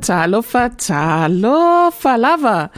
Talofa, 0.00 0.70
talofa, 0.70 0.78
talofa 0.78 2.16
lava. 2.16 2.70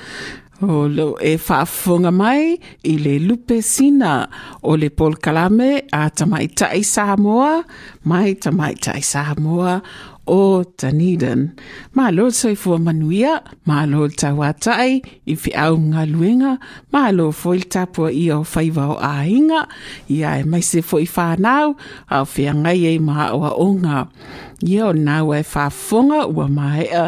O 0.62 0.88
lo 0.88 1.16
e 1.20 1.36
whaafunga 1.36 2.12
mai 2.12 2.58
i 2.84 2.94
le 3.04 3.19
lupe 3.19 3.62
sina 3.62 4.28
o 4.62 4.76
le 4.76 4.91
Paul 4.91 5.16
Kalame 5.16 5.84
a 5.92 6.10
tamaitai 6.10 6.84
Samoa, 6.84 7.64
mai 8.04 8.34
tamaitai 8.34 9.03
Samoa 9.03 9.81
o 10.26 10.62
Dunedin. 10.78 11.56
Ma 11.94 12.10
lo 12.10 12.31
sai 12.31 12.56
fua 12.56 12.78
manuia, 12.78 13.42
ma 13.64 13.87
lo 13.87 14.06
tawatai 14.08 15.00
i 15.26 15.34
fi 15.34 15.50
au 15.56 15.76
ngā 15.81 16.04
luenga, 16.12 16.58
ma 16.92 17.10
lo 17.10 17.31
foi 17.32 17.64
tapua 17.64 18.12
i 18.12 18.31
o 18.31 18.41
o 18.41 18.97
āinga, 19.00 19.66
i 20.08 20.22
ai 20.25 20.44
mai 20.44 20.62
se 20.62 20.82
foi 20.82 21.08
whanau, 21.08 21.75
au 22.08 22.25
whia 22.37 22.52
ngai 22.54 22.94
e 22.94 22.98
o 23.00 23.41
onga. 23.58 24.08
Ia 24.60 24.91
o 24.91 24.93
nā 24.93 25.21
wai 25.25 25.41
whaafonga 25.41 26.26
ua 26.28 26.44
maea, 26.53 27.04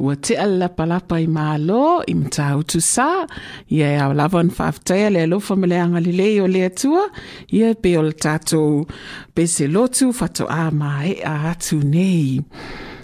ua 0.00 0.14
te 0.16 0.38
alapalapa 0.40 1.18
i 1.20 1.26
mālo 1.28 2.00
i 2.08 2.14
mtau 2.16 2.62
tu 2.64 2.80
sā, 2.80 3.26
ia 3.68 3.90
e 3.92 3.98
au 4.00 4.14
lawan 4.16 4.48
whaaftea 4.56 5.10
le 5.12 5.26
alofa 5.26 5.58
me 5.60 5.68
le 5.68 5.76
anga 5.82 6.00
lilei 6.00 6.40
o 6.40 6.46
le 6.48 6.64
atua, 6.70 7.04
ia 7.52 7.74
pe 7.76 7.92
o 8.00 8.06
le 8.06 8.16
tātou 8.16 8.86
pese 9.36 9.68
lotu 9.68 10.08
whato 10.16 10.48
a 10.48 10.70
maea 10.72 11.36
atu 11.52 11.82
nei. 11.84 12.40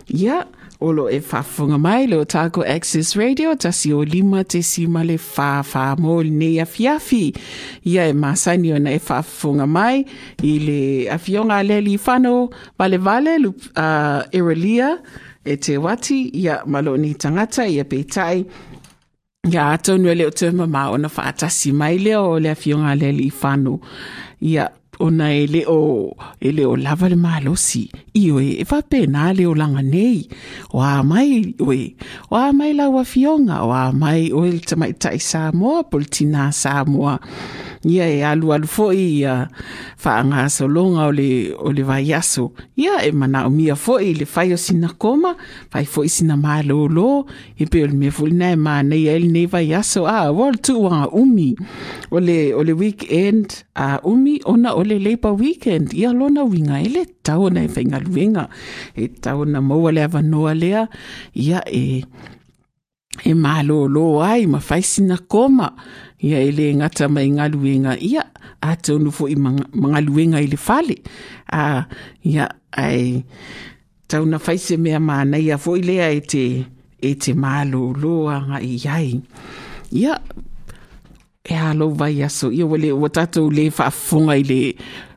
Ia, 0.08 0.40
olo 0.82 1.08
e 1.10 1.20
fafunga 1.20 1.78
mai 1.78 2.06
le 2.10 2.16
o 2.18 2.24
tāko 2.24 2.64
Access 2.66 3.14
Radio, 3.16 3.54
tasi 3.54 3.92
o 3.94 4.02
lima 4.02 4.42
te 4.44 4.62
sima 4.62 5.04
le 5.06 5.16
wha 5.16 5.62
mō 5.98 6.16
nei 6.30 6.58
a 6.60 6.66
fiafi. 6.66 7.32
Ia 7.86 8.08
e 8.08 8.12
masani 8.12 8.72
o 8.72 8.76
e 8.76 8.98
whaafunga 8.98 9.66
mai 9.66 10.04
i 10.42 10.58
le 10.66 10.80
awhionga 11.14 11.62
le 11.62 11.80
li 11.80 11.96
fano 11.96 12.50
vale 12.78 12.98
vale 12.98 13.38
lup, 13.38 13.56
uh, 13.76 14.22
Erelia 14.32 14.98
e 15.44 15.56
te 15.56 15.78
wati, 15.78 16.30
ia 16.34 16.62
malo 16.66 16.96
ni 16.96 17.14
tangata, 17.14 17.66
ia 17.66 17.84
peitai, 17.84 18.44
Ia 19.50 19.70
atonu 19.70 20.08
e 20.08 20.14
leo 20.14 20.30
tuma 20.30 20.66
ma 20.66 20.90
ona 20.90 21.08
whaatasi 21.08 21.72
mai 21.72 21.98
leo 21.98 22.30
o 22.30 22.38
le 22.38 22.50
awhionga 22.50 22.94
le 22.94 23.10
li 23.12 23.30
fano 23.30 23.80
Ia 24.40 24.70
ona 24.98 25.32
e 25.32 25.46
le 25.46 25.64
o 25.66 26.12
e 26.38 26.52
le 26.52 26.64
o 26.64 26.76
lava 26.76 27.08
le 27.08 27.16
malosi 27.16 27.88
i 28.12 28.30
o 28.30 28.40
e 28.40 28.64
fa 28.64 28.82
pena 28.82 29.32
le 29.32 29.46
o 29.46 29.54
langa 29.54 29.80
nei. 29.80 30.28
Wa 30.72 31.02
mai 31.02 31.54
we 31.58 31.96
wa 32.28 32.52
mai 32.52 32.72
la 32.76 32.90
wa 32.92 33.02
fionga 33.04 33.64
wa 33.64 33.92
mai 33.92 34.30
o 34.32 34.44
il 34.44 34.60
tamai 34.60 34.92
tai 34.92 35.18
Samoa 35.18 35.84
politina 35.84 36.52
Samoa 36.52 37.18
ia 37.84 38.06
e 38.06 38.22
alu 38.22 38.52
alu 38.54 38.66
fo'i 38.66 39.22
ia 39.22 39.48
whaangasolonga 40.04 41.06
o 41.06 41.12
le, 41.12 41.54
o 41.58 41.72
le 41.72 41.82
vai 41.82 42.12
aso. 42.14 42.52
Ia 42.76 43.02
e 43.02 43.10
mana 43.12 43.46
o 43.46 43.50
le 43.50 43.72
whai 43.74 44.52
o 44.52 44.56
sina 44.56 44.88
koma, 44.98 45.36
whai 45.72 45.84
fo'i 45.84 46.08
sina 46.08 46.36
lo, 46.36 47.26
e 47.58 47.66
pe 47.66 47.82
o 47.82 47.86
le 47.86 47.94
mea 47.94 48.10
fuli 48.10 48.34
nai 48.34 48.56
maa 48.56 48.82
nei 48.82 49.08
e 49.08 49.18
nei 49.18 49.46
vai 49.46 49.74
aso. 49.74 50.06
A, 50.06 50.26
ah, 50.26 50.32
wal 50.32 50.54
tu 50.62 50.82
wanga 50.82 51.08
umi, 51.12 51.56
o 52.10 52.18
le, 52.18 52.54
o 52.54 52.62
le 52.62 52.72
weekend, 52.72 53.64
a 53.74 53.98
uh, 53.98 54.12
umi, 54.12 54.40
ona 54.44 54.74
o 54.74 54.82
le 54.82 54.98
labor 54.98 55.34
weekend, 55.34 55.92
ia 55.92 56.12
lona 56.12 56.44
winga 56.44 56.80
e 56.82 56.88
le 56.88 57.04
tau 57.22 57.50
na 57.50 57.64
e 57.64 57.68
whainga 57.68 57.98
luenga, 57.98 58.48
e 58.94 59.08
tau 59.08 59.44
na 59.44 59.60
maua 59.60 59.92
le 59.92 60.02
avanoa 60.04 60.54
lea, 60.54 60.88
ia 61.34 61.62
e, 61.66 62.04
e 63.24 63.34
malo 63.34 63.86
lo 63.88 64.22
ai 64.22 64.46
ma 64.46 64.58
fai 64.58 64.82
sina 64.82 65.18
koma 65.18 65.72
ia 66.22 66.38
e 66.40 66.50
le 66.52 66.74
ngata 66.74 67.08
mai 67.08 67.30
ngaluenga. 67.30 67.98
Ia 67.98 68.22
a 68.62 68.76
tonu 68.76 69.10
fo 69.10 69.26
i 69.28 69.34
le 70.46 70.56
fale. 70.56 70.96
A 71.50 71.84
ia 72.24 72.48
ai 72.72 73.24
tau 74.08 74.24
na 74.26 74.38
fai 74.38 74.58
se 74.58 74.76
mea 74.76 75.00
mana 75.00 75.38
ia 75.38 75.58
fo 75.58 75.76
i 75.76 75.82
lea 75.82 76.10
e 76.12 76.20
te 76.20 76.64
e 77.02 77.14
te 77.14 77.34
malo 77.34 77.92
lo 77.92 78.28
anga 78.30 78.62
i 78.62 78.78
ai. 78.86 79.20
Ia 79.92 80.14
e 81.44 81.54
alo 81.54 81.90
vai 81.90 82.22
aso. 82.22 82.52
Ia 82.52 82.66
wale 82.66 82.92
o 82.92 83.08
tatou 83.08 83.50
le 83.50 83.70
whaafonga 83.70 84.38
i 84.38 84.44
le 84.46 84.60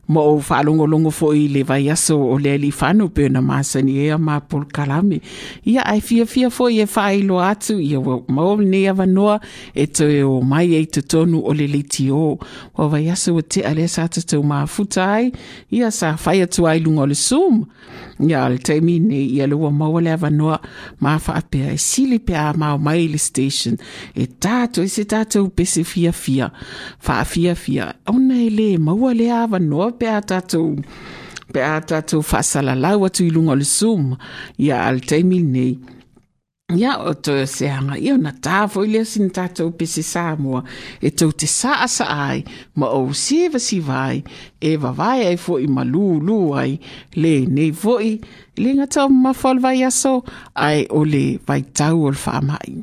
mo 0.08 0.20
o 0.20 0.36
whaalongolongo 0.38 1.10
fo 1.10 1.32
i 1.34 1.48
le 1.48 1.62
vai 1.62 1.90
aso 1.90 2.16
o 2.16 2.38
le 2.38 2.52
ali 2.54 2.70
pe 3.14 3.28
na 3.28 3.40
masani 3.42 3.98
e 3.98 4.10
a 4.10 4.18
mapol 4.18 4.64
kalame. 4.66 5.20
Ia 5.64 5.82
ai 5.86 6.00
fia 6.00 6.26
fia 6.26 6.50
fo 6.50 6.68
i 6.68 6.80
e 6.80 6.86
whailo 6.86 7.40
atu 7.40 7.80
ia 7.80 8.00
wa 8.00 8.22
mao 8.28 8.56
ne 8.56 8.88
awa 8.88 9.06
noa 9.06 9.40
e 9.74 9.86
to 9.86 10.08
e 10.08 10.22
o 10.22 10.40
mai 10.42 10.74
e 10.74 10.86
te 10.86 11.02
tonu 11.02 11.42
o 11.44 11.52
le 11.52 11.66
liti 11.66 12.10
o. 12.10 12.38
Wa 12.76 12.88
vai 12.88 13.10
aso 13.10 13.34
o 13.34 13.42
te 13.42 13.62
ale 13.62 13.88
sa 13.88 14.06
te 14.08 14.22
tau 14.22 14.42
maa 14.42 14.66
futai 14.66 15.32
ia 15.70 15.90
sa 15.90 16.16
whai 16.16 16.42
atu 16.42 16.66
ai 16.66 16.82
o 16.86 17.06
le 17.06 17.14
sum. 17.14 17.66
Ia 18.20 18.44
al 18.44 18.58
teimi 18.58 19.00
ne 19.00 19.18
ia 19.24 19.46
lua 19.46 19.70
maua 19.70 20.00
le 20.00 20.12
awa 20.12 20.30
noa 20.30 20.60
maa 21.00 21.18
whaapea 21.18 21.72
e 21.72 21.78
sili 21.78 22.18
pe 22.18 22.34
a 22.34 22.52
mao 22.56 22.78
mai 22.78 23.08
le 23.08 23.18
station 23.18 23.76
e 24.14 24.26
tātou 24.26 24.84
e 24.84 24.88
se 24.88 25.04
tātou 25.04 25.50
pese 25.50 25.84
fia 25.84 26.12
fia. 26.12 26.50
Wha 27.06 27.24
fia 27.24 27.54
fia. 27.54 27.92
Ona 28.06 28.38
e 28.38 28.50
le 28.50 28.78
maua 28.78 29.12
le 29.14 29.30
awa 29.32 29.58
noa 29.58 29.95
pe 29.98 30.10
a 30.12 30.20
tātou 30.20 30.76
pe 31.52 31.62
a 31.62 31.80
tātou 31.80 32.24
whasala 32.26 32.74
lau 32.76 33.06
atu 33.06 33.26
i 33.26 33.30
lunga 33.34 33.54
le 33.56 33.66
sum 33.66 34.14
ia 34.58 34.84
al 34.86 35.00
teimi 35.00 35.42
nei. 35.42 35.76
Ia 36.74 36.96
o 36.98 37.12
to 37.14 37.46
se 37.46 37.68
hanga, 37.70 37.94
ia 37.94 38.16
na 38.18 38.32
tāwho 38.42 38.82
i 38.82 38.88
lea 38.90 39.06
sin 39.06 39.28
tātou 39.30 39.70
pese 39.78 40.02
Samoa, 40.02 40.64
e 40.98 41.12
te 41.14 41.24
ai, 42.02 42.42
ma 42.74 42.88
o 42.90 43.12
siva 43.14 43.60
si 43.60 43.78
vai, 43.78 44.24
e 44.60 44.76
vavai 44.76 45.28
ai 45.28 45.36
fo 45.36 45.60
i 45.62 45.68
malu 45.68 46.18
lu 46.18 46.54
ai, 46.58 46.74
le 47.14 47.46
nei 47.46 47.70
fo 47.70 48.00
i, 48.00 48.18
le 48.58 48.74
ngata 48.74 49.06
ma 49.08 49.32
fol 49.32 49.60
vai 49.60 49.84
aso, 49.84 50.24
ai 50.54 50.88
o 50.90 51.04
le 51.04 51.38
vai 51.46 51.62
tau 51.62 52.02
o 52.02 52.10
le 52.10 52.18
whamai. 52.18 52.82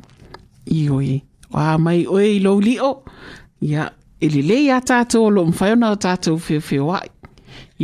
I 0.64 0.88
oi, 0.88 1.22
wa 1.52 1.76
mai 1.76 2.06
oi 2.06 2.40
i 2.40 2.78
o, 2.80 3.04
ia 3.60 3.92
e 4.24 4.28
lelei 4.32 4.68
iā 4.70 4.80
tatou 4.80 5.28
o 5.28 5.30
loo 5.30 5.50
mafai 5.50 5.74
ona 5.76 5.92
o 5.92 5.96
tatou 6.00 6.38
feofeo 6.40 6.88
aʻi 6.96 7.10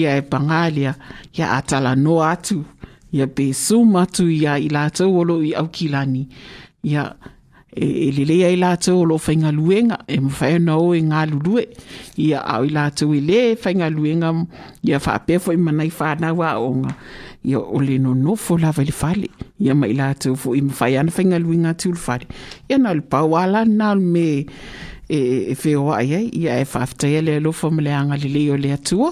ia 0.01 0.17
e 0.17 0.23
pagalia 0.23 0.95
ia 1.37 1.53
atalanoa 1.59 2.31
atu 2.31 2.63
ia 3.13 3.27
pe 3.27 3.53
suma 3.53 4.07
atu 4.07 4.31
ia 4.31 4.59
i 4.59 4.69
latou 4.69 5.19
o 5.21 5.25
loo 5.25 5.43
i 5.43 5.53
aukilani 5.55 6.29
ia 6.83 7.05
e 7.77 8.11
lelei 8.17 8.45
ai 8.45 8.57
latou 8.57 9.03
o 9.03 9.05
loo 9.05 9.19
faigaluega 9.19 9.99
e 10.09 10.21
mafai 10.21 10.55
ona 10.57 10.79
o 10.79 10.95
e 10.95 11.01
galulue 11.01 11.69
ia 12.17 12.41
ao 12.41 12.65
i 12.65 12.71
latou 12.71 13.15
i 13.15 13.21
lē 13.21 13.57
faigaluega 13.57 14.33
ia 14.83 15.01
faapea 15.01 15.39
foʻi 15.39 15.55
e 15.55 15.65
manai 15.67 15.91
fanau 15.91 16.43
aʻoga 16.43 16.95
ia 17.45 17.59
o 17.59 17.81
le 17.81 17.99
nonofo 17.99 18.59
lava 18.59 18.83
i 18.83 18.87
le 18.87 18.93
fale 18.93 19.29
ia 19.61 19.75
ma 19.75 19.87
i 19.87 19.95
latou 19.95 20.35
foʻi 20.35 20.59
e 20.59 20.63
mafai 20.71 20.97
ana 20.97 21.11
faigaluega 21.11 21.75
atu 21.75 21.91
i 21.91 21.93
le 21.93 21.99
fale. 21.99 22.27
Ia 22.69 22.79
na 22.79 22.91
o 22.91 22.95
le 22.95 23.03
pauala 23.03 23.65
na 23.65 23.93
o 23.93 23.95
le 23.95 24.01
me 24.01 24.27
e, 25.11 25.51
e 25.51 25.57
wheo 25.59 25.91
ai 25.93 26.15
ai, 26.15 26.31
ia 26.39 26.61
e 26.61 26.65
whaftai 26.65 27.21
le 27.23 27.37
alofa 27.41 27.71
ma 27.71 27.83
le 27.83 27.93
anga 27.95 28.17
le 28.17 28.29
leo 28.31 28.57
le 28.57 28.73
atua. 28.73 29.11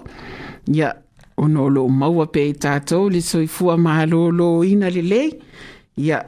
Ia, 0.71 0.95
ono 1.37 1.69
lo 1.69 1.89
maua 1.89 2.27
pe 2.31 2.49
i 2.51 2.55
tātou, 2.55 3.11
le 3.11 3.21
soifua 3.23 3.77
mahalo 3.77 4.29
lo 4.31 4.49
ina 4.65 4.91
le 4.91 5.03
lei. 5.03 5.31
Ia, 5.99 6.23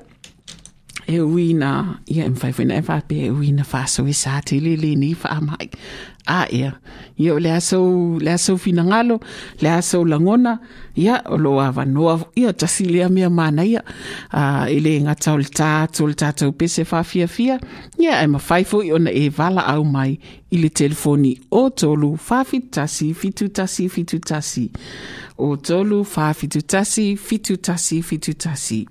e 1.06 1.20
uina, 1.20 2.00
ia 2.06 2.28
mwhaiwhina 2.30 2.76
e 2.76 2.82
whape 2.88 3.18
e 3.26 3.30
uina 3.30 3.64
whaso 3.72 4.06
sa 4.12 4.40
te 4.42 4.60
le 4.60 4.94
ni 4.96 5.14
whaamai. 5.14 5.70
A 6.26 6.46
ia, 6.50 6.74
ia 7.20 7.34
o 7.34 7.38
le 7.38 7.52
aso, 7.52 7.80
le 8.20 8.32
aso 8.32 8.56
fina 8.56 8.84
ngalo, 8.84 9.20
le 9.60 9.70
aso 9.70 10.00
langona, 10.04 10.58
ia 10.96 11.20
o 11.28 11.36
lo 11.36 11.58
awa 11.60 11.84
noa, 11.84 12.16
ia 12.36 12.52
tasi 12.52 12.88
lea 12.88 13.08
mea 13.08 13.30
mana 13.30 13.64
ia, 13.64 13.82
uh, 14.32 14.64
e 14.64 14.80
le 14.80 14.96
ngata 15.04 15.34
o 15.36 15.40
le 15.42 15.52
tātou, 15.52 16.08
le 16.08 16.16
tātou 16.16 16.56
pese 16.56 16.86
whawhia 16.88 17.28
fia, 17.28 17.60
ia 18.00 18.22
e 18.22 18.26
mawhaifo 18.32 18.82
i 18.86 18.92
ona 18.96 19.12
e 19.12 19.28
vala 19.28 19.66
au 19.74 19.84
mai 19.84 20.16
i 20.50 20.58
le 20.58 20.72
telefoni 20.72 21.36
o 21.50 21.68
tolu 21.70 22.16
whawhitasi, 22.16 23.12
fitu 23.14 23.48
tasi, 23.48 23.88
fitu 23.88 24.18
tasi. 24.18 24.70
O 25.38 25.56
tolu 25.56 26.02
whawhitu 26.04 26.62
tasi, 26.62 27.16
fitu 27.16 27.56
tasi, 27.56 28.02
fitu 28.02 28.34
tasi. 28.34 28.86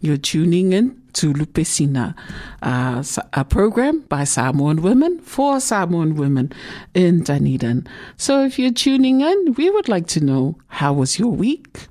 You're 0.00 0.16
tuning 0.16 0.72
in 0.72 1.02
to 1.12 1.32
Lupesina, 1.32 2.14
uh, 2.62 3.04
a 3.32 3.44
program 3.44 4.00
by 4.08 4.24
Samoan 4.24 4.82
women 4.82 5.20
for 5.20 5.60
Samoan 5.60 6.16
women 6.16 6.52
in 6.94 7.22
Dunedin. 7.22 7.71
So 8.16 8.44
if 8.44 8.58
you're 8.58 8.72
tuning 8.72 9.20
in, 9.20 9.54
we 9.54 9.70
would 9.70 9.88
like 9.88 10.06
to 10.08 10.20
know 10.24 10.56
how 10.68 10.92
was 10.92 11.18
your 11.18 11.30
week? 11.30 11.86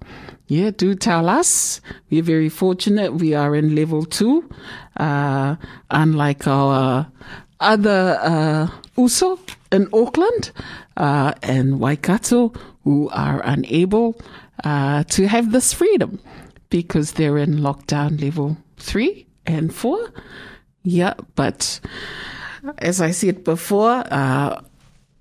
Yeah, 0.47 0.71
do 0.71 0.95
tell 0.95 1.29
us. 1.29 1.79
We're 2.09 2.23
very 2.23 2.49
fortunate. 2.49 3.13
We 3.13 3.33
are 3.33 3.55
in 3.55 3.73
level 3.73 4.03
two, 4.03 4.49
uh, 4.97 5.55
unlike 5.89 6.45
our 6.47 7.07
other 7.61 8.19
uh, 8.21 8.67
USO 8.97 9.39
in 9.71 9.87
Auckland 9.93 10.51
uh, 10.97 11.33
and 11.41 11.79
Waikato, 11.79 12.51
who 12.83 13.09
are 13.09 13.41
unable 13.45 14.19
uh, 14.63 15.03
to 15.05 15.27
have 15.27 15.51
this 15.51 15.71
freedom 15.71 16.19
because 16.69 17.13
they're 17.13 17.37
in 17.37 17.59
lockdown 17.59 18.21
level 18.21 18.57
three 18.77 19.27
and 19.45 19.73
four. 19.73 20.11
Yeah, 20.83 21.13
but 21.35 21.79
as 22.79 22.99
I 23.01 23.11
said 23.11 23.43
before, 23.43 24.03
uh, 24.11 24.61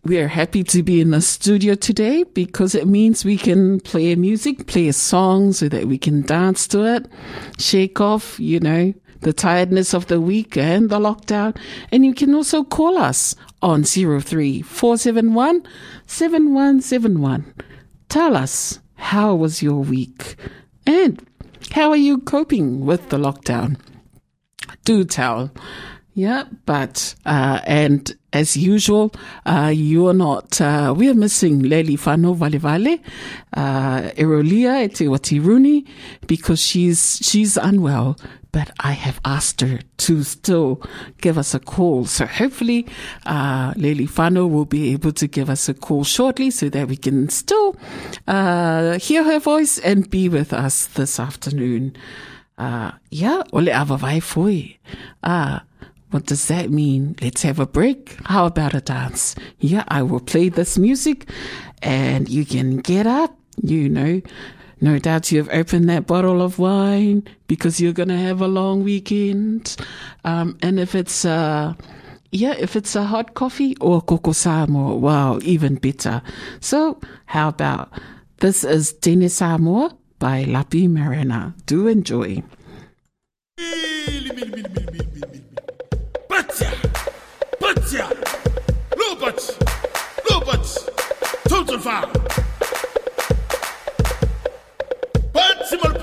we 0.03 0.19
are 0.19 0.29
happy 0.29 0.65
to 0.65 0.83
be 0.83 1.01
in 1.01 1.11
the 1.11 1.21
studio 1.21 1.75
today 1.75 2.23
because 2.23 2.75
it 2.75 2.87
means 2.87 3.25
we 3.25 3.37
can 3.37 3.81
play 3.81 4.15
music, 4.15 4.67
play 4.67 4.89
a 4.89 4.93
song 4.95 5.53
so 5.53 5.69
that 5.69 5.87
we 5.87 5.99
can 5.99 6.23
dance 6.23 6.67
to 6.69 6.85
it, 6.85 7.07
shake 7.59 8.01
off, 8.01 8.41
you 8.41 8.61
know, 8.61 8.95
the 9.21 9.35
tiredness 9.35 9.93
of 9.93 10.07
the 10.07 10.21
week 10.21 10.57
and 10.57 10.89
the 10.89 10.99
lockdown. 10.99 11.55
And 11.93 12.07
you 12.07 12.15
can 12.15 12.35
also 12.35 12.65
call 12.65 12.97
us 12.97 13.37
on 13.61 13.85
03471 13.85 15.67
7171. 16.07 17.55
Tell 18.09 18.37
us 18.37 18.81
how 18.95 19.35
was 19.35 19.63
your 19.63 19.81
week 19.81 20.37
and 20.87 21.23
how 21.73 21.91
are 21.91 21.97
you 21.97 22.19
coping 22.19 22.87
with 22.87 23.11
the 23.11 23.19
lockdown? 23.19 23.79
Do 24.85 25.05
tell. 25.05 25.51
Yeah, 26.15 26.45
but, 26.65 27.15
uh, 27.27 27.61
and 27.65 28.17
as 28.33 28.57
usual, 28.57 29.13
uh, 29.47 29.73
you're 29.75 30.15
not, 30.15 30.61
uh, 30.61 30.95
we're 30.97 31.15
missing 31.15 31.63
Leli 31.63 31.99
Fano 31.99 32.33
Vale 32.35 32.59
Vale, 32.59 32.99
uh, 33.57 34.03
Erolia 34.17 34.89
Etewatiruni, 34.89 35.87
because 36.27 36.61
she's, 36.61 37.19
she's 37.23 37.57
unwell, 37.57 38.17
but 38.53 38.71
I 38.81 38.93
have 38.93 39.21
asked 39.25 39.61
her 39.61 39.81
to 39.99 40.23
still 40.23 40.83
give 41.21 41.39
us 41.39 41.55
a 41.55 41.61
call. 41.61 42.05
So 42.07 42.27
hopefully, 42.27 42.87
uh, 43.27 43.75
Leli 43.75 44.09
Fano 44.09 44.47
will 44.47 44.65
be 44.65 44.93
able 44.93 45.13
to 45.13 45.27
give 45.27 45.51
us 45.51 45.69
a 45.69 45.75
call 45.75 46.05
shortly 46.05 46.51
so 46.51 46.69
that 46.69 46.89
we 46.89 46.97
can 46.97 47.29
still, 47.29 47.77
uh, 48.27 48.99
hear 48.99 49.25
her 49.25 49.39
voice 49.39 49.79
and 49.79 50.09
be 50.11 50.29
with 50.29 50.53
us 50.53 50.87
this 50.87 51.19
afternoon. 51.21 51.97
Uh, 52.59 52.93
yeah, 53.11 53.43
ole 53.53 53.71
ava 53.71 53.97
vai 53.97 54.21
foi. 54.21 54.79
Uh, 55.23 55.61
what 56.11 56.27
does 56.27 56.49
that 56.49 56.71
mean? 56.71 57.17
Let's 57.21 57.43
have 57.43 57.59
a 57.59 57.67
break. 57.67 58.17
How 58.25 58.47
about 58.47 58.75
a 58.75 58.81
dance? 58.81 59.35
Yeah, 59.59 59.85
I 59.89 60.03
will 60.03 60.21
play 60.21 60.49
this 60.49 60.79
music 60.79 61.29
and 61.83 62.29
you 62.29 62.45
can 62.45 62.79
get 62.79 63.07
up, 63.07 63.37
you 63.63 63.89
know. 63.89 64.21
No 64.81 64.99
doubt 64.99 65.31
you've 65.31 65.51
opened 65.51 65.89
that 65.91 66.07
bottle 66.07 66.41
of 66.41 66.59
wine 66.59 67.23
because 67.47 67.81
you're 67.81 67.93
going 67.93 68.09
to 68.09 68.17
have 68.17 68.41
a 68.41 68.49
long 68.49 68.83
weekend. 68.83 69.77
Um, 70.25 70.57
and 70.63 70.81
if 70.81 70.95
it's, 70.95 71.25
uh, 71.25 71.75
yeah, 72.33 72.55
if 72.59 72.77
it's 72.77 72.97
a 72.97 73.05
hot 73.05 73.35
coffee 73.35 73.77
or 73.81 74.01
coco 74.01 74.33
Samoa, 74.33 74.97
wow, 74.97 75.39
even 75.43 75.75
better. 75.75 76.23
So 76.61 76.99
how 77.27 77.49
about 77.49 77.91
this 78.39 78.65
is 78.65 78.95
Tene 78.95 79.29
Samoa 79.29 79.95
by 80.19 80.45
Lapi 80.45 80.89
Marina. 80.89 81.55
Do 81.67 81.89
enjoy. 81.89 82.43
Batia, 86.31 86.71
Batia, 87.61 88.07
Robert, 88.97 89.59
Robert, 90.31 90.67
Total 91.49 91.79
Farm, 91.81 92.13
Baltimore 95.33 95.99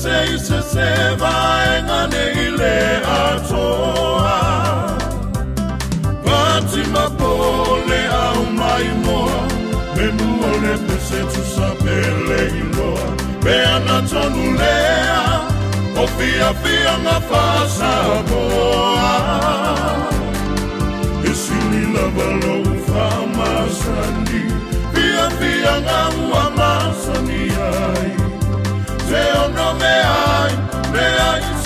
Nepese 0.00 0.34
ise 0.34 0.62
seva 0.62 1.32
engane 1.76 2.24
ile 2.46 2.76
atoa. 3.04 4.36
Pati 6.24 6.82
mapole 6.92 8.00
au 8.22 8.44
maimoa 8.58 9.40
Memu 9.96 10.28
ole 10.48 10.74
pese 10.86 11.20
tu 11.32 11.42
sapele 11.54 12.40
iloa 12.60 13.06
Beana 13.44 14.02
tonulea 14.08 15.20
Ofia 16.02 16.50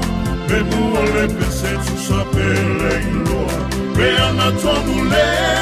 Me 0.48 0.58
muole 0.70 1.24
pese 1.28 1.72
tu 1.84 1.94
sapele 2.06 2.92
iloa 3.10 3.56
Me 3.96 4.08
ana 4.26 4.48
tonu 4.62 5.04
lea 5.10 5.58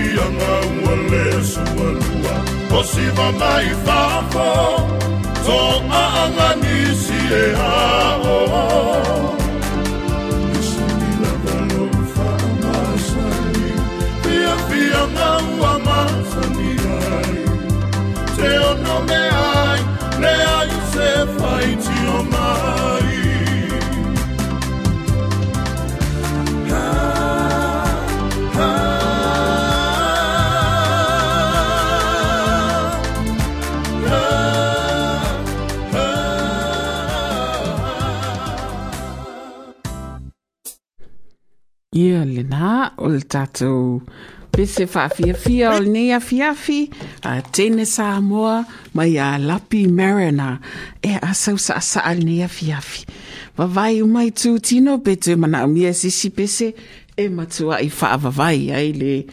fia 0.00 0.24
fia 0.24 0.26
nga 0.36 0.54
ua 0.82 0.94
le 1.10 1.44
sualua 1.44 2.36
O 2.78 2.82
siva 2.84 3.32
mai 3.32 3.68
fafo 3.84 4.50
To 5.44 5.60
aanga 5.90 6.48
nisi 6.62 7.20
e 7.42 7.46
ao 7.54 9.19
Ia 42.50 42.56
le 42.56 42.56
nā 42.56 42.90
o 42.98 43.08
le 43.08 43.20
tātou 43.22 44.00
pese 44.50 44.86
whaafiafia 44.86 45.76
o 45.76 45.82
nei 45.86 46.10
afiafi 46.10 46.90
a 47.22 47.40
tēne 47.42 47.86
Samoa 47.86 48.64
mai 48.94 49.16
a 49.18 49.38
Lapi 49.38 49.86
Marina 49.86 50.60
e 51.02 51.14
a 51.14 51.32
sau 51.34 51.56
sa 51.56 51.80
sa 51.80 52.00
al 52.00 52.24
nei 52.24 52.42
afiafi. 52.42 53.06
Wawai 53.56 54.02
umai 54.02 54.32
tū 54.32 54.58
tino 54.60 54.98
pe 54.98 55.16
te 55.16 55.36
mana 55.36 55.64
umia 55.64 55.92
sisi 55.94 56.30
pese 56.30 56.74
e 57.16 57.28
matua 57.28 57.80
i 57.80 57.88
whaavavai 57.88 58.72
ai 58.72 58.92
le, 58.92 59.24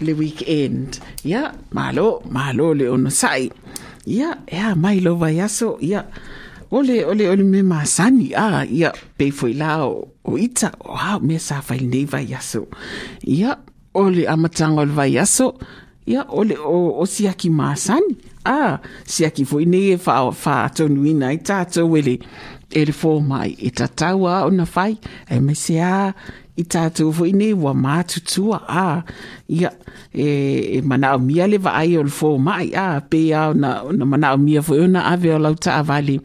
le 0.00 0.12
weekend. 0.12 1.00
Ia, 1.24 1.52
malo, 1.72 2.22
malo 2.30 2.72
le 2.74 2.88
ono 2.88 3.10
sai. 3.10 3.50
Ia, 4.06 4.38
ea 4.46 4.74
mai 4.76 5.00
lo 5.00 5.16
vai 5.16 5.40
aso, 5.40 5.78
ia. 5.80 6.06
Ole, 6.72 7.04
ole, 7.04 7.28
ole 7.28 7.44
me 7.44 7.60
masani, 7.62 8.32
ah, 8.32 8.64
ia, 8.64 8.94
pe 9.18 9.28
foi 9.30 9.52
la 9.52 9.84
o, 9.84 10.08
o 10.24 10.38
ita, 10.40 10.70
o 10.80 10.96
ha 10.96 11.18
me 11.20 11.36
sa 11.36 11.60
fai 11.60 11.84
nei 11.84 12.06
vai 12.08 12.32
aso. 12.32 12.64
Ia, 13.28 13.58
ole 13.92 14.24
amatanga 14.24 14.80
o 14.80 14.86
le 14.88 14.94
vai 14.96 15.18
aso, 15.20 15.52
ia, 16.08 16.24
ole, 16.32 16.56
o, 16.56 16.96
o 16.96 17.04
siaki 17.04 17.50
masani, 17.52 18.16
ah, 18.48 18.80
siaki 19.04 19.44
foi 19.44 19.66
nei 19.68 19.92
e 19.92 19.98
fa, 20.00 20.16
fa 20.32 20.70
tonuina 20.72 21.34
i 21.36 21.42
tatou 21.44 21.92
ele, 22.00 22.16
le 22.72 22.94
fō 22.96 23.18
mai, 23.20 23.52
e 23.60 23.68
tatau 23.70 24.24
a 24.26 24.46
ona 24.46 24.64
fai, 24.64 24.96
e 25.28 25.40
me 25.44 25.52
se 25.54 25.76
a, 25.76 26.14
i 26.56 26.64
tātou 26.64 27.12
foi 27.12 27.32
nei 27.36 27.52
wa 27.52 27.72
mātutua, 27.76 28.62
a 28.68 28.84
ia, 29.48 29.72
e, 30.12 30.26
e 30.78 30.80
mana 30.84 31.14
o 31.16 31.20
mia 31.20 31.46
le 31.48 31.60
va 31.60 31.76
ai 31.80 31.96
o 32.00 32.04
le 32.06 32.12
fō 32.12 32.32
mai, 32.40 32.72
a 32.72 33.02
pe 33.04 33.26
a 33.36 33.50
na, 33.52 33.82
na 33.92 34.08
mana 34.08 34.32
o 34.36 34.40
mia 34.40 34.64
foi 34.64 34.82
ona 34.86 35.04
ave 35.12 35.34
o 35.36 35.40
lau 35.40 35.54
ta 35.56 35.78
avali, 35.80 36.18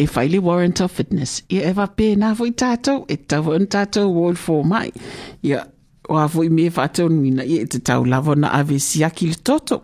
e 0.00 0.06
whaile 0.06 0.38
warrant 0.40 0.80
of 0.80 0.92
fitness. 0.92 1.42
Ia 1.52 1.68
ewa 1.70 1.86
pē 1.96 2.14
nā 2.20 2.32
fwoi 2.38 2.54
tātou, 2.56 3.04
e 3.12 3.18
tau 3.28 3.52
on 3.52 3.68
tātou 3.70 4.08
wall 4.14 4.38
for 4.38 4.64
mai. 4.64 4.88
Ia, 5.44 5.60
ah, 5.60 5.66
o 6.10 6.16
a 6.18 6.24
fwoi 6.30 6.48
me 6.50 6.70
whātou 6.72 7.10
nuina, 7.12 7.44
ia 7.44 7.66
e 7.66 7.68
te 7.70 7.82
tau 7.84 8.06
lavo 8.08 8.34
na 8.34 8.52
ave 8.56 8.80
siaki 8.80 9.28
le 9.30 9.36
toto. 9.44 9.82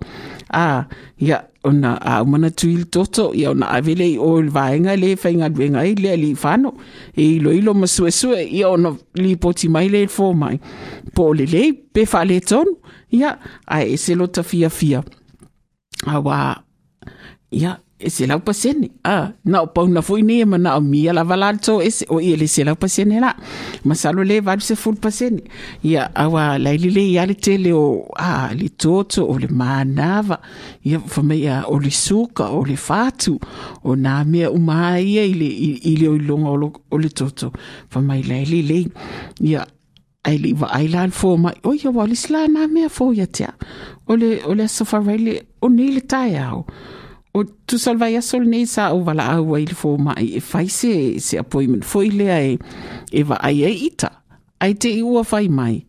A, 0.57 0.87
ia, 1.21 1.43
ona 1.67 1.97
a 2.01 2.23
umana 2.25 2.51
tui 2.51 2.79
le 2.79 2.89
toto, 2.97 3.29
ia 3.37 3.51
ona 3.53 3.69
ave 3.77 3.97
le 3.99 4.09
o 4.23 4.33
le 4.41 4.53
vaenga 4.55 4.97
le 4.97 5.13
whainga 5.21 5.51
duenga 5.53 5.85
i 5.85 5.95
le 6.01 6.17
li 6.23 6.33
whano. 6.35 6.73
E 7.13 7.37
ilo 7.37 7.53
ilo 7.53 7.75
ma 7.75 7.87
sue 7.87 8.11
ia 8.45 8.71
ona 8.71 8.95
li 9.21 9.37
poti 9.37 9.69
mai 9.69 9.89
le 9.93 10.07
fo 10.09 10.33
mai. 10.33 10.57
Po 11.15 11.33
le 11.35 11.45
le, 11.45 11.73
pe 11.73 12.07
whale 12.13 12.41
tonu. 12.41 12.79
Ia, 13.13 13.37
a 13.67 13.85
e 13.85 13.97
se 14.01 14.15
lota 14.15 14.43
fia 14.43 14.71
fia. 14.71 15.05
A 16.07 16.21
wa, 16.21 16.55
ia, 17.53 17.77
e 17.99 18.11
se 18.11 18.27
lau 18.27 18.41
pasene. 18.41 18.91
Ah, 19.05 19.33
na 19.45 19.63
o 19.63 19.67
pau 19.67 19.89
na 19.89 20.03
foi 20.03 20.23
ne 20.23 20.45
ma 20.45 20.59
na 20.59 20.77
o 20.77 20.81
mia 20.81 21.13
la 21.13 21.25
valato 21.25 21.81
e 21.81 21.91
se 21.91 22.05
o 22.09 22.21
ile 22.21 22.47
se 22.47 22.65
lau 22.65 22.77
pasene 22.77 23.21
la. 23.21 23.35
Ma 23.85 23.95
salo 23.95 24.23
le 24.23 24.41
va 24.41 24.59
se 24.61 24.77
full 24.77 24.97
pasene. 24.97 25.41
Ia 25.83 26.11
awa 26.15 26.59
la 26.59 26.75
ile 26.75 26.91
le 26.91 27.03
ia 27.09 27.27
le 27.27 27.35
tele 27.35 27.73
o 27.73 28.09
ah 28.17 28.51
le 28.53 28.69
toto 28.69 29.25
o 29.25 29.39
le 29.39 29.49
manava. 29.49 30.41
Ia 30.85 31.01
fa 31.01 31.23
me 31.23 31.37
ia 31.37 31.65
o 31.69 31.79
le 31.79 31.91
suka 31.91 32.51
o 32.53 32.65
le 32.65 32.77
fatu 32.77 33.39
o 33.85 33.95
na 33.95 34.25
mea 34.25 34.51
o 34.51 34.59
mai 34.59 35.05
ia 35.05 35.25
ile 35.25 35.49
ile 35.85 36.09
o 36.09 36.19
longa 36.19 36.51
o, 36.91 36.99
le 36.99 37.09
toto. 37.09 37.53
Fa 37.89 38.01
mai 38.01 38.23
la 38.23 38.43
ile 38.45 38.63
le. 38.63 38.85
Ia 39.41 39.67
ai 40.27 40.37
li 40.43 40.53
wa 40.53 40.69
ai 40.75 40.89
lan 40.89 41.11
fo 41.15 41.37
mai 41.39 41.55
o 41.65 41.73
ia 41.73 41.91
wali 41.95 42.17
sla 42.17 42.47
na 42.49 42.67
mea 42.67 42.89
fo 42.91 43.13
ia 43.15 43.27
tia 43.27 43.55
o 44.11 44.17
le 44.21 44.43
o 44.45 44.55
le 44.59 44.67
sofa 44.69 44.99
rele 44.99 45.41
o 45.63 45.69
nei 45.71 45.93
le 45.95 46.03
tai 46.03 46.35
au 46.43 46.67
o 47.37 47.45
tu 47.69 47.79
salva 47.79 48.09
ia 48.13 48.23
sol 48.25 48.47
nei 48.49 48.65
sa 48.75 48.89
o 48.97 49.03
wala 49.07 49.29
au 49.37 49.55
ai 49.59 49.67
le 49.69 49.77
fo 49.77 49.97
mai 50.07 50.27
e 50.39 50.41
fai 50.41 50.67
se 50.79 50.93
se 51.21 51.39
appointment. 51.43 51.85
Fo 51.85 52.03
i 52.07 52.11
lea 52.11 52.39
e 52.41 52.59
e 53.13 53.23
wa 53.29 53.37
ai 53.49 53.63
ita. 53.89 54.11
Ai 54.65 54.75
te 54.75 54.89
i 54.89 55.03
ua 55.03 55.23
fai 55.25 55.49
mai. 55.49 55.85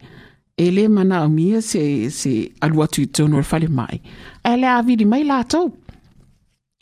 E 0.57 0.71
le 0.75 0.87
mana 0.89 1.23
o 1.23 1.29
mia 1.29 1.61
se 1.61 2.09
se 2.09 2.51
alua 2.65 2.87
tu 2.87 3.01
i 3.01 3.07
tono 3.07 3.37
le 3.37 3.47
fale 3.51 3.67
mai. 3.69 4.01
E 4.43 4.57
le 4.57 4.67
avili 4.67 5.05
mai 5.05 5.23
la 5.23 5.43
tau 5.43 5.71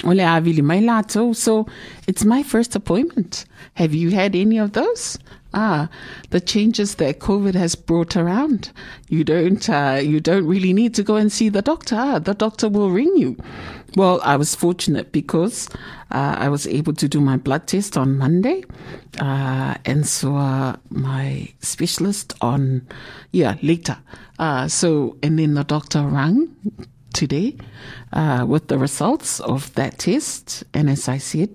Ole 0.03 0.23
avili 0.23 0.61
mai 0.61 0.81
lato, 0.81 1.33
so 1.33 1.65
it's 2.05 2.25
my 2.25 2.43
first 2.43 2.75
appointment. 2.75 3.45
Have 3.75 3.95
you 3.95 4.11
had 4.11 4.35
any 4.35 4.59
of 4.59 4.73
those? 4.73 5.17
Ah, 5.57 5.87
the 6.31 6.41
changes 6.41 6.95
that 6.95 7.19
COVID 7.19 7.55
has 7.55 7.75
brought 7.75 8.17
around. 8.17 8.71
You 9.07 9.23
don't, 9.23 9.69
uh, 9.69 10.01
you 10.03 10.19
don't 10.19 10.45
really 10.45 10.73
need 10.73 10.93
to 10.95 11.03
go 11.03 11.15
and 11.15 11.31
see 11.31 11.47
the 11.47 11.61
doctor. 11.61 11.95
Ah, 11.97 12.19
the 12.19 12.33
doctor 12.33 12.67
will 12.67 12.91
ring 12.91 13.15
you. 13.15 13.37
Well, 13.95 14.19
I 14.21 14.35
was 14.35 14.53
fortunate 14.53 15.13
because 15.13 15.69
uh, 16.11 16.35
I 16.37 16.49
was 16.49 16.67
able 16.67 16.91
to 16.95 17.07
do 17.07 17.21
my 17.21 17.37
blood 17.37 17.67
test 17.67 17.97
on 17.97 18.17
Monday, 18.17 18.65
uh, 19.19 19.75
and 19.85 20.05
saw 20.05 20.75
my 20.89 21.47
specialist 21.61 22.33
on, 22.41 22.85
yeah, 23.31 23.55
later. 23.61 23.97
Uh, 24.37 24.67
so, 24.67 25.17
and 25.23 25.39
then 25.39 25.53
the 25.53 25.63
doctor 25.63 26.01
rang 26.01 26.53
today 27.15 27.55
uh, 28.13 28.45
with 28.47 28.67
the 28.67 28.77
results 28.77 29.39
of 29.39 29.73
that 29.73 29.97
test. 29.97 30.63
And 30.73 30.89
as 30.89 31.07
I 31.07 31.17
said, 31.17 31.49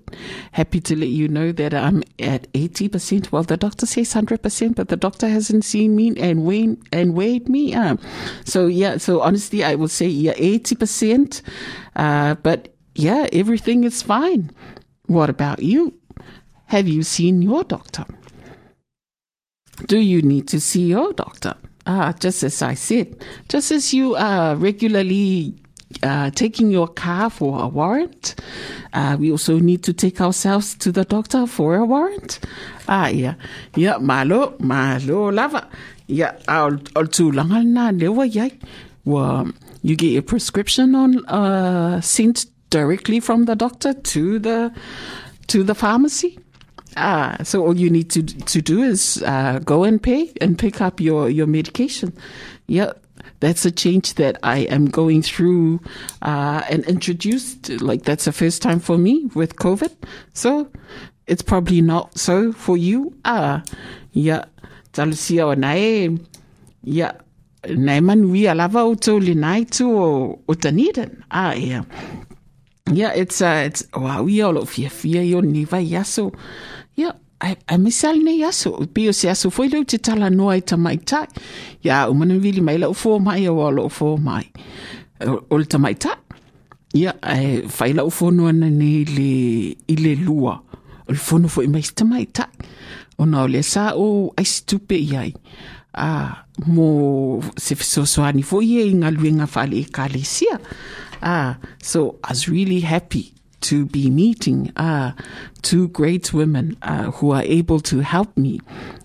happy 0.51 0.81
to 0.81 0.95
let 0.97 1.09
you 1.09 1.27
know 1.27 1.51
that 1.53 1.73
I'm 1.73 2.03
at 2.19 2.51
80%. 2.51 3.31
Well, 3.31 3.43
the 3.43 3.55
doctor 3.55 3.85
says 3.85 4.13
100%, 4.13 4.75
but 4.75 4.89
the 4.89 4.97
doctor 4.97 5.29
hasn't 5.29 5.63
seen 5.63 5.95
me 5.95 6.13
and 6.17 6.43
weighed, 6.43 6.77
and 6.91 7.13
weighed 7.13 7.47
me. 7.47 7.73
Uh, 7.73 7.95
so, 8.43 8.67
yeah, 8.67 8.97
so 8.97 9.21
honestly, 9.21 9.63
I 9.63 9.75
will 9.75 9.87
say, 9.87 10.07
yeah, 10.07 10.33
80%. 10.33 11.41
Uh, 11.95 12.35
but 12.35 12.75
yeah, 12.95 13.27
everything 13.31 13.83
is 13.83 14.01
fine. 14.01 14.51
What 15.05 15.29
about 15.29 15.61
you? 15.61 15.93
Have 16.65 16.87
you 16.87 17.03
seen 17.03 17.41
your 17.41 17.63
doctor? 17.63 18.05
Do 19.87 19.97
you 19.97 20.21
need 20.21 20.47
to 20.49 20.59
see 20.59 20.87
your 20.87 21.13
doctor? 21.13 21.55
Ah, 21.87 22.13
just 22.19 22.43
as 22.43 22.61
I 22.61 22.75
said, 22.75 23.15
just 23.49 23.71
as 23.71 23.93
you 23.93 24.15
are 24.15 24.55
regularly 24.55 25.55
uh, 26.03 26.29
taking 26.31 26.69
your 26.69 26.87
car 26.87 27.29
for 27.29 27.63
a 27.63 27.67
warrant, 27.67 28.35
uh, 28.93 29.17
we 29.19 29.31
also 29.31 29.59
need 29.59 29.83
to 29.83 29.93
take 29.93 30.21
ourselves 30.21 30.75
to 30.75 30.91
the 30.91 31.03
doctor 31.05 31.47
for 31.47 31.75
a 31.75 31.85
warrant. 31.85 32.39
Ah, 32.87 33.07
yeah, 33.07 33.33
yeah, 33.75 33.97
malo, 33.97 34.55
malo, 34.59 35.31
lava. 35.31 35.67
Yeah, 36.07 36.37
I'll, 36.47 36.75
do 36.75 37.31
langal 37.31 37.65
na 37.65 37.91
lewa. 37.91 38.51
Well, 39.03 39.51
you 39.81 39.95
get 39.95 40.17
a 40.17 40.21
prescription 40.21 40.93
on 40.93 41.25
uh, 41.25 42.01
sent 42.01 42.45
directly 42.69 43.19
from 43.19 43.45
the 43.45 43.55
doctor 43.55 43.93
to 43.93 44.39
the 44.39 44.71
to 45.47 45.63
the 45.63 45.73
pharmacy. 45.75 46.37
Ah, 46.97 47.37
so 47.43 47.65
all 47.65 47.77
you 47.77 47.89
need 47.89 48.09
to 48.11 48.23
to 48.23 48.61
do 48.61 48.81
is 48.83 49.23
uh, 49.25 49.59
go 49.63 49.83
and 49.83 50.01
pay 50.01 50.31
and 50.41 50.57
pick 50.57 50.81
up 50.81 50.99
your 50.99 51.29
your 51.29 51.47
medication. 51.47 52.13
Yeah, 52.67 52.91
that's 53.39 53.65
a 53.65 53.71
change 53.71 54.15
that 54.15 54.37
I 54.43 54.59
am 54.69 54.87
going 54.87 55.21
through 55.21 55.79
uh, 56.21 56.63
and 56.69 56.83
introduced. 56.85 57.69
Like 57.81 58.03
that's 58.03 58.25
the 58.25 58.31
first 58.31 58.61
time 58.61 58.79
for 58.79 58.97
me 58.97 59.29
with 59.35 59.55
COVID. 59.55 59.91
So 60.33 60.69
it's 61.27 61.41
probably 61.41 61.81
not 61.81 62.17
so 62.17 62.51
for 62.51 62.75
you. 62.75 63.15
Ah, 63.23 63.63
yeah, 64.11 64.45
talusia 64.91 65.45
o 65.47 65.53
nae. 65.53 66.17
Yeah, 66.83 67.13
nae 67.67 67.99
manui 67.99 68.49
alava 68.49 68.79
o 68.79 68.95
tau 68.95 69.17
le 69.17 69.33
nai 69.33 69.63
tu 69.63 69.89
o. 69.95 70.43
Ah, 71.31 71.53
yeah. 71.53 71.83
Yeah, 72.91 73.13
it's 73.13 73.41
uh, 73.41 73.63
it's 73.65 73.87
wow, 73.93 74.23
we 74.23 74.41
all 74.41 74.57
of 74.57 74.69
fia 74.69 75.21
yo 75.21 75.39
ni 75.39 75.63
vai 75.63 75.85
yaso. 75.85 76.33
Yeah, 76.33 76.39
ai 77.41 77.55
ai 77.67 77.77
misal 77.77 78.21
ne 78.21 78.37
yaso. 78.37 78.77
Pio 78.93 79.11
se 79.13 79.27
yaso 79.27 79.49
foi 79.49 79.67
leu 79.69 79.83
te 79.83 79.97
tala 79.97 80.29
noa 80.29 80.57
i 80.57 80.61
tamai 80.61 80.97
tai. 80.97 81.27
Ya, 81.83 82.07
o 82.09 82.13
mana 82.13 82.37
vili 82.37 82.61
mai 82.61 82.77
lau 82.77 82.93
fo 82.93 83.19
mai 83.19 83.47
o 83.49 83.69
lo 83.71 83.89
fo 83.89 84.17
mai. 84.17 84.45
O 85.49 85.57
le 85.57 85.65
tamai 85.65 85.95
tai. 85.95 86.17
Ya, 86.93 87.15
ai 87.21 87.63
fai 87.67 87.93
lau 87.97 88.09
fo 88.09 88.31
noa 88.31 88.53
na 88.53 88.69
ne 88.69 88.91
le 89.09 89.31
i 89.89 89.95
le 89.95 90.15
lua. 90.15 90.61
O 91.07 91.11
le 91.11 91.17
fono 91.17 91.47
foi 91.47 91.67
mai 91.67 91.81
tamai 91.81 92.25
tai. 92.31 92.49
O 93.17 93.25
na 93.25 93.43
o 93.43 93.47
le 93.47 93.63
sa 93.63 93.91
o 93.97 94.31
ai 94.37 94.45
stupe 94.45 94.95
iai. 94.95 95.33
Ah, 95.93 96.45
mo 96.67 97.41
se 97.57 97.75
so 97.75 98.05
soani 98.05 98.43
foi 98.43 98.77
e 98.79 98.87
inga 98.87 99.11
luenga 99.11 99.47
fale 99.47 99.81
e 99.81 99.83
kalesia. 99.83 100.59
Ah, 101.21 101.57
so 101.81 102.19
I 102.23 102.29
was 102.31 102.47
really 102.47 102.79
happy 102.81 103.33
to 103.61 103.85
be 103.85 104.09
meeting 104.09 104.71
uh, 104.75 105.11
two 105.61 105.87
great 105.89 106.33
women 106.33 106.77
uh, 106.81 107.11
who 107.11 107.31
are 107.31 107.43
able 107.43 107.79
to 107.79 107.99
help 107.99 108.35
me 108.37 108.59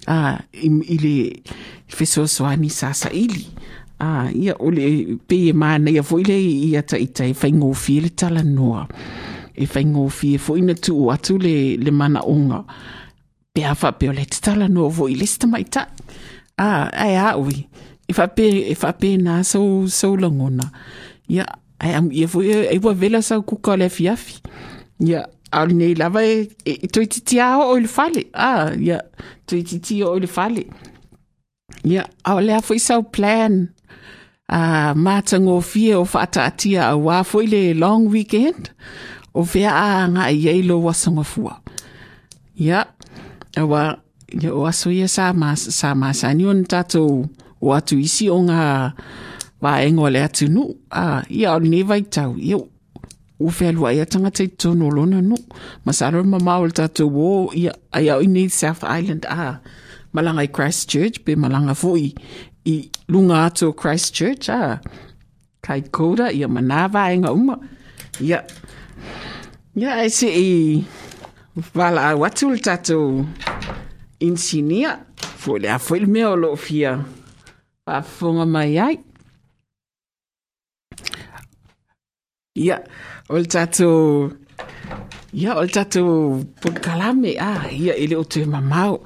uh, 0.08 0.38
ile 0.52 1.42
fesoswani 1.86 2.70
sasa 2.70 3.10
ili. 3.10 3.46
Uh, 4.00 4.28
ia 4.36 4.54
ole 4.58 5.16
pe 5.28 5.52
mana 5.52 5.90
ia 5.90 6.02
foi 6.02 6.22
le 6.22 6.36
ia 6.40 6.82
ta 6.82 6.98
ita 6.98 7.24
e 7.24 7.34
fai 7.34 7.52
ngofi 7.52 8.00
le 8.00 8.08
tala 8.08 8.42
noa. 8.42 8.88
E 9.54 9.66
fai 9.66 9.84
ngofi 9.84 10.34
e 10.34 10.38
foi 10.38 10.60
na 10.60 10.74
tu 10.74 11.10
atu 11.12 11.38
le, 11.38 11.76
le 11.76 11.90
mana 11.90 12.20
onga. 12.20 12.64
Pe 13.54 13.64
afa 13.64 13.92
pe 13.92 14.08
ole 14.08 14.24
te 14.24 14.40
tala 14.40 14.68
noa 14.68 14.88
voi 14.88 15.14
le 15.14 15.26
sta 15.26 15.46
mai 15.46 15.64
ta 15.64 15.86
ah 16.58 16.90
a 16.92 17.36
ui. 17.38 17.68
E 18.08 18.12
fa 18.12 18.28
pe 18.28 18.70
e 18.70 18.74
fa 18.74 18.92
pe 18.92 19.16
na 19.16 19.42
so 19.42 19.86
so 19.88 20.16
langona 20.16 20.70
ia 21.28 21.46
ia 21.82 22.78
wa 22.82 22.92
vela 22.94 23.22
sa 23.22 23.40
ku 23.40 23.56
ka 23.56 23.76
le 23.76 23.88
fiafi 23.88 24.40
ia 25.00 25.26
al 25.52 25.74
nei 25.74 25.94
lava 25.94 26.24
e, 26.24 26.48
e 26.64 26.88
to 26.88 27.04
titi 27.04 27.40
a 27.40 27.56
o 27.58 27.78
le 27.78 27.88
fale 27.88 28.26
ah 28.34 28.72
ia 28.74 29.00
to 29.46 29.60
titi 29.62 30.02
o 30.02 30.18
le 30.18 30.26
fale 30.26 30.64
ia 31.84 32.06
au 32.24 32.40
le 32.40 32.60
foi 32.62 32.78
sa 32.78 33.02
plan. 33.02 33.68
A 34.48 34.94
matango 34.94 35.60
fie 35.60 35.94
o 35.94 36.04
fata 36.04 36.44
atia 36.46 36.94
a 36.94 37.24
foi 37.24 37.46
le 37.46 37.74
long 37.74 38.06
weekend. 38.06 38.70
O 39.34 39.42
vea 39.42 39.70
a 39.70 40.08
nga 40.08 40.30
ia 40.30 40.52
lo 40.62 40.82
wasanga 40.82 41.24
fua 41.24 41.60
ia 42.56 42.86
wa 43.56 43.98
ia 44.32 44.54
o 44.54 44.66
aso 44.66 44.90
ia 44.90 45.08
sa 45.08 45.32
masani 45.94 46.46
on 46.46 46.64
tato 46.64 47.28
o 47.60 47.72
atu 47.74 47.98
isi 47.98 48.30
o 48.30 48.38
nga 48.42 48.94
wa 49.66 49.82
engo 49.82 50.06
le 50.14 50.20
atu 50.22 50.46
nu? 50.48 50.62
A 50.90 51.22
ia 51.28 51.54
o 51.56 51.58
ne 51.58 51.82
vai 51.82 52.02
tau. 52.02 52.36
Ia 52.38 52.58
o 53.38 53.50
fe 53.50 53.72
lua 53.72 53.90
ia 53.92 54.06
tanga 54.06 54.30
te 54.30 54.46
tono 54.46 54.86
lona 54.96 55.20
nu. 55.20 55.36
Ma 55.84 56.38
maul 56.38 56.70
tatu 56.70 57.04
wo 57.10 57.50
ia 57.52 57.72
ia 58.00 58.16
o 58.16 58.22
ni 58.22 58.48
South 58.48 58.84
Island. 58.98 59.26
A 59.26 59.58
malanga 60.14 60.42
i 60.42 60.46
Christchurch 60.46 61.24
pe 61.24 61.34
malanga 61.34 61.74
foi 61.74 62.14
i 62.64 62.90
lunga 63.08 63.46
atu 63.46 63.72
Christchurch. 63.74 64.48
A 64.48 64.80
kai 65.62 65.82
koda 65.82 66.32
ia 66.32 66.48
manava 66.48 67.10
enga 67.10 67.32
uma. 67.32 67.58
Ia 68.20 68.46
ia 69.74 69.90
ai 69.98 70.08
se 70.08 70.28
i 70.30 70.84
wala 71.74 72.14
watu 72.14 72.54
tatu 72.62 73.26
insinia 74.20 74.98
fo 75.18 75.58
le 75.58 75.68
a 75.74 75.78
foi 75.78 75.98
le 76.00 76.06
mea 76.06 76.30
o 76.30 76.36
lo 76.36 76.56
fonga 78.16 78.46
mai 78.46 78.78
ai 78.78 78.98
Ia, 82.56 82.80
o 83.28 83.36
le 83.36 83.46
tatou 83.46 84.32
ia 85.36 85.52
o 85.58 85.62
le 85.62 85.68
tatou 85.68 86.44
polokalame 86.62 87.36
a 87.36 87.68
ia 87.68 87.92
e 87.92 88.06
le 88.08 88.16
o 88.16 88.24
te 88.24 88.46
mamau. 88.48 89.02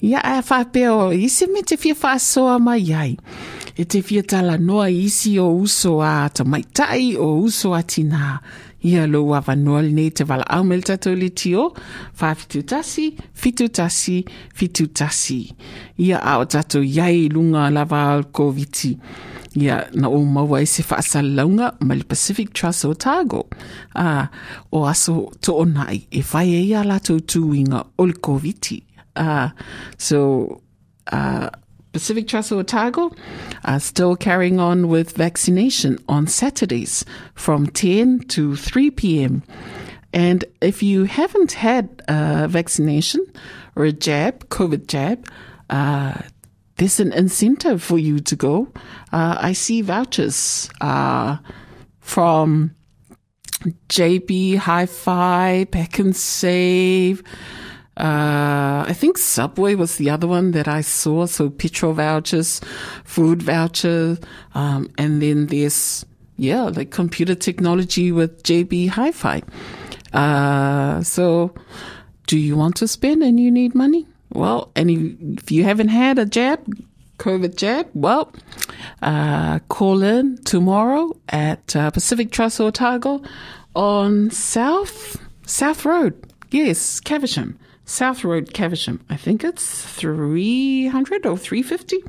Ia 0.00 0.22
ae 0.24 0.42
faapea 0.42 0.94
o 0.94 1.12
isi 1.12 1.46
me 1.52 1.62
te 1.62 1.76
fia 1.76 1.94
faasoa 1.94 2.58
mai 2.58 2.92
ai. 2.96 3.16
E 3.76 3.84
te 3.84 4.00
fia 4.02 4.22
talanoa 4.22 4.88
isi 4.90 5.36
o 5.38 5.50
uso 5.52 6.00
a 6.00 6.30
tamaitai 6.32 7.16
o 7.20 7.34
uso 7.42 7.74
a 7.74 7.82
tinā 7.82 8.38
ia 8.84 9.06
lou 9.08 9.34
avanoa 9.34 9.82
lenei 9.82 10.12
te 10.12 10.24
valaau 10.28 10.64
me 10.64 10.76
le 10.80 10.88
tatou 10.88 11.16
le 11.16 11.28
tio. 11.28 11.72
Faafitutasi 12.16 13.10
fitutasi 13.34 14.24
fitutasi 14.54 15.40
ia 15.98 16.24
a 16.24 16.38
o 16.40 16.48
tatou 16.48 16.84
iai 16.84 17.28
luga 17.28 17.68
lava 17.70 18.06
le 18.22 18.28
koviti 18.32 18.96
na 19.56 20.08
o 20.08 20.24
maua 20.24 20.62
e 20.62 20.66
se 20.66 20.82
faasalauga 20.82 21.74
ma 21.80 21.94
le 21.94 22.04
pacific 22.04 22.52
trust 22.52 22.84
otago 22.84 23.46
a 23.94 24.28
o 24.72 24.84
aso 24.86 25.30
toʻonai 25.40 26.06
e 26.10 26.22
fai 26.22 26.48
e 26.48 26.62
ia 26.70 26.82
latou 26.84 27.20
tuiga 27.20 27.84
o 27.98 28.04
le 28.04 28.14
koviti 28.14 28.82
uh, 29.16 29.50
so 29.98 30.60
uh, 31.12 31.48
Pacific 31.94 32.26
Trust 32.26 32.50
Otago 32.50 33.12
are 33.64 33.78
still 33.78 34.16
carrying 34.16 34.58
on 34.58 34.88
with 34.88 35.16
vaccination 35.16 35.96
on 36.08 36.26
Saturdays 36.26 37.04
from 37.36 37.68
10 37.68 38.18
to 38.30 38.56
3 38.56 38.90
p.m. 38.90 39.44
And 40.12 40.44
if 40.60 40.82
you 40.82 41.04
haven't 41.04 41.52
had 41.52 42.02
a 42.08 42.48
vaccination 42.48 43.24
or 43.76 43.84
a 43.84 43.92
jab, 43.92 44.48
COVID 44.48 44.88
jab, 44.88 45.24
uh, 45.70 46.20
there's 46.76 47.00
an 47.00 47.12
incentive 47.12 47.82
for 47.82 47.98
you 47.98 48.20
to 48.20 48.36
go. 48.36 48.68
Uh, 49.12 49.36
I 49.38 49.52
see 49.52 49.80
vouchers 49.80 50.68
uh, 50.80 51.38
from 52.00 52.74
JB 53.88 54.56
Hi-Fi, 54.56 55.66
Pak'nSave. 55.70 57.24
Uh, 57.96 58.84
I 58.88 58.92
think 58.92 59.18
Subway 59.18 59.76
was 59.76 59.96
the 59.96 60.10
other 60.10 60.26
one 60.26 60.50
that 60.50 60.66
I 60.66 60.80
saw. 60.80 61.26
So 61.26 61.48
petrol 61.48 61.92
vouchers, 61.92 62.60
food 63.04 63.42
vouchers, 63.42 64.18
um, 64.54 64.90
and 64.98 65.22
then 65.22 65.46
there's 65.46 66.04
yeah, 66.36 66.62
like 66.62 66.90
computer 66.90 67.34
technology 67.34 68.10
with 68.10 68.42
JB 68.42 68.88
Hi-Fi. 68.88 69.42
Uh, 70.12 71.02
so 71.02 71.54
do 72.26 72.38
you 72.38 72.56
want 72.56 72.76
to 72.76 72.88
spend 72.88 73.22
and 73.22 73.38
you 73.38 73.50
need 73.50 73.74
money? 73.74 74.06
Well, 74.34 74.70
and 74.74 75.38
if 75.38 75.50
you 75.50 75.64
haven't 75.64 75.88
had 75.88 76.18
a 76.18 76.26
jab, 76.26 76.66
COVID 77.18 77.56
jab, 77.56 77.88
well, 77.94 78.32
uh, 79.00 79.60
call 79.68 80.02
in 80.02 80.38
tomorrow 80.44 81.16
at 81.28 81.76
uh, 81.76 81.90
Pacific 81.90 82.32
Trust 82.32 82.60
Otago 82.60 83.22
on 83.76 84.30
South 84.30 85.16
South 85.46 85.84
Road. 85.84 86.14
Yes, 86.50 87.00
Caversham. 87.00 87.58
South 87.84 88.24
Road, 88.24 88.54
Caversham. 88.54 89.04
I 89.10 89.16
think 89.16 89.44
it's 89.44 89.84
300 89.84 91.26
or 91.26 91.36
350. 91.36 92.02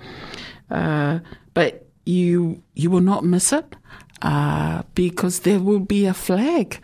Uh, 0.71 1.19
but 1.53 1.87
you 2.05 2.61
you 2.73 2.89
will 2.89 3.01
not 3.01 3.23
miss 3.23 3.53
it 3.53 3.75
uh, 4.21 4.83
because 4.95 5.41
there 5.41 5.59
will 5.59 5.79
be 5.79 6.05
a 6.05 6.13
flag 6.13 6.79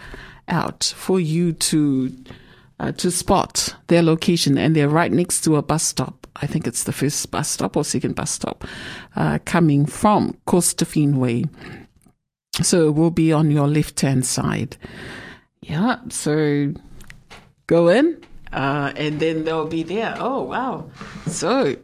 out 0.48 0.94
for 0.96 1.20
you 1.20 1.54
to 1.54 2.16
uh, 2.82 2.92
to 2.94 3.12
spot 3.12 3.76
their 3.88 4.02
location, 4.02 4.58
and 4.58 4.76
they're 4.76 4.90
right 4.90 5.12
next 5.12 5.42
to 5.42 5.56
a 5.56 5.62
bus 5.62 5.84
stop. 5.84 6.28
I 6.36 6.48
think 6.48 6.66
it's 6.66 6.84
the 6.84 6.92
first 6.92 7.30
bus 7.30 7.48
stop 7.48 7.78
or 7.78 7.86
second 7.86 8.16
bus 8.16 8.32
stop 8.32 8.66
uh, 9.16 9.38
coming 9.46 9.86
from 9.86 10.36
Corstorphine 10.48 11.16
Way. 11.16 11.46
So 12.62 12.88
it 12.88 12.96
will 12.96 13.12
be 13.12 13.32
on 13.32 13.52
your 13.52 13.68
left 13.68 14.02
hand 14.02 14.26
side. 14.26 14.78
Yeah, 15.62 15.98
so 16.10 16.74
go 17.68 17.88
in, 17.90 18.20
uh, 18.52 18.92
and 18.96 19.20
then 19.20 19.46
they'll 19.46 19.68
be 19.68 19.84
there. 19.84 20.16
Oh, 20.18 20.42
wow. 20.42 20.90
So 21.28 21.76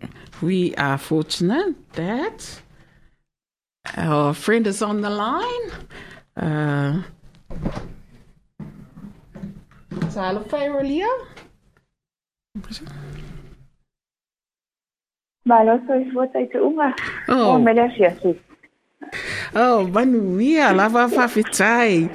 we 0.42 0.76
are 0.76 0.98
fortunate 0.98 1.76
that 1.94 2.62
our 3.96 4.34
friend 4.34 4.66
is 4.66 4.82
on 4.82 5.02
the 5.02 5.12
line. 5.12 5.72
Uh, 6.36 7.04
zalofairolia 10.08 11.08
banuia 19.92 20.74
lava 20.74 21.08
faafetai 21.10 22.10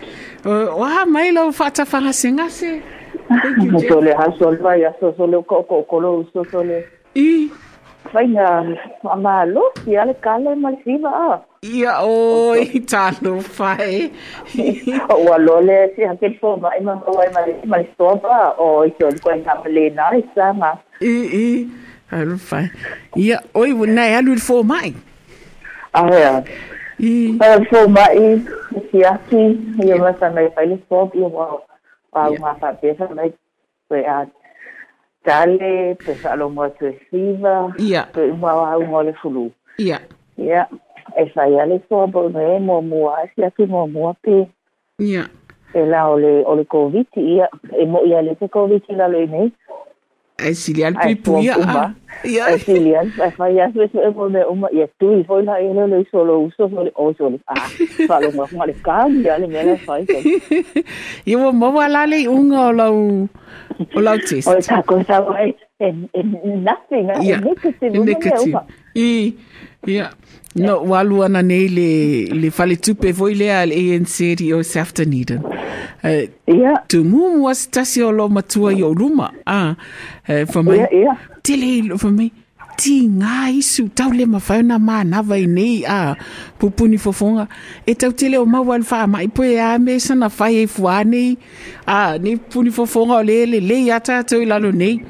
wa 0.78 1.06
mailo 1.06 1.52
faatafarasegase 1.52 2.82
i 7.14 7.50
whatawhangasengase. 8.04 8.12
Thank 8.12 8.30
you, 8.30 8.34
Jeff. 8.34 8.42
So 8.42 8.42
le 8.42 8.42
ha 8.42 8.62
sol 8.62 9.14
vai 9.22 9.46
a 9.46 9.46
so 9.46 9.46
so 9.46 9.46
le 9.46 9.46
ko 9.46 9.46
ko 9.46 9.46
ko 9.46 9.46
lo 9.46 9.46
so 9.46 9.46
so 9.46 9.46
le. 9.46 9.46
I, 9.46 9.46
Vai 9.46 9.46
na 9.46 9.46
malo, 9.46 9.72
ya 9.86 10.04
le 10.04 10.14
kale 10.14 10.56
mal 10.56 10.76
siva 10.84 11.08
a. 11.08 11.42
ia 11.62 11.92
oi, 12.02 12.64
talo 12.86 13.42
whai. 13.58 14.10
O 15.10 15.24
wa 15.24 15.36
lo 15.36 15.60
le 15.60 15.88
si 15.94 16.02
ha 16.02 16.14
ke 16.16 16.38
fo 16.40 16.56
mai 16.56 16.80
ma 16.80 16.92
o 17.06 17.12
mai 17.16 17.28
mai 17.32 17.54
mai 17.66 17.88
sto 17.94 18.16
ba 18.16 18.54
o 18.58 18.82
i 18.84 18.90
so 18.98 19.10
ko 19.22 19.34
na 19.34 19.54
le 19.66 19.90
na 19.90 20.10
i 20.12 20.22
sa 20.34 20.52
ma. 20.52 20.74
I, 21.00 21.14
i, 21.38 21.70
alu 22.12 22.36
whai. 22.50 22.70
Ia, 23.16 23.40
oi, 23.54 23.72
nei 23.86 24.14
alu 24.14 24.34
fō 24.36 24.64
mai. 24.64 24.94
A 25.94 26.06
ya. 26.10 26.42
I, 26.98 27.36
Pa 27.38 27.58
fo 27.70 27.88
mai 27.88 28.42
si 28.90 29.02
a 29.04 29.18
si 29.30 29.58
yo 29.88 29.98
ma 29.98 30.12
sa 30.18 30.30
mai 30.30 30.48
pa 30.50 30.62
le 30.62 30.78
sto 30.86 31.06
bi 31.06 31.20
wa. 31.20 31.60
Wa 32.12 32.28
Yeah. 32.28 32.40
ma 32.40 32.54
fa 32.60 32.72
pe 32.72 32.94
sa 32.98 33.08
mai 33.14 33.32
pe 33.88 34.04
a 34.04 34.26
Tale, 35.24 35.94
pe 36.04 36.14
sa 36.22 36.34
lo 36.36 36.48
mo 36.50 36.68
tu 36.78 36.90
siva. 37.10 37.72
ia, 37.78 38.06
Pe 38.12 38.32
mo 38.32 38.46
wa 38.46 38.78
mo 38.78 39.02
le 39.02 39.12
fulu. 39.22 39.50
ia, 39.78 39.98
Ia, 40.38 40.66
e 41.16 41.24
whai 41.34 41.60
ale 41.60 41.80
soa 41.88 42.06
bo 42.06 42.28
me 42.28 42.58
mo 42.58 42.80
mua, 42.82 43.16
si 43.34 43.44
atu 43.44 43.66
mo 43.66 43.86
mua 43.86 44.14
pe, 44.22 44.46
ia. 44.98 45.28
e 45.74 45.84
la 45.86 46.08
o 46.10 46.16
le, 46.18 46.42
o 46.46 46.54
le 46.56 46.64
COVID 46.64 47.06
ia, 47.16 47.48
e 47.78 47.84
mo 47.86 48.00
ia 48.04 48.22
le 48.22 48.34
te 48.34 48.48
COVID 48.48 48.82
la 48.96 49.06
le 49.08 49.26
nei, 49.26 49.52
Ai 50.38 50.54
sili 50.54 50.84
al 50.84 50.94
Ai, 50.96 51.14
pipu 51.14 51.38
ia. 51.38 51.54
tua 51.54 51.64
puma. 51.66 51.80
ah. 51.84 51.90
Ia, 52.24 52.54
e 52.54 52.58
silian, 52.58 53.08
e 53.18 53.28
whai 53.38 53.58
atu 53.60 53.82
e 53.82 53.88
so 53.92 53.98
e 53.98 54.10
mo 54.14 54.28
me 54.30 54.44
uma, 54.46 54.68
ia 54.70 54.86
tu 55.00 55.10
i 55.18 55.24
foi 55.24 55.42
la 55.42 55.58
e 55.58 55.72
le 55.74 55.86
le 55.90 56.04
solo 56.10 56.38
uso, 56.46 56.68
so 56.70 56.82
le 56.84 56.92
o 56.94 57.12
so 57.18 57.28
le, 57.30 57.38
ah, 57.48 57.66
whalo 58.08 58.30
ngā 58.30 58.46
kuma 58.50 58.66
le 58.66 58.74
kāmi, 58.84 59.24
ia 59.24 59.38
le 59.42 59.46
mea 59.50 59.74
whai 59.88 60.06
so. 60.06 60.18
ia 61.26 61.38
wa 61.38 61.52
mawa 61.52 61.88
lale 61.88 62.28
unga 62.28 62.60
o 62.68 62.72
lau, 62.72 63.28
o 63.96 64.00
lau 64.00 64.18
test. 64.18 64.46
O 64.48 64.54
le 64.54 64.62
tako 64.62 65.02
sa 65.08 65.18
wai, 65.26 65.50
e, 65.80 65.88
e 66.14 66.22
nothing, 66.62 67.10
e 67.10 67.26
Ia, 67.26 67.40
negative, 67.40 67.98
uma 67.98 68.62
me 69.86 70.02
No, 70.54 70.82
walu 70.84 71.24
ana 71.24 71.42
nei 71.42 71.68
le, 71.68 72.26
le 72.26 72.50
whale 72.52 72.76
tupe 72.76 73.12
voi 73.16 73.34
lea 73.34 73.64
le 73.66 73.74
ANC 73.74 74.36
ri 74.38 74.52
o 74.52 74.60
Dunedin. 74.94 75.40
Uh, 76.04 76.26
Ia, 76.46 76.84
tu 76.88 77.04
mumu 77.04 77.44
was 77.44 77.66
tasi 77.68 78.02
o 78.02 78.10
lo 78.10 78.28
matua 78.28 78.72
i 78.74 78.82
o 78.82 78.92
luma. 78.92 79.32
Ah, 79.46 79.76
uh, 80.28 80.44
for 80.46 80.62
me. 80.62 80.76
ia, 80.76 80.88
ia, 80.92 81.18
Tele 81.42 81.78
i 81.78 81.80
lo 81.82 81.96
for 81.96 82.10
me. 82.10 82.30
Ti 82.76 83.06
ngā 83.08 83.52
isu 83.56 83.88
tau 83.94 84.10
le 84.10 84.26
mawhauna 84.26 84.76
mā 84.80 85.04
nawa 85.06 85.38
i 85.40 85.46
nei 85.46 85.84
a 85.86 86.16
pupuni 86.58 86.98
fofonga. 86.98 87.46
E 87.86 87.94
tau 87.94 88.12
tele 88.12 88.36
o 88.36 88.44
maua 88.44 88.78
le 88.78 88.84
wha 88.84 89.06
mai 89.06 89.28
poe 89.28 89.56
a 89.56 89.78
me 89.78 89.98
sana 89.98 90.28
whai 90.28 90.64
e 90.64 90.66
fua 90.66 91.02
nei. 91.04 91.36
A 91.86 92.18
nei 92.18 92.36
puni 92.36 92.70
fofonga 92.70 93.20
o 93.20 93.22
le 93.22 93.46
le 93.46 93.60
le 93.60 93.80
i 93.86 93.90
ata 93.90 94.22
tau 94.24 94.42
i 94.42 94.44
lalo 94.44 94.72
nei. 94.72 95.00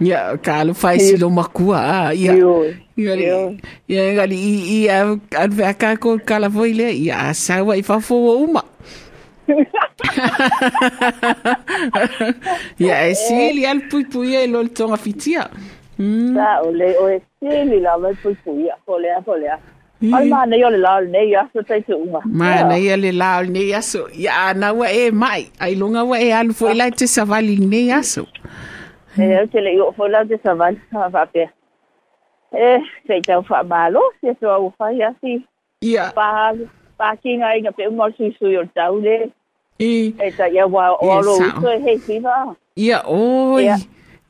Ia, 0.00 0.38
ka 0.40 0.60
alo 0.62 0.72
whai 0.72 0.98
si 1.00 1.16
makua. 1.16 2.14
Ia. 2.14 2.85
Ia, 2.96 3.12
ia, 3.88 4.12
ngali 4.14 4.36
i, 4.36 4.54
i 4.72 4.88
a, 4.88 5.04
a 5.36 5.46
vea 5.52 5.74
ka 5.76 5.96
ko 6.00 6.18
kala 6.24 6.48
foi 6.50 6.72
le. 6.72 6.88
Ia, 6.96 7.28
a 7.28 7.34
sawa 7.36 7.76
i 7.76 7.82
whafo 7.84 8.16
o 8.16 8.44
uma. 8.44 8.62
Ia, 12.80 12.96
e 13.04 13.14
sili 13.14 13.66
al 13.68 13.80
pui 13.90 14.04
pui 14.08 14.34
e 14.34 14.46
lo 14.48 14.62
le 14.64 14.72
tonga 14.72 14.96
fitia. 14.96 15.50
Mm. 15.98 16.34
sa 16.36 16.60
o 16.64 16.70
le, 16.72 16.96
o 17.00 17.08
e 17.08 17.20
sili 17.40 17.80
la 17.80 17.96
mai 17.98 18.14
pui 18.20 18.34
pui, 18.44 18.64
ia, 18.64 18.76
po 18.84 18.98
lea, 19.00 19.20
po 19.24 19.36
lea. 19.36 19.58
Ai 20.02 20.28
ma 20.28 20.44
nei 20.44 20.64
o 20.64 20.70
le 20.72 20.78
la 20.80 21.00
nei, 21.00 21.30
ia, 21.30 21.48
so 21.52 21.62
tai 21.62 21.80
te 21.84 21.94
uma. 21.94 22.20
Ma 22.24 22.64
na 22.68 22.76
ia 22.76 22.96
le 22.96 23.12
lao 23.12 23.44
nei 23.44 23.74
aso. 23.74 24.08
Ia 24.12 24.54
na 24.54 24.72
wa 24.72 24.88
e 24.92 25.10
mai. 25.10 25.48
Ai 25.60 25.74
longa 25.74 26.04
wa 26.04 26.20
e 26.20 26.32
alu 26.32 26.52
foi 26.52 26.74
lai 26.74 26.90
te 26.92 27.06
savali 27.06 27.56
nei 27.56 27.90
aso. 27.92 28.26
E 29.16 29.36
au 29.40 29.46
te 29.48 29.60
le 29.60 29.72
i 29.72 29.80
o 29.80 29.92
fo 29.96 30.08
la 30.08 30.24
te 30.24 30.36
savan, 30.44 30.76
ha 30.92 31.10
fa 31.12 31.26
pe. 31.32 31.48
E, 32.52 32.78
se 33.06 33.20
tau 33.26 33.42
fa 33.42 33.62
malo, 33.62 34.00
se 34.20 34.34
so 34.40 34.50
au 34.50 34.72
fa 34.78 34.92
ia 34.92 35.10
si, 35.20 35.40
Ia. 35.82 36.12
pa, 36.14 36.52
pa 36.98 37.16
kinga 37.16 37.56
inga 37.58 37.72
pe 37.72 37.86
umar 37.88 38.12
sui 38.16 38.30
sui 38.38 38.56
o 38.56 38.64
tau 38.74 38.98
le, 39.00 39.30
I. 39.78 40.14
e 40.18 40.30
ta 40.36 40.46
ia 40.48 40.66
wa 40.66 40.92
o 40.96 41.04
Ia, 41.06 41.18
alo 41.18 41.34
sao. 41.36 41.58
uso 41.58 41.68
e 41.72 41.78
hei 41.84 41.98
siva. 41.98 42.54
Ia 42.76 43.02
oi. 43.06 43.64
Ia. 43.64 43.76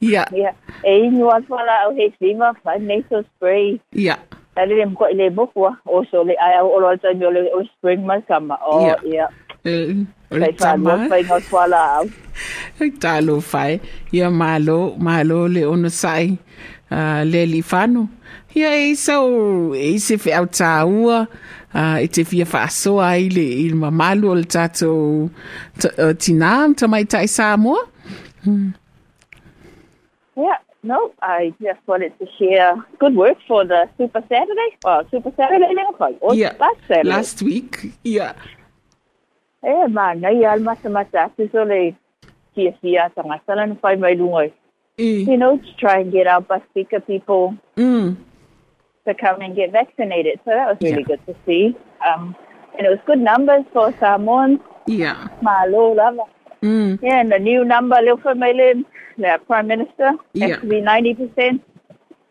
Ia. 0.01 0.25
Ia, 0.33 0.51
e 0.85 0.99
inu 1.07 1.31
al 1.31 1.43
fa 1.47 1.63
la 1.65 1.77
au 1.87 1.95
hei 1.95 2.11
siva, 2.19 2.53
fa 2.65 2.79
nasal 2.79 3.23
spray. 3.37 3.79
Ia. 3.95 4.17
Ta 4.57 4.65
le 4.65 4.75
le 4.75 4.87
mko 4.87 5.07
i 5.13 5.15
le 5.15 5.31
bukua, 5.31 5.77
o 5.87 6.03
so 6.11 6.25
le 6.25 6.35
ai 6.41 6.57
au 6.59 6.73
olo 6.73 6.97
ta 6.97 7.13
mi 7.15 7.27
o 7.27 7.31
le 7.31 7.45
o 7.55 7.63
spring 7.77 8.03
mas 8.07 8.23
kama. 8.29 8.59
O, 8.67 8.81
Ia. 8.87 8.97
ia, 9.05 9.29
Eh, 9.67 9.95
O 10.31 10.39
kai 10.39 10.41
le 10.41 10.53
fa 10.59 10.73
tama. 10.79 10.97
no 10.97 11.09
fa 11.11 11.19
inga 11.21 11.41
fa 11.41 11.67
la 11.67 11.83
au. 11.99 12.07
Talo 13.01 13.41
fai. 13.41 13.81
Ia 14.13 14.31
malo, 14.31 14.95
malo 14.99 15.47
le 15.49 15.65
ono 15.67 15.89
sai. 15.89 16.39
Uh, 16.91 17.25
le 17.27 17.47
li 17.51 17.63
whanu. 17.67 18.07
Ia 18.55 18.71
e 18.79 18.95
sau, 18.95 19.75
e 19.75 19.99
se 19.99 20.17
au 20.33 20.47
tā 20.47 20.73
ua. 20.87 21.27
Uh, 21.77 21.99
e 22.01 22.07
te 22.09 22.23
whaasoa 22.25 23.11
ai 23.11 23.29
le 23.29 23.43
i 23.43 23.69
le 23.69 23.77
mamalu 23.77 24.31
o 24.31 24.35
le 24.39 24.47
tātou 24.49 25.27
uh, 25.27 26.13
tinām 26.17 26.73
ta 26.79 26.87
mai 26.89 27.05
tai 27.05 27.27
Samoa. 27.29 27.83
Yeah, 30.37 30.61
no, 30.83 31.11
I 31.21 31.53
just 31.61 31.81
wanted 31.87 32.15
to 32.21 32.27
share 32.39 32.77
good 33.01 33.17
work 33.17 33.39
for 33.49 33.65
the 33.65 33.89
Super 33.99 34.23
Saturday. 34.29 34.71
Well, 34.85 35.03
Super 35.11 35.33
Saturday 35.37 35.75
or 36.21 36.35
Ia. 36.35 36.57
last 36.61 36.81
Saturday. 36.89 37.09
Last 37.09 37.43
week. 37.43 37.93
yeah. 38.05 38.33
Eh, 39.65 39.87
man, 39.89 40.21
ngai 40.21 40.45
al 40.47 40.61
masa 40.61 41.31
tu 41.37 41.49
so 41.53 41.65
le 41.65 41.97
kia 42.55 42.73
sia 42.81 43.11
tanga 43.17 43.41
sala 43.47 43.67
na 43.67 43.75
whai 43.83 43.97
mai. 43.97 44.15
I. 44.15 44.53
You 44.99 45.37
know, 45.37 45.59
to 45.59 45.73
try 45.77 45.99
and 46.01 46.11
get 46.11 46.27
our 46.27 46.41
Pacifica 46.41 47.01
people 47.01 47.55
Mm. 47.77 48.17
to 49.07 49.15
come 49.15 49.43
and 49.43 49.55
get 49.55 49.71
vaccinated. 49.71 50.41
So 50.45 50.51
that 50.53 50.69
was 50.69 50.79
really 50.81 51.05
Yeah. 51.09 51.17
good 51.17 51.27
to 51.27 51.35
see. 51.45 51.77
Um, 52.07 52.35
and 52.79 52.87
it 52.87 52.91
was 52.91 52.99
good 53.05 53.19
numbers 53.21 53.65
for 53.75 53.93
Samoans. 54.01 54.61
Ia. 54.89 55.31
Malo 55.43 55.93
lava. 55.93 56.23
Mm. 56.63 56.99
Yeah, 57.03 57.21
and 57.21 57.31
the 57.31 57.39
new 57.39 57.63
number, 57.65 58.01
Lil 58.01 58.17
Mailin, 58.35 58.87
the 59.19 59.39
Prime 59.47 59.67
Minister, 59.67 60.13
Yeah. 60.33 60.47
has 60.49 60.61
to 60.61 60.67
be 60.67 60.81
90%. 60.81 61.61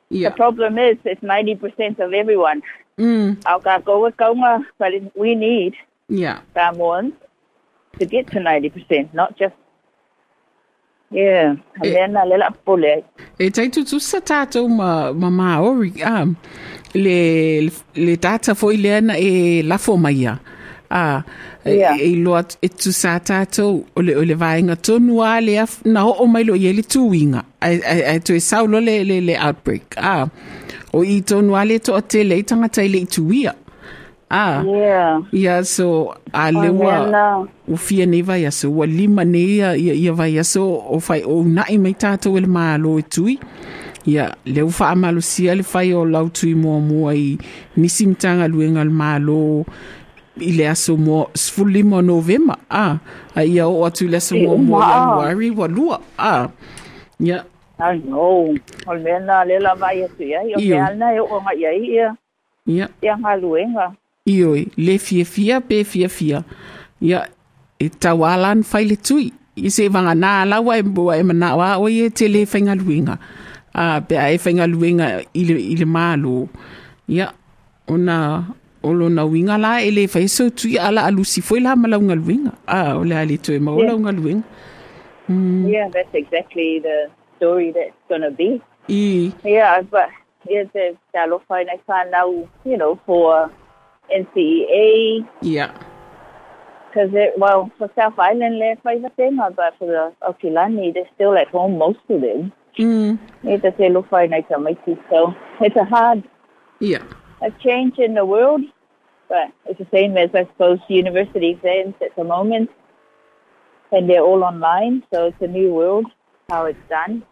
Yeah. 0.09 0.29
The 0.29 0.35
problem 0.35 0.79
is, 0.79 0.97
it's 1.05 1.21
90% 1.21 1.99
of 1.99 2.13
everyone. 2.13 2.63
Mm. 2.97 3.37
Au 3.45 3.59
ka 3.59 3.79
koa 3.79 4.11
kaunga, 4.11 4.65
but 4.79 4.91
we 5.15 5.35
need 5.35 5.75
Yeah. 6.09 6.39
Samoans 6.55 7.13
to 7.99 8.05
get 8.05 8.25
to 8.31 8.39
90%, 8.39 9.13
not 9.13 9.37
just, 9.37 9.53
yeah, 11.15 11.55
Eh. 11.83 11.87
and 11.87 11.95
then 11.95 12.17
a 12.17 12.25
little 12.25 12.51
pule. 12.65 12.93
E 13.39 13.49
tai 13.55 13.67
tu 13.73 13.99
sa 13.99 14.19
tātou 14.19 14.67
ma, 14.69 15.11
ma 15.13 15.29
Maori, 15.29 15.91
ah, 16.03 16.25
le, 16.95 17.69
le 18.05 18.15
tāta 18.25 18.55
fo 18.55 18.69
i 18.71 18.77
leana 18.77 19.15
e 19.19 19.61
lafo 19.63 19.97
mai 19.97 20.13
ia. 20.25 20.35
Ah, 20.91 21.23
Yeah. 21.65 21.97
e 21.97 22.11
loa 22.21 22.43
e 22.61 22.67
tu 22.69 22.91
sa 22.93 23.15
tātou 23.19 23.79
o 23.97 24.01
le, 24.05 24.13
o 24.15 24.21
le 24.21 24.35
vaenga 24.37 24.75
tonu 24.77 25.15
a 25.25 25.39
le 25.41 25.55
af, 25.63 25.79
na 25.85 26.03
o 26.05 26.11
o 26.21 26.27
mai 26.29 26.43
lo 26.45 26.53
i 26.53 26.69
le 26.77 26.83
tuinga. 26.85 27.41
Ai, 27.59 27.79
ai, 27.81 28.01
ai 28.11 28.19
tu 28.21 28.35
e 28.35 28.39
saulo 28.39 28.77
le, 28.79 28.99
le, 29.03 29.17
le 29.21 29.33
outbreak. 29.47 29.95
Ah, 29.97 30.27
o 30.93 31.01
i 31.03 31.21
tonu 31.25 31.55
a 31.57 31.63
le 31.65 31.79
to 31.79 31.95
o 31.97 32.01
te 32.01 32.21
le 32.23 32.37
i 32.37 32.43
tangata 32.45 32.83
i 32.85 32.87
le 32.93 32.99
i 33.01 33.07
tuia. 33.09 33.55
Ah, 34.35 34.59
Yeah. 34.67 35.21
ia 35.31 35.63
so 35.63 36.11
a 36.33 36.51
le 36.51 36.69
Oh, 36.69 36.83
wa 36.83 36.95
nena. 37.05 37.25
o 37.71 37.75
fia 37.79 38.05
nei 38.05 38.21
vai 38.21 38.43
aso 38.49 38.67
ua 38.67 38.85
lima 38.85 39.23
nei 39.23 39.59
ia 39.63 39.69
ia, 39.79 39.93
ia 39.93 40.11
vai 40.11 40.35
aso 40.43 40.63
o 40.95 40.99
fai 40.99 41.21
o 41.23 41.39
nai 41.57 41.77
mai 41.79 41.93
tātou 41.95 42.35
e 42.35 42.41
mālo 42.43 42.97
e 42.99 43.03
tui 43.15 43.39
ia 44.05 44.25
le 44.45 44.61
u 44.67 44.71
wha 44.75 44.91
amalo 44.91 45.21
sia 45.23 45.55
le 45.55 45.63
fai 45.63 45.93
o 45.93 46.03
lau 46.05 46.27
tui 46.29 46.51
mua 46.55 46.79
mua 46.83 47.15
i 47.15 47.37
nisi 47.79 48.07
mtanga 48.11 48.47
luenga 48.51 48.83
le 48.83 48.91
mālo 48.91 49.39
i 50.41 50.51
le 50.57 50.67
aso 50.67 50.97
mo 50.97 51.29
sfulima 51.33 51.97
o 51.97 52.01
novema 52.01 52.57
a 52.69 52.99
a 53.39 53.41
ia 53.45 53.67
o 53.71 53.85
atu 53.87 54.07
le 54.11 54.17
aso 54.19 54.35
E, 54.35 54.43
mua 54.43 54.57
mua 54.57 55.31
i 55.31 55.49
wa 55.51 55.67
lua 55.67 55.97
a 56.19 56.49
ia 57.23 57.45
I 57.77 57.97
know. 58.07 58.55
O 58.87 58.93
mena 59.03 59.43
le 59.43 59.59
la 59.59 59.73
vai 59.75 59.99
atu 60.03 60.23
ia. 60.23 60.39
Me 60.43 60.79
alna 60.79 61.11
e 61.15 61.19
o 61.19 61.35
nga 61.43 61.51
ia 61.55 61.71
ia. 61.75 62.07
ia 62.67 62.87
Ia 63.03 63.15
ngā 63.19 63.33
luenga. 63.41 63.91
Ioi, 64.25 64.71
le 64.77 64.97
fia 64.97 65.23
fia 65.23 65.61
pe 65.61 65.83
fia 65.83 66.09
fia. 66.09 66.43
Ia, 67.01 67.27
e 67.77 67.89
tawalan 67.89 68.63
fai 68.63 68.85
le 68.89 68.95
tui. 68.97 69.31
I 69.55 69.69
se 69.69 69.85
vanga 69.87 70.15
nā 70.17 70.47
lawa 70.49 70.79
e 70.79 70.83
mbua 70.83 71.19
e 71.19 71.23
mana 71.23 71.51
wa 71.55 71.67
o 71.77 71.85
i 71.85 71.99
e 72.07 72.09
te 72.09 72.27
le 72.27 72.41
whainga. 72.43 73.19
A 73.75 74.01
pe 74.01 74.17
a 74.17 74.67
luinga 74.67 75.21
i 75.31 75.43
le, 75.43 75.85
mālo. 75.85 76.49
Ia, 77.07 77.31
ona 77.87 78.47
olo 78.81 79.09
na 79.09 79.25
winga 79.25 79.59
la 79.59 79.81
e 79.81 79.91
le 79.91 80.07
whai 80.07 80.25
tui 80.49 80.77
ala 80.79 81.03
alusi 81.05 81.43
foi 81.43 81.59
la 81.59 81.75
malaunga 81.75 82.15
luinga. 82.15 82.51
A 82.67 82.97
o 82.97 83.03
le 83.03 83.15
ale 83.15 83.37
tu 83.37 83.53
e 83.53 83.59
maulaunga 83.59 84.11
luinga. 84.11 84.43
Mm. 85.29 85.69
Yeah, 85.71 85.87
that's 85.89 86.13
exactly 86.15 86.79
the 86.79 87.11
story 87.37 87.71
that's 87.71 87.93
going 88.09 88.21
to 88.21 88.31
be. 88.31 88.59
Yeah, 88.87 89.81
but 89.81 90.09
it's 90.47 90.73
a 90.75 90.97
talofa 91.13 91.61
and 91.61 91.69
I 91.69 91.77
find 91.85 92.09
now, 92.09 92.47
you 92.63 92.77
know, 92.77 92.99
for 93.05 93.51
NCEA, 94.09 95.27
Yeah. 95.41 95.71
because 96.89 97.09
it, 97.13 97.33
well, 97.37 97.69
for 97.77 97.89
South 97.95 98.17
Island, 98.17 98.61
they're 98.61 98.75
five 98.83 99.01
thing, 99.15 99.37
but 99.37 99.75
for 99.77 99.85
the 99.87 100.13
Okilani, 100.23 100.93
they're 100.93 101.09
still 101.15 101.37
at 101.37 101.47
home, 101.49 101.77
most 101.77 101.99
of 102.09 102.21
them. 102.21 102.51
mm, 102.77 103.17
It's 103.43 103.63
a 103.65 103.71
talofa 103.71 104.23
and 104.25 104.35
I 104.35 104.41
so 105.09 105.33
it's 105.61 105.75
a 105.75 105.83
hard 105.85 106.23
yeah. 106.79 107.03
a 107.41 107.51
change 107.51 107.99
in 107.99 108.13
the 108.15 108.25
world, 108.25 108.61
but 109.29 109.51
it's 109.65 109.79
the 109.79 109.87
same 109.91 110.17
as 110.17 110.29
I 110.33 110.43
suppose 110.45 110.79
university 110.89 111.49
exams 111.51 111.95
at 112.01 112.15
the 112.15 112.23
moment, 112.23 112.69
and 113.91 114.09
they're 114.09 114.21
all 114.23 114.43
online, 114.43 115.03
so 115.13 115.27
it's 115.27 115.41
a 115.41 115.47
new 115.47 115.73
world 115.73 116.05
how 116.49 116.65
it's 116.65 116.79
done. 116.89 117.23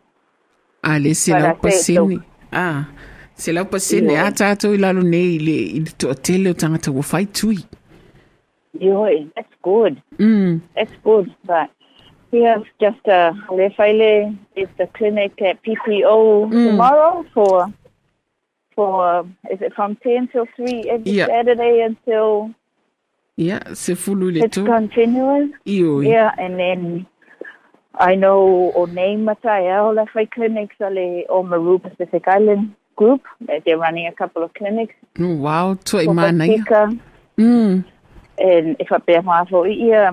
a 0.83 0.99
le 0.99 1.13
se 1.13 1.31
But 1.31 1.41
lau 1.41 1.55
I 3.43 3.51
say 3.51 3.51
it's 3.51 3.63
pasene. 3.65 4.09
A, 4.09 4.09
se 4.09 4.11
lau 4.11 4.11
pasene 4.11 4.17
a 4.27 4.31
tātou 4.31 4.73
i 4.73 4.77
lalo 4.77 5.01
nei 5.01 5.35
i 5.35 5.39
le, 5.39 5.57
i 5.75 5.79
le 5.79 5.91
to 5.97 6.09
o 6.49 6.53
tangata 6.53 6.91
wa 6.93 7.01
whai 7.11 7.25
tui. 7.25 7.57
That's 9.35 9.53
good. 9.61 10.01
Mm, 10.17 10.61
That's 10.75 10.91
good, 11.03 11.33
but 11.45 11.69
yeah, 12.31 12.57
it's 12.59 12.69
just 12.79 13.07
uh, 13.07 13.33
Lefaile 13.49 14.35
is 14.55 14.67
the 14.77 14.87
clinic 14.87 15.39
at 15.41 15.61
PPO 15.63 16.49
Mm. 16.49 16.67
tomorrow 16.71 17.25
for 17.33 17.67
for 18.75 19.25
is 19.51 19.61
it 19.61 19.73
from 19.75 19.95
ten 19.97 20.27
till 20.29 20.47
three 20.55 20.89
every 20.89 21.11
Yeah. 21.11 21.27
Saturday 21.27 21.81
until 21.81 22.49
ia, 23.37 23.61
se 23.75 23.93
fulu 23.93 24.31
le 24.33 24.45
it's 24.45 24.57
continuous. 24.57 25.49
Ioi. 25.67 26.07
Yeah, 26.07 26.31
and 26.39 26.57
then 26.59 27.05
I 27.95 28.15
know 28.15 28.71
o 28.75 28.85
name 28.85 29.25
Mataya 29.25 29.83
o 29.85 29.93
Lefai 29.93 30.25
clinics 30.31 30.75
ale 30.81 31.25
o 31.29 31.43
Maru 31.43 31.77
Pacific 31.77 32.23
Island 32.27 32.73
group. 33.03 33.21
They're 33.65 33.77
running 33.77 34.07
a 34.07 34.11
couple 34.11 34.43
of 34.43 34.53
clinics. 34.53 34.95
Mm, 35.15 35.39
wow, 35.39 35.75
to 35.85 35.99
i 35.99 36.05
for 36.05 36.13
mana 36.13 36.45
ia. 36.45 36.57
Pacifica. 36.57 36.99
Mm, 37.37 37.85
and 38.37 38.75
if 38.79 38.91
I 38.91 38.99
pay 38.99 39.19
my 39.19 39.45
for 39.45 39.67
yeah, 39.67 40.11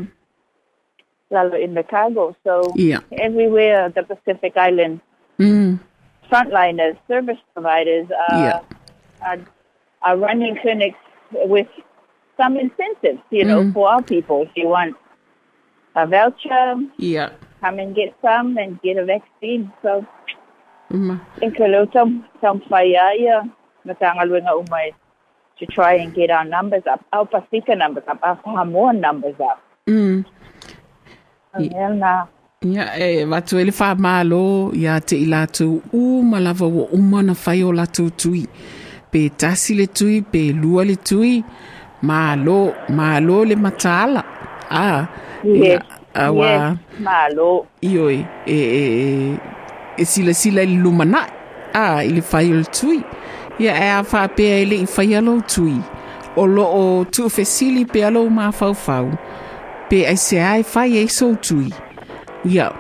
lalo 1.31 1.57
in 1.57 1.75
the 1.75 1.83
cargo. 1.83 2.37
So 2.45 2.73
ia. 2.77 3.03
everywhere 3.13 3.89
the 3.91 4.03
Pacific 4.03 4.57
Island 4.57 5.01
Mm, 5.39 5.79
frontliners, 6.31 6.97
service 7.09 7.39
providers 7.55 8.07
are, 8.29 8.39
Yeah. 8.45 8.61
are 9.27 9.39
are 10.03 10.17
running 10.17 10.55
clinics 10.63 10.99
with 11.55 11.69
some 12.37 12.57
incentives, 12.65 13.23
you 13.31 13.45
know, 13.45 13.61
Mm. 13.63 13.73
for 13.75 13.89
our 13.93 14.03
people. 14.03 14.43
If 14.43 14.53
you 14.57 14.69
want 14.69 14.97
a 15.97 16.07
voucher, 16.07 16.67
ia. 16.99 17.27
come 17.63 17.79
and 17.79 17.95
get 17.95 18.11
some 18.23 18.57
and 18.63 18.81
get 18.83 18.97
a 18.99 19.05
vaccine. 19.05 19.73
So 19.83 20.05
Ma, 20.91 21.17
in 21.41 21.53
Kalo 21.53 21.87
some 21.93 22.25
some 22.41 22.61
fire 22.69 23.43
matanga 23.87 24.25
luenga 24.27 24.53
umai 24.59 24.93
to 25.59 25.67
try 25.67 25.95
and 25.95 26.15
get 26.15 26.31
our 26.31 26.45
numbers 26.45 26.83
up, 26.91 27.01
our 27.13 27.27
Pacifica 27.27 27.77
numbers 27.77 28.05
up, 28.09 28.19
our 28.23 28.39
Samoa 28.45 28.93
numbers 28.93 29.37
up. 29.41 29.61
mm, 29.87 30.25
Yeah. 31.59 31.89
na 31.95 32.27
ia, 32.63 32.99
e, 32.99 33.25
watu 33.25 33.59
ele 33.59 33.71
wha 33.73 33.95
mālo, 33.95 34.73
ia 34.75 35.01
te 35.01 35.17
i 35.17 35.27
lātou 35.27 35.81
u 35.93 36.23
malawa 36.23 36.69
wa 36.69 36.85
umana 36.93 37.35
whai 37.47 37.63
o 37.63 37.73
lātou 37.73 38.11
tui. 38.17 38.47
Pe 39.11 39.29
tasi 39.31 39.75
le 39.75 39.87
tui, 39.87 40.21
pe 40.23 40.53
lua 40.53 40.85
le 40.85 40.97
tui, 40.97 41.43
mālo, 42.03 42.75
mālo 42.91 43.45
le 43.49 43.57
mataala. 43.57 44.23
Ah, 44.71 45.09
Yes. 45.43 45.83
awa, 46.15 46.47
Yes, 46.47 46.77
malo. 47.01 47.67
ioi, 47.83 48.27
e, 48.47 48.55
e, 48.55 48.83
e, 49.33 49.39
e 50.01 50.05
sila 50.05 50.65
i 50.65 50.67
le 50.67 50.81
lumana. 50.83 51.27
Ah, 51.75 52.03
i 52.03 52.09
le 52.09 52.23
le 52.33 52.65
tui. 52.65 53.03
Ia 53.59 53.75
e 53.77 53.91
a 53.91 54.03
whapea 54.03 54.61
ele 54.63 54.77
i 54.81 54.87
whai 54.97 55.15
alo 55.15 55.41
tui. 55.41 55.77
O 56.37 57.05
tu 57.05 57.29
fesili 57.29 57.85
pe 57.85 58.05
alo 58.05 58.29
ma 58.31 58.51
fau 58.51 58.75
fau. 58.75 59.11
Pe 59.89 60.07
ai 60.07 60.39
ai 60.39 60.65
whai 60.75 60.97
e 60.97 61.09
so 61.09 61.35
tui. 61.35 61.69
Ia, 62.45 62.73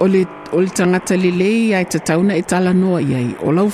o 0.00 0.06
le, 0.06 0.26
o 0.52 0.60
le 0.60 0.68
tangata 0.68 1.16
lelei 1.16 1.74
ai 1.74 1.84
ta 1.84 1.98
tauna 1.98 2.36
e 2.36 2.42
tala 2.42 2.72
noa 2.72 3.00
iai. 3.00 3.36
O 3.42 3.52
lau 3.52 3.70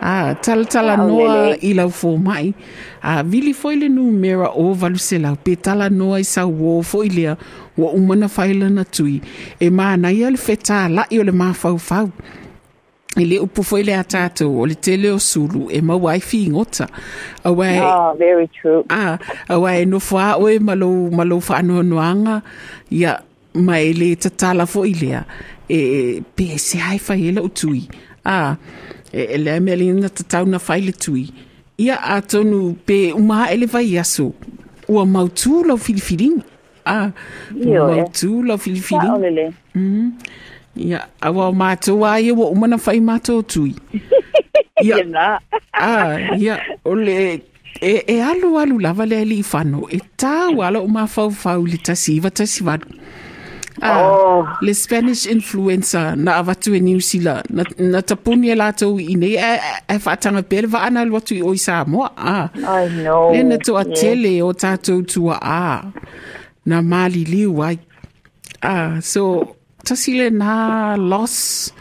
mai. 0.00 0.30
Ah, 0.30 0.34
tala 0.34 0.64
tala 0.64 0.92
Ah, 0.94 1.04
o 1.04 1.08
noa 1.08 1.34
lelei. 1.34 1.58
i 1.62 1.74
lau 1.74 1.88
fō 1.88 2.18
mai. 2.22 2.54
Ah, 3.02 3.22
vili 3.22 3.52
foi 3.52 3.76
le 3.76 3.88
numera 3.88 4.50
o 4.56 4.74
valu 4.74 4.98
se 4.98 5.18
lau. 5.18 5.36
Pe 5.36 5.56
tala 5.56 5.88
noa 5.90 6.18
i 6.20 6.24
sa 6.24 6.46
wo 6.46 6.82
foi 6.82 7.08
lea. 7.08 7.36
Wa 7.76 7.92
umana 7.92 8.26
whailana 8.28 8.84
tui. 8.84 9.20
E 9.60 9.70
mana 9.70 10.10
ia 10.12 10.30
le 10.30 10.36
feta 10.36 10.88
la 10.88 11.04
i 11.10 11.18
o 11.18 11.22
le 11.24 11.32
mafau 11.32 11.78
fau. 11.78 12.10
I 13.16 13.24
le 13.24 13.38
upu 13.40 13.64
foi 13.64 13.82
le 13.82 13.92
a 13.94 14.04
tātou 14.04 14.60
o 14.60 14.66
le 14.66 14.74
tele 14.74 15.10
o 15.10 15.18
sulu 15.18 15.68
e 15.70 15.80
mau 15.80 16.06
ai 16.08 16.20
ngota. 16.48 16.86
Awai, 17.44 17.80
Oh, 17.82 18.14
very 18.18 18.46
true. 18.48 18.84
Ah, 18.90 19.18
awa 19.48 19.74
e 19.76 19.84
no 19.84 19.98
fa 19.98 20.36
oe 20.38 20.58
malo 20.58 21.10
malo 21.10 21.40
fa 21.40 21.62
no 21.62 21.82
noanga 21.82 22.42
ya 22.90 23.18
mai 23.54 23.92
le 23.92 24.14
tatala 24.14 24.66
fo 24.66 24.84
ilea 24.84 25.24
e 25.68 25.76
e, 25.76 26.22
pe 26.36 26.56
se 26.58 26.78
ai 26.80 26.98
fa 26.98 27.14
ele 27.14 27.40
o 27.40 27.48
tui. 27.48 27.88
Ah, 28.24 28.56
e, 29.12 29.22
e 29.34 29.38
le 29.38 29.60
me 29.60 29.76
le 29.76 29.92
na 29.92 30.08
tatau 30.08 30.46
na 30.46 30.58
fa 30.58 30.78
ile 30.78 30.92
tui. 30.92 31.30
Ia 31.78 31.96
a 32.02 32.20
tonu 32.22 32.74
pe 32.86 33.12
uma 33.12 33.46
ele 33.52 33.66
vai 33.66 33.98
aso. 33.98 34.32
Ua 34.88 35.04
mautu 35.06 35.62
lo 35.64 35.76
filifiling. 35.76 36.40
Ah, 36.84 37.10
Io, 37.54 37.84
ua 37.84 37.90
eh. 37.92 37.96
mautu 37.96 38.42
lo 38.42 38.56
Sa 38.56 38.62
filifiling. 38.64 39.10
olele. 39.12 39.52
Ia, 40.78 41.08
awa 41.20 41.50
mātou 41.52 42.04
a 42.06 42.20
ia 42.20 42.34
wa 42.34 42.50
umana 42.54 42.78
fai 42.78 43.00
mātou 43.00 43.42
tui. 43.42 43.74
Ia, 44.82 44.98
Ia 44.98 45.04
na. 45.04 45.38
ah, 45.74 46.36
ia, 46.38 46.54
o 46.86 46.94
le, 46.94 47.42
e, 47.82 47.92
e 48.06 48.20
alu 48.22 48.52
alu 48.58 48.78
lava 48.78 49.04
le 49.06 49.16
ali 49.18 49.40
i 49.40 49.44
whano, 49.52 49.88
e 49.90 49.98
tāu 50.16 50.62
ala 50.62 50.78
o 50.78 50.86
mawhau 50.86 51.32
whau 51.34 51.64
le 51.66 51.78
tasi 51.82 52.16
iwa 52.20 52.30
tasi 52.30 52.62
wadu. 52.62 52.86
Ah, 53.80 54.02
Oh. 54.02 54.46
le 54.60 54.72
Spanish 54.74 55.26
influenza 55.26 56.16
na 56.16 56.36
avatu 56.36 56.70
New 56.80 57.00
Zealand, 57.00 57.44
na, 57.50 57.64
na 57.78 58.02
tapuni 58.02 58.50
e 58.50 58.54
lātou 58.54 58.98
i 59.00 59.14
nei, 59.16 59.34
e, 59.36 59.38
e, 59.38 59.94
e 59.94 59.98
whaatanga 59.98 60.42
pere 60.42 60.66
wa 60.72 60.82
ana 60.86 61.04
lu 61.04 61.16
atu 61.16 61.34
i 61.34 61.56
Samoa. 61.58 62.10
Ah, 62.16 62.50
I 62.54 62.88
know. 62.88 63.32
le 63.32 63.42
na 63.44 63.56
to 63.58 63.76
a 63.76 63.84
Yes. 63.84 64.00
tele 64.00 64.42
o 64.42 64.52
tātou 64.52 65.02
tua 65.06 65.38
a, 65.42 65.82
na 66.66 66.82
mali 66.82 67.24
liu 67.24 67.62
ai. 67.62 67.78
Ah, 68.62 68.98
so, 69.00 69.54
tasi 69.84 70.18
le 70.18 70.30
nā 70.30 70.96
loss 70.98 71.72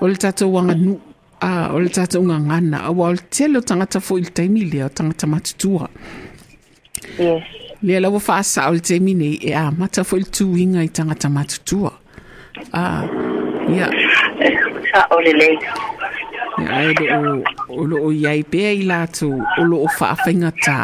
o 0.00 0.06
le 0.06 0.14
tātou 0.14 0.52
wanga 0.54 0.74
nu. 0.74 1.00
a 1.42 1.72
o 1.72 1.78
le 1.80 1.88
tātou 1.88 2.20
ngā 2.20 2.36
ngana, 2.46 2.78
a 2.84 2.90
wa 2.92 3.06
o 3.08 3.12
le 3.16 3.22
tele 3.32 3.56
o 3.56 3.60
tangata 3.64 3.96
fo 4.00 4.18
i 4.18 4.26
le 4.26 4.30
taimi 4.30 4.60
lea 4.70 4.84
o 4.84 4.88
tangata 4.92 5.26
matutua. 5.26 5.88
Yes. 7.18 7.42
Lea 7.82 8.00
lawa 8.00 8.20
whaasa 8.20 8.68
o 8.68 8.74
le 8.74 8.80
taimi 8.80 9.14
nei 9.14 9.38
e 9.40 9.54
a 9.56 9.70
mata 9.70 10.04
fo 10.04 10.18
i 10.18 10.20
le 10.20 10.28
tūinga 10.28 10.82
i 10.84 10.90
tangata 10.92 11.30
matutua. 11.32 11.92
A, 12.76 12.82
ia, 13.72 13.88
o 15.10 15.20
le 15.24 15.32
lei. 15.32 15.56
ia 16.60 16.82
e 16.90 16.92
lo 16.92 17.32
o, 17.32 17.80
o 17.80 17.86
lo 17.88 18.02
o 18.08 18.12
iai 18.12 18.42
pēa 18.44 18.74
i 18.76 18.84
lātou, 18.84 19.32
o 19.40 19.64
lo 19.64 19.80
o 19.86 19.88
whaawhainga 19.88 20.52
tā. 20.60 20.76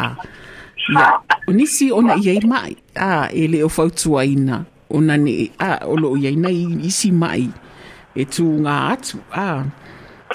Ia, 0.89 1.11
o 1.45 1.53
nisi 1.53 1.91
ona 1.93 2.17
iai 2.17 2.41
mai, 2.49 2.73
a, 2.95 3.27
e 3.29 3.45
le 3.51 3.61
o 3.67 3.69
fautua 3.69 4.25
ina, 4.25 4.63
ona 4.89 5.19
ne, 5.21 5.35
a, 5.61 5.75
o 5.85 5.99
lo 6.01 6.15
o 6.15 6.17
iai 6.17 6.33
nei 6.39 6.65
isi 6.89 7.11
mai, 7.13 7.45
e 8.17 8.25
tū 8.25 8.47
ngā 8.65 8.77
atu, 8.95 9.21
a, 9.37 9.47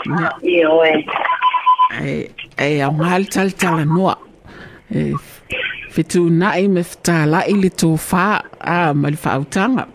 ia, 0.06 0.30
I 0.46 0.62
oe. 0.70 0.94
e, 2.06 2.30
e 2.54 2.80
a 2.80 2.90
mahal 2.94 3.26
tal 3.26 3.50
noa. 3.84 4.14
E, 4.94 5.10
fitu 5.92 6.30
nai 6.30 6.68
me 6.68 6.82
fitala 6.82 7.44
i 7.48 7.54
le 7.58 7.68
tō 7.68 7.92
whā, 8.08 8.26
a, 8.60 8.92
ma 8.94 9.10
le 9.12 9.18
whautanga. 9.20 9.86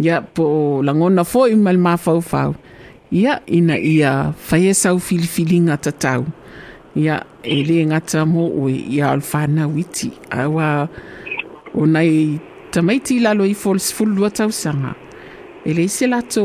Ia, 0.00 0.20
po 0.22 0.80
langona 0.86 1.24
fo 1.28 1.44
i 1.50 1.56
ma 1.56 1.74
le 1.76 1.82
mawhau 1.84 2.22
whau. 2.32 2.54
Ia, 3.12 3.40
ina 3.46 3.76
ia 3.78 4.32
whaia 4.48 4.74
sau 4.74 4.98
filifilinga 4.98 5.76
tatau. 5.76 6.24
Ia, 6.96 7.20
e 7.44 7.62
le 7.68 7.84
ngata 7.90 8.24
mo 8.26 8.46
ue, 8.64 8.72
ia 8.96 9.10
al 9.12 9.20
whāna 9.20 9.68
witi. 9.68 10.10
Awa, 10.32 10.88
o 11.74 11.86
nei 11.86 12.38
tamaiti 12.72 13.20
lalo 13.20 13.44
i 13.44 13.54
fol 13.54 13.78
sfulua 13.82 14.30
tau 14.30 14.50
sanga. 14.50 14.94
E 15.66 15.74
le 15.76 15.88
se 15.92 16.06
lato, 16.08 16.44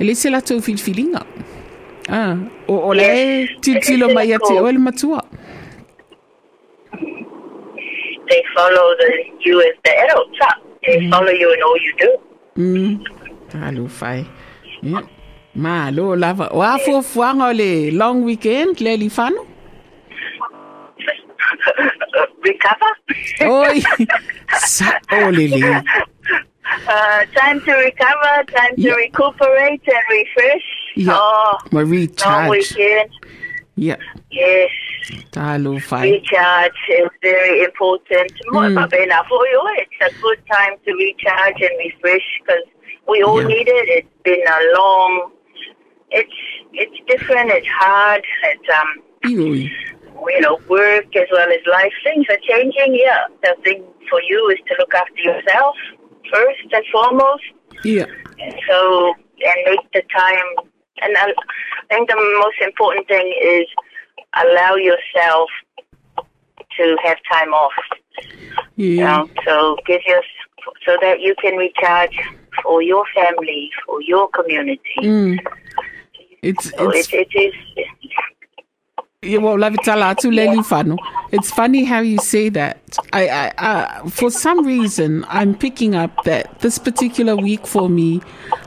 e 0.00 0.04
le 0.04 0.14
se 0.18 0.30
lato 0.34 0.58
filifilinga. 0.60 1.22
Ah, 2.08 2.36
o, 2.68 2.74
o 2.90 2.92
le 2.94 3.06
Yes. 3.06 3.50
titilo 3.62 4.12
mai 4.14 4.32
ate 4.34 4.58
o 4.60 4.66
le 4.70 4.78
matua. 4.78 5.22
They 8.28 8.42
follow 8.54 8.94
the 8.98 9.10
you 9.40 9.60
as 9.60 9.74
the 9.84 9.92
adult 10.04 10.28
Sa. 10.40 10.48
They 10.86 11.08
follow 11.10 11.30
you 11.30 11.52
in 11.52 11.62
all 11.62 11.78
you 11.86 11.92
do. 11.98 12.10
Mm. 12.56 13.04
Alo 13.66 13.86
fai. 13.88 14.26
Yeah. 14.82 15.02
Ma 15.54 15.90
lo 15.90 16.14
lava. 16.14 16.48
Wa 16.52 16.76
fu 16.78 17.02
fuanga 17.02 17.52
le 17.56 17.90
long 17.92 18.24
weekend 18.24 18.80
le 18.80 18.96
li 18.96 19.08
fano. 19.08 19.46
Recover. 22.44 22.92
Oi. 23.42 23.80
Sa 24.58 24.90
o. 25.12 25.30
Uh, 26.88 27.24
time 27.36 27.60
to 27.60 27.72
recover, 27.72 28.44
time 28.52 28.74
to 28.76 28.82
Yeah. 28.82 28.94
recuperate 28.94 29.82
and 29.86 30.04
refresh. 30.10 30.66
Yeah. 30.96 31.14
Oh, 31.16 31.58
long 31.72 31.88
weekend. 32.48 33.10
Yeah. 33.76 33.96
Yes. 34.30 34.70
Talo 35.32 35.80
fai. 35.80 36.02
Recharge 36.10 36.72
is 36.98 37.08
very 37.22 37.62
important. 37.62 38.32
More 38.50 38.64
Mm. 38.64 39.28
for 39.28 39.46
you. 39.46 39.62
It's 39.82 40.00
a 40.08 40.20
good 40.22 40.40
time 40.50 40.74
to 40.86 40.92
recharge 40.94 41.60
and 41.60 41.74
refresh 41.84 42.26
because 42.40 42.64
we 43.06 43.22
all 43.22 43.40
Yeah. 43.42 43.48
need 43.48 43.68
it. 43.68 43.86
It's 43.98 44.14
been 44.24 44.42
a 44.56 44.60
long. 44.78 45.30
It's 46.10 46.38
it's 46.72 46.98
different. 47.06 47.50
It's 47.50 47.68
hard. 47.68 48.24
It's 48.44 48.68
um 48.78 48.90
you 50.28 50.40
know 50.40 50.58
work 50.68 51.14
as 51.14 51.28
well 51.30 51.50
as 51.58 51.62
life. 51.66 51.92
Things 52.02 52.26
are 52.30 52.40
changing. 52.48 52.94
Yeah. 52.94 53.26
The 53.42 53.54
thing 53.62 53.84
for 54.08 54.20
you 54.22 54.48
is 54.54 54.58
to 54.68 54.74
look 54.78 54.94
after 54.94 55.20
yourself 55.30 55.76
first 56.32 56.66
and 56.72 56.84
foremost. 56.92 57.44
Yeah. 57.84 58.06
So 58.68 59.14
and 59.50 59.58
make 59.66 59.84
the 59.92 60.02
time. 60.22 60.48
And 61.02 61.14
I 61.14 61.26
think 61.88 62.08
the 62.08 62.16
most 62.42 62.56
important 62.62 63.06
thing 63.08 63.26
is 63.42 63.66
allow 64.34 64.74
yourself 64.76 65.48
to 66.76 66.96
have 67.04 67.16
time 67.30 67.52
off. 67.54 67.72
You 68.76 68.90
Yeah. 68.90 69.18
know, 69.18 69.30
so 69.46 69.76
give 69.86 70.02
your 70.06 70.22
so 70.84 70.96
that 71.00 71.20
you 71.20 71.34
can 71.40 71.56
recharge 71.56 72.16
for 72.62 72.82
your 72.82 73.04
family, 73.14 73.70
for 73.84 74.00
your 74.02 74.28
community. 74.28 74.80
Mm. 75.02 75.38
It's 76.42 76.70
So 76.76 76.90
it's 76.90 77.12
it, 77.12 77.28
it 77.34 77.54
is. 77.78 77.86
Yeah, 79.22 79.38
well, 79.38 79.56
Lavitala 79.56 80.14
atu 80.14 80.30
leli 80.30 80.64
fano. 80.64 80.98
It's 81.32 81.50
funny 81.50 81.84
how 81.84 82.00
you 82.00 82.18
say 82.18 82.48
that. 82.50 82.98
I, 83.12 83.28
I, 83.28 83.52
I, 83.58 84.08
for 84.08 84.30
some 84.30 84.64
reason, 84.64 85.24
I'm 85.28 85.54
picking 85.54 85.94
up 85.96 86.22
that 86.24 86.60
this 86.60 86.78
particular 86.78 87.34
week 87.34 87.66
for 87.66 87.88
me, 87.88 88.20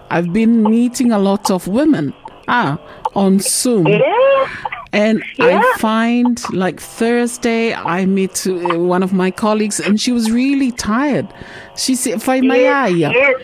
I've 0.10 0.34
been 0.34 0.70
meeting 0.70 1.12
a 1.12 1.20
lot 1.20 1.50
of 1.50 1.68
women. 1.68 2.14
Ah, 2.48 2.78
on 3.16 3.40
Zoom. 3.40 3.88
Yeah. 3.88 4.48
And 4.92 5.22
Yeah. 5.38 5.62
I 5.64 5.78
find 5.78 6.42
like 6.54 6.80
Thursday, 6.80 7.74
I 7.74 8.06
met 8.06 8.48
uh, 8.48 8.80
one 8.80 9.04
of 9.04 9.14
my 9.14 9.30
colleagues 9.32 9.80
and 9.80 10.00
she 10.02 10.12
was 10.12 10.32
really 10.32 10.72
tired. 10.72 11.28
She 11.78 11.96
said, 11.96 12.22
Fai 12.24 12.38
Yes. 12.38 12.92
yes. 12.94 13.36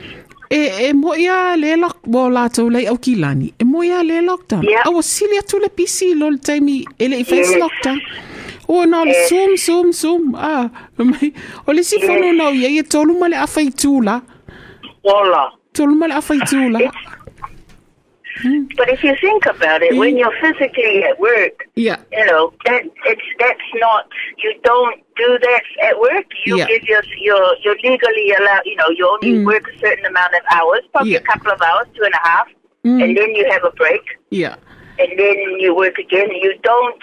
E, 0.52 0.90
e 0.90 0.94
mo 0.94 1.14
ia 1.16 1.56
le 1.58 1.76
lock 1.78 1.98
bo 2.06 2.30
lātou 2.30 2.72
lei 2.72 2.86
au 2.88 2.98
kilani. 2.98 3.54
E 3.60 3.64
mo 3.64 3.82
ia 3.84 4.02
le 4.04 4.22
lockdown. 4.22 4.64
Yeah. 4.64 4.84
Awa 4.86 5.02
sili 5.04 5.38
atu 5.40 5.60
le 5.60 5.70
pisi 5.70 6.14
lo 6.16 6.30
le 6.30 6.38
taimi 6.38 6.84
e 7.00 7.08
le 7.08 7.18
i 7.20 7.24
face 7.24 7.52
Yes. 7.52 7.60
lockdown. 7.62 8.00
O 8.68 8.84
na 8.86 9.04
le 9.04 9.12
Yes. 9.12 9.30
zoom, 9.30 9.58
zoom, 9.58 9.92
zoom. 9.94 10.36
Ah, 10.38 10.70
mai, 10.98 11.32
o 11.68 11.72
le 11.74 11.84
si 11.84 11.98
Yes. 12.00 12.34
na 12.38 12.48
o 12.48 12.52
ia 12.54 12.70
e 12.70 12.84
tolu 12.84 13.20
ma 13.20 13.28
le 13.28 13.36
awhai 13.38 13.70
tūla. 13.70 14.22
Voila. 15.04 15.52
Tolu 15.74 15.96
ma 15.96 16.08
le 16.08 16.14
awhai 16.16 16.40
tūla. 16.42 16.80
But 18.76 18.90
if 18.90 19.04
you 19.04 19.16
think 19.22 19.46
about 19.46 19.82
it, 19.82 19.96
when 19.96 20.18
you're 20.18 20.34
physically 20.42 21.04
at 21.04 21.20
work, 21.20 21.68
Yeah. 21.76 21.98
you 22.12 22.26
know 22.26 22.54
that 22.66 22.84
it's 23.06 23.22
that's 23.40 23.70
not 23.76 24.08
you 24.44 24.54
don't 24.64 24.98
do 25.16 25.38
that 25.42 25.64
at 25.84 26.00
work. 26.00 26.26
You 26.46 26.58
Yeah. 26.58 26.68
give 26.68 26.84
your 26.84 27.02
your 27.18 27.56
you're 27.64 27.78
legally 27.84 28.32
allowed. 28.38 28.64
You 28.66 28.76
know 28.76 28.90
you 28.90 29.08
only 29.10 29.40
Mm. 29.40 29.46
work 29.46 29.64
a 29.74 29.78
certain 29.80 30.06
amount 30.06 30.34
of 30.34 30.42
hours, 30.52 30.82
probably 30.92 31.14
Yeah. 31.14 31.20
a 31.20 31.22
couple 31.22 31.52
of 31.52 31.62
hours, 31.62 31.88
two 31.96 32.04
and 32.04 32.14
a 32.14 32.28
half, 32.28 32.48
Mm. 32.84 33.04
and 33.04 33.18
then 33.18 33.36
you 33.36 33.50
have 33.50 33.64
a 33.64 33.72
break, 33.72 34.04
Yeah. 34.32 34.56
and 35.00 35.18
then 35.18 35.38
you 35.60 35.74
work 35.74 35.98
again. 35.98 36.30
You 36.32 36.58
don't, 36.62 37.02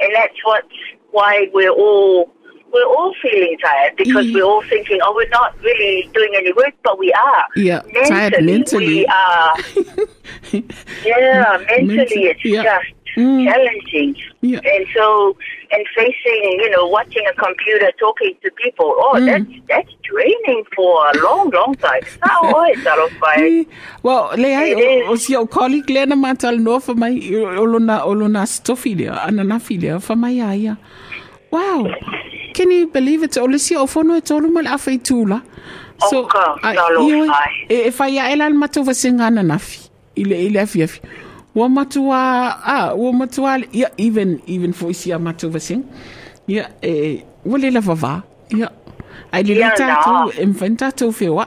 and 0.00 0.12
that's 0.14 0.38
what 0.44 0.64
why 1.12 1.48
we're 1.52 1.70
all. 1.70 2.32
We're 2.74 2.90
all 2.96 3.14
feeling 3.22 3.56
tired 3.62 3.94
because 3.96 4.26
Mm. 4.26 4.34
we're 4.34 4.48
all 4.52 4.62
thinking, 4.72 4.98
"Oh, 5.04 5.12
we're 5.14 5.28
not 5.40 5.54
really 5.62 6.10
doing 6.12 6.32
any 6.40 6.52
work," 6.52 6.74
but 6.82 6.98
we 6.98 7.12
are. 7.12 7.44
Yeah, 7.56 7.82
tired 8.08 8.34
mentally. 8.44 8.86
we 8.86 9.06
are. 9.06 9.54
Yeah, 11.04 11.58
mentally 11.70 12.26
it's 12.32 12.44
yeah. 12.44 12.62
just 12.62 12.90
Mm. 13.16 13.44
challenging. 13.46 14.16
Yeah. 14.42 14.58
And 14.74 14.84
so, 14.92 15.36
and 15.70 15.82
facing, 15.94 16.42
you 16.62 16.68
know, 16.70 16.84
watching 16.88 17.22
a 17.30 17.34
computer, 17.34 17.92
talking 18.00 18.34
to 18.42 18.50
people, 18.62 18.90
oh, 19.04 19.12
Mm. 19.14 19.26
that's 19.26 19.52
that's 19.70 19.92
draining 20.02 20.64
for 20.74 20.90
a 21.10 21.14
long, 21.22 21.48
long 21.50 21.76
time. 21.76 22.02
Sao 22.18 22.40
oi, 22.62 22.72
taro 22.82 23.06
pai. 23.20 23.36
Eh, 23.60 23.64
Well, 24.02 24.30
le 24.36 24.50
ai, 24.62 24.70
It 24.72 25.06
o, 25.06 25.10
o 25.10 25.14
is. 25.14 25.26
si 25.26 25.36
au 25.36 25.46
colleague 25.46 25.90
le 25.94 26.06
na 26.06 26.16
matal 26.16 26.58
no 26.58 26.80
fa 26.80 26.94
mai, 26.94 27.14
o 27.36 27.46
o 27.62 27.64
lona, 27.64 28.02
o 28.04 28.12
lona 28.14 28.42
stofi 28.46 28.96
lea, 28.98 29.14
ana 29.28 29.44
na 29.44 29.58
fa 29.60 30.16
mai 30.16 30.40
aia. 30.40 30.76
Wow, 31.54 31.86
can 32.54 32.70
you 32.72 32.86
believe 32.88 33.22
it? 33.22 33.36
O 33.38 33.46
le 33.46 33.58
si 33.58 33.74
au 33.76 33.86
fono 33.86 34.16
e 34.16 34.20
tolu 34.20 34.50
ma 34.50 34.60
le 34.66 34.70
awha 34.74 34.90
i 34.92 34.98
tūla. 34.98 35.40
Oka, 36.12 36.42
ai, 36.62 36.74
talo 36.76 37.04
ioi, 37.08 37.28
fai. 37.28 37.66
E, 37.68 37.76
e 37.88 37.92
whai 37.98 38.18
a 38.18 38.24
elan 38.34 38.56
matou 38.58 38.82
vasenga 38.84 39.28
ana 39.30 39.42
nafi, 39.46 39.84
i 40.18 40.24
le, 40.26 40.40
i 40.46 40.48
le 40.50 40.60
afi 40.66 40.82
afi. 40.82 41.00
Ua 41.54 41.68
matua, 41.70 42.18
ah, 42.66 42.94
matua, 43.14 43.58
le- 43.62 43.68
ia, 43.72 43.90
even, 43.96 44.40
even 44.46 44.72
for 44.72 44.90
isi 44.90 45.12
a 45.12 45.18
matou 45.18 45.50
vasenga. 45.54 45.86
Ia, 46.48 46.66
e, 46.82 47.22
ua 47.46 47.58
le 47.58 47.70
lava 47.70 47.94
vā, 47.94 48.14
ia. 48.58 48.72
Ai 49.32 49.42
Ia, 49.46 49.70
tātou, 49.78 50.30
nā. 50.32 50.38
e 50.42 50.46
mwhain 50.50 50.76
tātou 50.76 51.12
whiwa. 51.14 51.46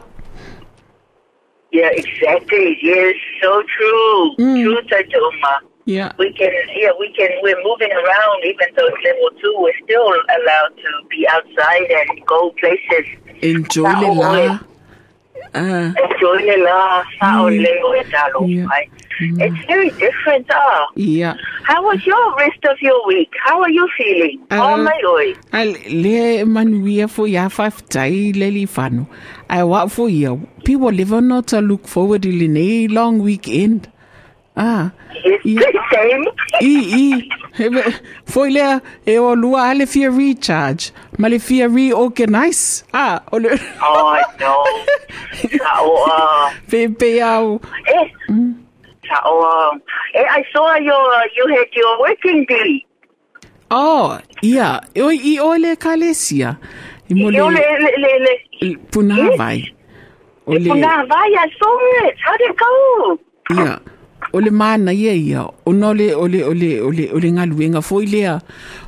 Yeah, 1.74 1.90
exactly. 1.92 2.78
Yes, 2.82 3.16
so 3.44 3.62
true. 3.76 4.36
Mm. 4.40 4.64
True, 4.64 4.82
Tajoma. 4.90 5.54
Ia, 5.88 6.14
We 6.20 6.34
can, 6.34 6.52
yeah, 6.76 6.92
we 7.00 7.08
can. 7.16 7.30
We're 7.42 7.62
moving 7.64 7.92
around, 7.92 8.44
even 8.44 8.68
though 8.76 8.88
it's 8.88 9.04
level 9.06 9.30
two. 9.42 9.56
We're 9.58 9.80
still 9.84 10.08
allowed 10.36 10.76
to 10.76 10.90
be 11.10 11.26
outside 11.32 11.90
and 11.90 12.26
go 12.26 12.52
places. 12.60 13.06
enjoy 13.42 13.90
le 14.02 14.12
la. 14.14 14.60
Ah, 15.54 15.94
Enjoy 15.96 16.38
the 16.44 16.58
la, 16.58 17.04
sao 17.20 17.48
Mm. 19.20 19.40
Yeah. 19.40 19.46
It's 19.48 19.66
very 19.66 19.90
different. 19.92 20.46
Ah. 20.52 20.86
ia. 20.96 21.36
How 21.64 21.82
was 21.84 22.06
your 22.06 22.36
rest 22.38 22.64
of 22.70 22.78
your 22.82 23.00
week? 23.08 23.32
How 23.44 23.62
are 23.64 23.70
you 23.72 23.88
feeling? 23.98 24.40
Uh, 24.52 24.62
oh 24.62 24.78
my. 24.78 25.34
A 25.54 25.66
le 25.66 26.46
manuia 26.46 27.08
fo 27.10 27.26
ia 27.26 27.50
whaftai 27.50 28.36
le 28.36 28.52
li 28.52 28.66
whanu. 28.68 29.08
Ai 29.50 29.64
wa 29.64 29.88
fo 29.88 30.08
ia. 30.08 30.36
People 30.64 30.92
live 30.92 31.22
not 31.22 31.48
to 31.48 31.62
look 31.62 31.88
forward 31.88 32.24
to 32.24 32.30
a 32.30 32.88
long 32.90 33.20
weekend. 33.20 33.90
Ah. 34.60 34.92
It's 35.24 35.44
the 35.44 35.82
same. 35.94 36.26
I, 36.62 36.74
i. 36.98 37.92
Foi 38.26 38.50
lea 38.50 38.82
e 39.06 39.18
o 39.20 39.34
lua 39.36 39.70
ale 39.70 39.86
fia 39.86 40.10
recharge. 40.10 40.92
Ma 41.20 41.28
le 41.28 41.38
fia 41.40 41.68
reorganize. 41.68 42.84
Ah, 42.94 43.22
o 43.32 43.38
le... 43.38 43.50
Oh 43.82 44.18
no. 44.40 44.64
Sao, 45.58 45.94
uh, 46.10 46.52
Pe 46.70 46.88
pe 46.90 47.22
au. 47.22 47.62
eh. 47.88 48.10
Oh, 49.26 49.72
eh, 50.16 50.26
I 50.30 50.44
saw 50.52 50.76
your 50.76 51.24
you 51.36 51.48
had 51.56 51.68
your 51.74 52.00
working 52.00 52.46
day. 52.50 52.86
Oh, 53.72 54.20
ia. 54.44 54.82
O 54.98 55.10
i 55.12 55.40
o 55.40 55.52
le 55.56 55.76
kalesia. 55.76 56.58
I 57.10 57.14
mo 57.14 57.30
le 57.30 57.40
le 57.50 57.92
le 57.98 58.20
le 58.26 58.76
puna. 58.92 59.16
O 60.48 60.54
Puna 60.56 61.06
vai, 61.06 61.28
I 61.28 61.48
saw 61.60 62.08
it. 62.08 62.16
How 62.24 62.38
did 62.38 62.50
it 62.52 62.58
go? 62.58 63.20
ia. 63.56 63.82
O 64.34 64.40
le 64.40 64.52
mana 64.52 64.94
ia 64.94 65.14
ia. 65.14 65.48
O 65.66 65.72
no 65.72 65.94
le 65.94 66.14
o 66.14 66.28
le 66.28 66.44
o 66.44 66.54
le 66.54 66.82
o 66.82 66.90
le 66.92 67.10
o 67.14 67.20
le 67.20 67.32
ngaluenga 67.32 67.82
foi 67.82 68.06
lea 68.06 68.40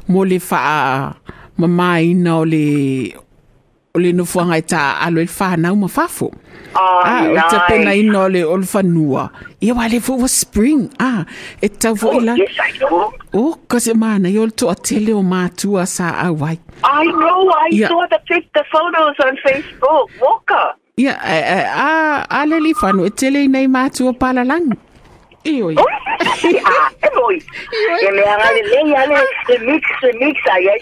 mo 0.08 0.24
le 0.26 0.40
fa 0.40 1.16
mamai 1.58 2.14
o 2.28 2.44
le 2.46 3.14
o 3.96 4.00
le 4.00 4.12
no 4.14 4.26
fuanga 4.26 4.58
i 4.58 5.10
le 5.12 5.26
fa 5.28 5.56
na 5.58 5.72
uma 5.72 5.88
fafo. 5.88 6.32
Ah, 6.76 7.24
o 7.26 7.34
te 7.50 7.58
nice. 7.58 7.68
pena 7.68 7.96
ina 7.96 8.20
o 8.20 8.28
le 8.30 8.44
o 8.44 8.56
le 8.58 8.66
fanua. 8.66 9.32
Ia 9.62 9.74
wa 9.74 9.88
le 9.88 10.00
fu 10.00 10.14
was 10.22 10.32
spring. 10.32 10.90
Ah, 11.00 11.26
e 11.62 11.68
tau 11.70 11.96
fo 11.96 12.10
Oh, 12.10 12.20
ila. 12.22 12.36
yes, 12.38 12.56
I 12.60 12.78
know. 12.78 13.12
O, 13.34 13.56
kasi 13.68 13.94
mana, 13.94 14.30
yo 14.30 14.46
le 14.46 14.52
to 14.52 14.70
a 14.70 14.76
tele 14.76 15.14
o 15.14 15.24
mātua 15.24 15.88
sa 15.88 16.12
awai. 16.30 16.60
I 16.84 17.06
know. 17.06 17.50
I 17.50 17.88
saw 17.88 18.06
the 18.08 18.20
the 18.54 18.64
photos 18.72 19.16
on 19.26 19.36
Facebook. 19.44 20.10
Walker. 20.22 20.76
Ia, 20.98 21.16
a, 21.16 21.38
a, 21.56 21.60
a, 22.30 22.42
a 22.42 22.46
le 22.46 22.60
li 22.60 22.74
whanu, 22.74 23.06
e 23.08 23.10
tele 23.10 23.48
nei 23.48 23.68
mātua 23.68 24.14
ah, 25.46 26.92
me 28.54 29.58
mix 29.66 29.84
mix 30.20 30.38
ya. 30.46 30.74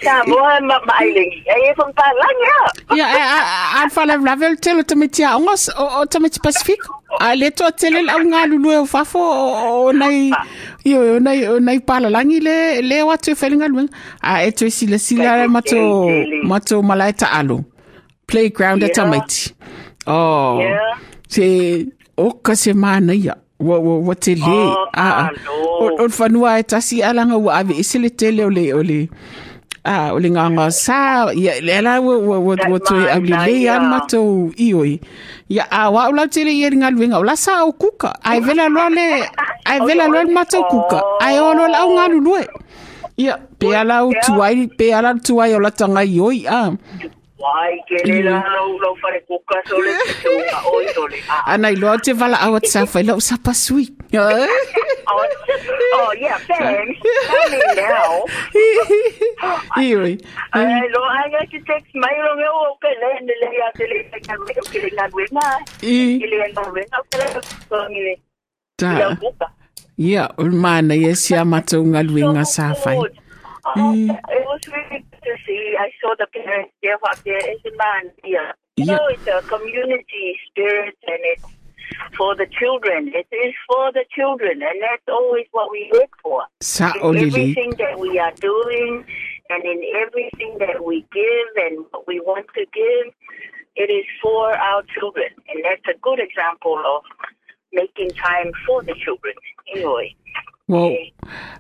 Ravel 4.26 4.58
a 5.24 5.38
ongos, 5.38 5.70
o, 5.78 6.06
Pacific. 6.42 6.80
A 7.20 7.36
a 7.66 7.72
tele 7.72 8.02
lulu 8.48 8.72
e 8.72 8.88
fafo, 8.88 9.20
o, 9.20 9.92
le, 12.40 12.82
le 12.82 13.04
watu 13.04 13.32
e 13.32 13.36
luenga. 13.68 13.90
A 14.22 14.44
e 14.46 14.52
sila 14.70 14.98
sila 14.98 15.48
mato, 15.48 16.10
mato 16.44 16.82
alo. 17.32 17.64
Playground. 18.28 18.84
Oh. 20.06 20.60
Yeah. 20.60 21.00
Se, 21.30 21.88
o 22.18 22.34
mana 22.74 23.14
ia. 23.14 23.36
Wa, 23.60 23.80
wa, 23.80 23.98
wa 24.00 24.16
te 24.16 24.36
le. 24.36 24.46
Oh, 24.46 24.86
Ah, 24.94 25.14
ah. 25.18 25.30
alo. 25.34 25.98
O, 25.98 26.50
e 26.58 26.64
tasi 26.64 27.02
alanga 27.02 27.38
ua 27.38 27.58
ave 27.58 27.74
ese 27.80 27.98
le 28.00 28.10
tele 28.10 28.46
o 28.46 28.50
le, 28.50 28.74
o 28.74 28.84
le, 28.84 29.10
ah, 29.84 30.14
o 30.14 30.20
le 30.20 30.30
sa, 30.70 31.34
ia, 31.34 31.60
le 31.62 31.72
ala 31.74 32.00
wa, 32.02 32.18
wa, 32.18 32.40
wa, 32.40 32.56
wa 32.70 32.80
toi 32.80 33.08
au 33.10 33.22
le 33.22 33.30
mana 33.30 33.48
le 33.48 33.90
matou 33.90 34.52
ioi. 34.60 35.00
Ia, 35.50 35.66
a, 35.72 35.90
o 35.90 36.12
lau 36.12 36.28
tele 36.28 36.54
ia 36.54 36.70
ringa 36.70 36.92
luenga, 36.92 37.20
o 37.20 37.24
la 37.24 37.36
sa 37.36 37.66
o 37.66 37.72
kuka. 37.74 38.14
Ai 38.24 38.40
vela 38.42 38.70
loa 38.70 38.90
le, 38.90 39.26
ai 39.66 39.80
vela 39.86 40.08
loa 40.08 40.24
le 40.24 40.34
matou 40.34 40.64
kuka. 40.70 41.02
Ai 41.22 41.40
o 41.40 41.54
lo 41.54 41.68
la 41.68 41.82
au 41.82 41.96
ngā 41.98 42.08
lulue. 42.14 42.46
Ia, 43.18 43.38
pe 43.58 43.74
ala 43.76 44.06
o 44.06 44.14
tuai, 44.22 44.68
pe 44.68 44.94
ala 44.94 45.14
o 45.16 45.20
tuai 45.20 45.56
o 45.56 45.60
la 45.60 45.72
tanga 45.72 46.06
ioi, 46.06 46.46
ah. 46.48 46.70
Wai 46.70 46.76
ke 46.76 46.76
le 46.76 46.76
la 46.76 46.76
lo 46.76 46.76
lo 46.76 46.76
fare 46.76 46.76
kuka 46.76 46.76
so 46.76 46.76
le 46.76 46.76
tu 46.78 46.96
ka 46.98 47.02
oi 47.02 47.06
so 47.10 47.27
le. 47.38 48.24
Mm. 48.24 48.38
Ah. 51.30 51.44
ah 51.46 51.54
Ana 51.54 51.70
i 51.72 51.76
loa 51.76 51.98
te 51.98 52.14
wala 52.14 52.38
au 52.46 52.54
ah, 52.54 52.58
at 52.58 52.66
sa 52.68 52.86
whai 52.86 53.04
lau 53.04 53.20
sa 53.20 53.36
pasui. 53.38 53.88
Oh, 55.10 55.24
oh 55.96 56.12
yeah, 56.20 56.38
thanks. 56.48 57.00
Tell 57.00 57.50
me 57.52 57.60
now. 57.80 58.26
Ioi. 59.80 60.20
Ai 60.52 60.88
lo 60.92 61.02
ai 61.08 61.30
ga 61.32 61.46
ki 61.52 61.60
text 61.64 61.96
mai 61.96 62.12
lo 62.26 62.36
me 62.36 62.44
o 62.44 62.76
ke 62.82 62.92
le 63.02 63.12
le 63.28 63.36
le 63.42 63.48
ya 63.56 63.70
te 63.78 63.88
le 63.88 64.04
ka 64.28 64.36
me 64.36 64.52
ke 64.68 64.80
le 64.84 64.90
na 65.00 65.08
we 65.16 65.24
na. 65.32 65.46
I, 65.80 66.20
Ke 66.20 66.28
le 66.28 66.38
na 66.52 66.64
we 66.76 66.84
na 66.92 67.00
ke 67.08 67.24
le 67.24 67.28
so 67.70 67.88
ni 67.88 68.04
le. 68.04 68.16
ta. 68.76 68.92
Ia, 69.98 70.28
o 70.38 70.44
mana 70.52 70.94
ia 70.96 71.16
sia 71.16 71.46
matou 71.46 71.88
ngaluenga 71.88 72.44
sa 72.46 72.74
whai. 72.84 73.00
Oh, 73.76 73.94
it 73.96 74.44
was 74.48 74.62
really 74.68 75.06
to 75.28 75.34
see. 75.46 75.76
I 75.78 75.92
saw 76.02 76.16
the 76.18 76.28
parents 76.28 76.72
there 76.82 76.96
out 77.08 77.20
there. 77.26 77.42
It's 77.52 77.66
a 77.66 77.76
man 77.78 78.12
here. 78.24 78.54
You 78.78 78.86
Yeah. 78.86 78.96
know, 78.96 79.06
it's 79.14 79.28
a 79.28 79.42
community 79.54 80.40
spirit 80.48 80.96
and 81.08 81.22
it's 81.34 81.44
for 82.18 82.36
the 82.36 82.48
children. 82.60 83.12
It 83.14 83.28
is 83.32 83.54
for 83.68 83.92
the 83.92 84.06
children, 84.18 84.62
and 84.62 84.78
that's 84.82 85.08
always 85.08 85.48
what 85.52 85.72
we 85.72 85.90
work 85.92 86.14
for. 86.22 86.46
Sa 86.62 86.94
In 86.96 87.02
o 87.02 87.10
lili. 87.10 87.28
everything 87.28 87.72
that 87.84 87.96
we 88.00 88.20
are 88.20 88.34
doing 88.40 89.04
and 89.50 89.62
in 89.74 89.80
everything 90.04 90.58
that 90.60 90.84
we 90.84 91.06
give 91.12 91.50
and 91.66 91.86
what 91.92 92.06
we 92.08 92.20
want 92.20 92.48
to 92.60 92.64
give, 92.82 93.06
it 93.76 93.90
is 94.00 94.06
for 94.22 94.54
our 94.70 94.84
children. 94.96 95.30
And 95.50 95.64
that's 95.66 95.88
a 95.96 95.98
good 96.08 96.20
example 96.20 96.78
of 96.96 97.02
making 97.74 98.12
time 98.14 98.52
for 98.66 98.84
the 98.84 98.96
children. 99.04 99.34
Anyway, 99.74 100.16
Wow. 100.68 100.92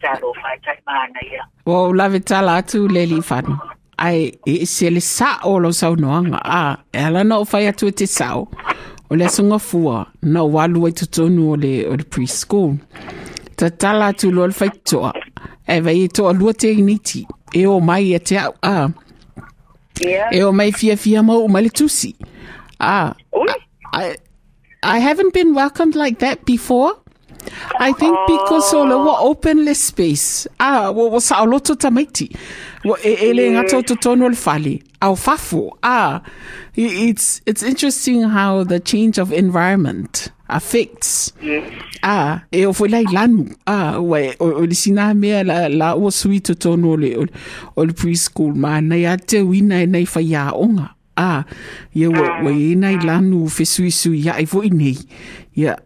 that 0.01 0.21
will 0.21 0.33
find 0.33 0.61
time 0.63 0.81
man, 0.85 1.13
yeah. 1.31 1.41
Uh, 1.65 1.71
wow, 1.71 1.91
lave 1.93 2.19
tala 2.25 2.57
atu 2.61 2.87
le 2.87 3.05
li 3.05 3.19
whanu. 3.21 3.57
Ai, 3.99 4.31
e 4.45 4.65
se 4.65 4.89
le 4.89 4.99
sa 5.01 5.39
o 5.43 5.57
lo 5.57 5.71
sau 5.71 5.95
noanga. 5.95 6.39
A, 6.43 6.77
e 6.93 6.97
ala 6.99 7.23
na 7.23 7.37
o 7.39 7.45
whai 7.45 7.67
atu 7.71 7.87
e 7.87 7.91
te 7.91 8.05
sau. 8.05 8.47
O 9.09 9.15
le 9.15 9.25
asunga 9.25 9.59
fua, 9.59 10.05
na 10.21 10.43
o 10.43 10.51
walu 10.51 10.87
e 10.87 10.91
tutonu 10.91 11.51
o 11.53 11.55
le, 11.55 11.85
o 11.87 11.95
le 11.95 12.03
preschool. 12.03 12.75
Ta 13.55 13.69
tala 13.69 14.07
atu 14.11 14.31
lo 14.31 14.45
le 14.45 14.53
whai 14.59 14.69
toa. 14.83 15.13
Uh, 15.15 15.71
e 15.71 15.79
vai 15.81 16.03
e 16.03 16.07
toa 16.09 16.33
lua 16.33 16.53
te 16.53 16.71
initi. 16.71 17.25
E 17.55 17.65
o 17.67 17.79
mai 17.79 18.13
e 18.13 18.19
te 18.19 18.37
au. 18.37 18.53
A, 18.61 18.89
Yeah. 19.99 20.29
e 20.31 20.43
o 20.43 20.51
mai 20.53 20.71
fia 20.71 20.95
fia 20.95 21.23
mau 21.23 21.41
o 21.43 21.47
mai 21.47 21.63
le 21.63 21.69
tusi. 21.69 22.13
Ah. 22.79 23.15
A, 23.33 23.37
Ui. 23.39 23.49
I, 23.93 24.15
I 24.83 24.99
haven't 24.99 25.33
been 25.33 25.55
welcomed 25.55 25.95
like 25.95 26.19
that 26.19 26.45
before. 26.45 26.93
I 27.79 27.91
think 27.93 28.17
because 28.27 28.73
o 28.73 28.83
le 28.83 28.97
wa 28.97 29.19
open 29.21 29.65
le 29.65 29.73
space. 29.75 30.47
Ah, 30.59 30.91
wa 30.91 31.09
wa 31.09 31.19
sa 31.19 31.41
o 31.41 31.45
loto 31.45 31.75
tamaiti. 31.75 32.35
Wa 32.83 32.95
e 33.03 33.33
le 33.33 33.49
ngato 33.51 33.81
to 33.85 34.15
le 34.15 34.35
fali. 34.35 34.81
Au 35.01 35.15
fafo. 35.15 35.77
Ah, 35.83 36.21
it's 36.75 37.41
it's 37.45 37.63
interesting 37.63 38.23
how 38.23 38.63
the 38.63 38.79
change 38.79 39.17
of 39.17 39.31
environment 39.31 40.31
affects. 40.49 41.33
Ah, 42.03 42.41
e 42.51 42.65
o 42.65 42.73
foi 42.73 42.87
lai 42.89 43.03
lanu. 43.05 43.53
Ah, 43.67 43.99
wa 43.99 44.17
e- 44.17 44.35
o, 44.39 44.65
le 44.65 44.73
sina 44.73 45.13
mea 45.13 45.43
la, 45.43 45.67
la 45.67 45.95
o 45.95 46.09
sui 46.09 46.39
to 46.39 46.55
tono 46.55 46.91
o 46.91 46.95
le, 46.95 47.15
o, 47.75 47.83
le 47.83 47.93
preschool 47.93 48.55
ma 48.55 48.79
nei 48.79 49.05
a 49.05 49.17
te 49.17 49.41
wina 49.41 49.85
nei 49.85 50.05
whai 50.05 50.33
a 50.35 50.51
onga. 50.53 50.93
Ah, 51.17 51.43
ia 51.93 52.09
wa, 52.09 52.43
wa 52.43 52.51
e 52.51 52.75
nei 52.75 52.97
lanu 52.97 53.47
fe 53.49 53.65
sui 53.65 53.91
sui 53.91 54.21
ia 54.25 54.39
e 54.39 54.45
foi 54.45 54.69
nei. 54.69 54.97
Ia, 55.57 55.77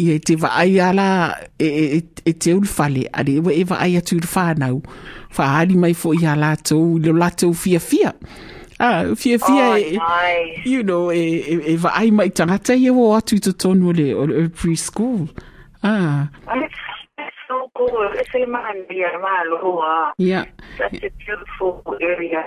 ia 0.00 0.16
te 0.24 0.36
wa 0.40 0.48
ai 0.56 0.78
ala 0.80 1.36
e, 1.60 1.66
e, 1.68 1.98
e, 2.24 2.32
te 2.32 2.54
ul 2.56 2.64
fale. 2.64 3.04
Are 3.12 3.34
wa 3.44 3.52
e 3.52 3.64
wa 3.68 3.76
ai 3.76 3.98
atu 4.00 4.16
ul 4.16 4.24
whanau. 4.24 4.80
Whaari 5.36 5.76
mai 5.76 5.92
fo 5.92 6.14
i 6.16 6.24
a 6.24 6.32
lātou, 6.36 6.96
le 7.02 7.12
lātou 7.12 7.52
fia 7.52 7.80
fia. 7.80 8.14
Ah, 8.80 9.12
fia 9.14 9.36
fia 9.38 9.66
Oh, 9.68 9.76
e, 9.76 9.98
nice. 9.98 10.64
you 10.64 10.82
know, 10.82 11.12
e, 11.12 11.20
e, 11.44 11.74
e 11.74 11.76
wa 11.76 11.92
ai 11.92 12.10
mai 12.10 12.30
tangata 12.30 12.74
ia 12.74 12.92
o 12.92 13.12
atu 13.12 13.38
to 13.38 13.52
tonu 13.52 13.90
o 13.90 13.92
le, 13.92 14.14
le 14.32 14.48
preschool. 14.48 15.28
Ah, 15.84 16.30
It's, 16.56 16.80
so 17.46 17.68
cool. 17.76 18.08
It's 18.14 18.34
a 18.34 18.46
man 18.46 18.86
yeah. 20.16 20.44
such 20.78 21.02
a 21.04 21.10
beautiful 21.20 21.82
area. 22.00 22.40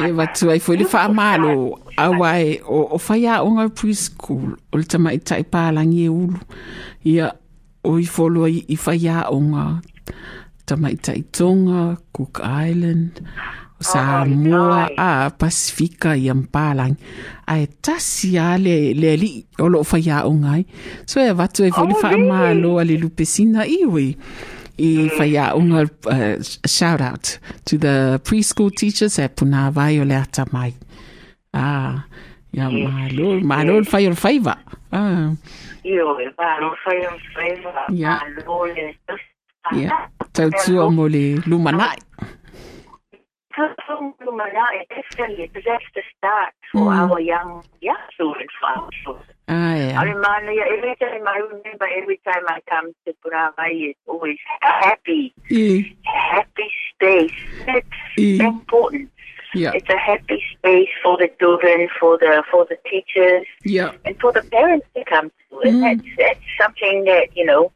Eh, 0.00 0.08
e 0.08 0.12
watu 0.12 0.50
ai 0.50 0.60
foi 0.60 0.76
le 0.80 0.86
wha 0.88 1.02
amalo 1.04 1.78
awai 2.00 2.60
o, 2.64 2.96
o 2.96 2.98
whai 3.08 3.26
a 3.28 3.42
onga 3.44 3.68
preschool 3.68 4.56
o 4.72 4.78
le 4.80 4.84
tama 4.88 5.12
i 5.12 5.18
tai 5.20 5.42
pālangi 5.44 6.06
e 6.06 6.08
ulu. 6.08 6.40
Ia 7.12 7.28
o 7.84 7.98
i 8.00 8.06
wholo 8.08 8.46
i, 8.48 8.62
i 8.72 8.76
whai 8.86 9.04
a 9.12 9.26
onga 9.28 9.82
tama 10.64 10.88
i 10.88 10.96
tonga, 11.36 11.98
Cook 12.12 12.40
Island, 12.40 13.20
Samoa, 13.80 14.88
nice. 14.88 14.94
a 14.96 15.30
Pasifika 15.30 16.16
i 16.16 16.30
ampalang. 16.30 16.96
A 17.46 17.58
e 17.60 17.66
tasi 17.82 18.38
a 18.38 18.56
le, 18.56 18.94
le 18.94 19.12
ali 19.12 19.44
o 19.58 19.68
lo 19.68 19.84
whai 19.84 20.08
a 20.08 20.24
onga 20.24 20.56
ai. 20.56 20.64
So 21.04 21.20
e 21.20 21.28
watu 21.36 21.64
ai 21.64 21.70
foi 21.70 21.86
le 21.88 21.94
Oh, 21.94 22.00
wha 22.00 22.16
amalo 22.16 22.78
a 22.80 22.84
le 22.84 22.96
lupesina 22.96 23.66
iwi. 23.68 24.16
I 24.78 25.08
whai 25.18 25.36
a 25.36 25.54
unga 25.56 25.88
uh, 26.06 26.42
shout 26.66 27.00
out 27.00 27.38
to 27.64 27.78
the 27.78 28.20
preschool 28.24 28.70
teachers 28.70 29.18
e 29.18 29.28
puna 29.28 29.70
vai 29.70 29.98
o 30.00 30.04
le 30.04 30.14
ata 30.16 30.44
mai. 30.52 30.74
Ah, 31.54 32.04
ia 32.52 32.70
malo, 32.70 33.40
malo 33.40 33.78
le 33.80 33.86
whai 33.92 34.06
o 34.06 34.10
le 34.10 34.16
whaiva. 34.24 34.56
Ah, 34.92 35.30
Yo, 35.84 36.16
malo, 36.38 36.74
fire, 36.84 37.18
fire. 37.34 37.74
Yeah. 37.90 38.20
Malo, 38.46 38.64
le. 38.66 38.94
ia, 39.76 40.08
tau 40.32 40.50
tua 40.64 40.90
mo 40.90 41.06
le 41.08 41.36
lumanai. 41.46 41.98
Because 43.50 43.74
that's 45.66 45.84
the 45.94 46.02
start 46.16 46.52
for 46.72 46.86
Mm. 46.88 47.10
our 47.10 47.20
young, 47.20 47.62
young 47.80 47.96
students, 48.14 48.54
for 48.60 48.68
our 48.68 48.88
children. 49.04 49.31
Ah, 49.48 49.74
I 49.74 49.78
ia. 49.78 50.00
remember 50.00 50.50
every 50.76 50.94
time 50.96 51.26
I 51.26 51.36
remember 51.38 51.86
every 52.00 52.18
time 52.24 52.44
I 52.48 52.60
come 52.70 52.92
to 53.06 53.14
Puravai, 53.24 53.90
it's 53.90 53.98
always 54.06 54.38
happy, 54.60 55.34
I, 55.50 55.94
happy 56.04 56.70
space. 56.94 57.32
It's 57.66 58.40
I, 58.40 58.44
important. 58.46 59.10
ia, 59.56 59.72
It's 59.74 59.88
a 59.90 59.96
happy 59.98 60.40
space 60.56 60.88
for 61.02 61.16
the 61.18 61.28
children, 61.40 61.88
for 61.98 62.16
the 62.18 62.42
for 62.50 62.64
the 62.70 62.76
teachers, 62.88 63.46
ia, 63.66 63.94
and 64.04 64.18
for 64.20 64.32
the 64.32 64.42
parents 64.42 64.86
to 64.96 65.04
come 65.04 65.30
to. 65.50 65.60
And 65.68 65.74
Mm. 65.76 65.82
that's 65.82 66.08
that's 66.18 66.46
something 66.60 67.04
that 67.04 67.36
you 67.36 67.44
know 67.44 67.72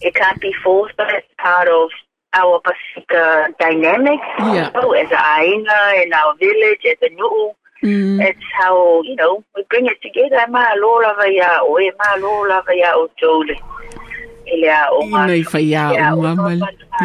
It 0.00 0.14
can't 0.14 0.40
be 0.40 0.52
forced, 0.64 0.96
but 0.96 1.08
it's 1.14 1.26
part 1.38 1.68
of 1.68 1.90
our 2.34 2.60
Pasifika 2.66 3.56
dynamics. 3.58 4.26
Yeah. 4.38 4.66
You 4.66 4.72
know, 4.80 4.90
as 5.02 5.10
a 5.10 5.22
Aina 5.38 5.80
in 6.02 6.10
our 6.12 6.34
village, 6.36 6.82
as 6.92 6.98
a 7.02 7.10
Nu'u. 7.18 7.54
Mm. 7.82 8.20
It's 8.22 8.46
how, 8.60 9.02
you 9.02 9.16
know, 9.16 9.42
we 9.56 9.64
bring 9.68 9.86
it 9.86 10.00
together. 10.02 10.44
Ma 10.50 10.72
lola 10.80 11.14
vaya 11.18 11.60
o 11.62 11.78
e 11.80 11.90
ma 11.98 12.14
lola 12.20 12.62
vaya 12.66 12.92
o 12.96 13.08
tole. 13.20 13.56
Ele 14.46 14.68
a 14.70 14.86
o 14.92 15.06
ma. 15.06 15.24
Ina 15.24 15.34
i 15.34 15.42
whai 15.42 15.60
Yeah, 15.62 16.14
o 16.14 16.20
ma- 16.34 16.58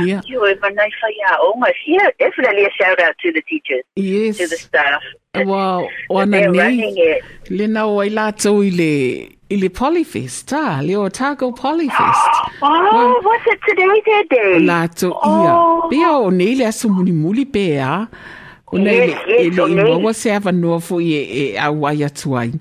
Yeah. 0.06 0.22
You 0.26 0.46
e 0.46 0.54
manai 0.56 0.90
whai 1.02 1.38
o 1.42 1.54
ngā. 1.58 1.72
Yeah, 1.88 2.10
definitely 2.20 2.66
a 2.66 2.70
shout 2.78 3.00
out 3.02 3.16
to 3.24 3.32
the 3.32 3.42
teachers, 3.50 3.84
Yes. 3.96 4.38
to 4.38 4.48
the 4.48 4.58
staff. 4.58 5.02
Wana 5.36 6.32
They're 6.32 6.52
nei. 6.52 6.94
it. 6.98 7.24
Lena 7.50 7.86
o 7.88 8.00
ai 8.02 8.10
lātou 8.10 8.62
i 8.66 8.72
le, 8.72 9.30
i 9.50 9.56
le 9.58 9.70
Polyfest, 9.70 10.48
tā, 10.52 10.82
le 10.86 10.96
Otago 10.98 11.52
Polyfest. 11.54 12.34
Oh, 12.62 13.20
what's 13.24 13.46
it 13.48 13.60
today, 13.68 14.02
their 14.06 14.24
day? 14.30 14.66
Lātou 14.66 15.12
Oh. 15.24 15.84
ia. 15.86 15.90
Pea 15.90 16.12
o 16.18 16.30
nei 16.30 16.56
le 16.56 16.66
aso 16.66 16.90
muli 16.90 17.46
pēa. 17.46 18.08
O 18.08 18.37
nei 18.74 19.10
Yes, 19.10 19.26
le, 19.28 19.38
e 19.38 19.50
le 19.50 19.62
o 19.62 19.68
i 19.68 19.76
maua 19.76 20.14
se 20.14 20.34
awa 20.36 20.52
noa 20.52 20.80
fo 20.84 21.00
i 21.00 21.14
e, 21.16 21.24
e 21.24 21.58
au 21.58 21.88
ai 21.88 22.04
atu 22.04 22.36
ai. 22.36 22.52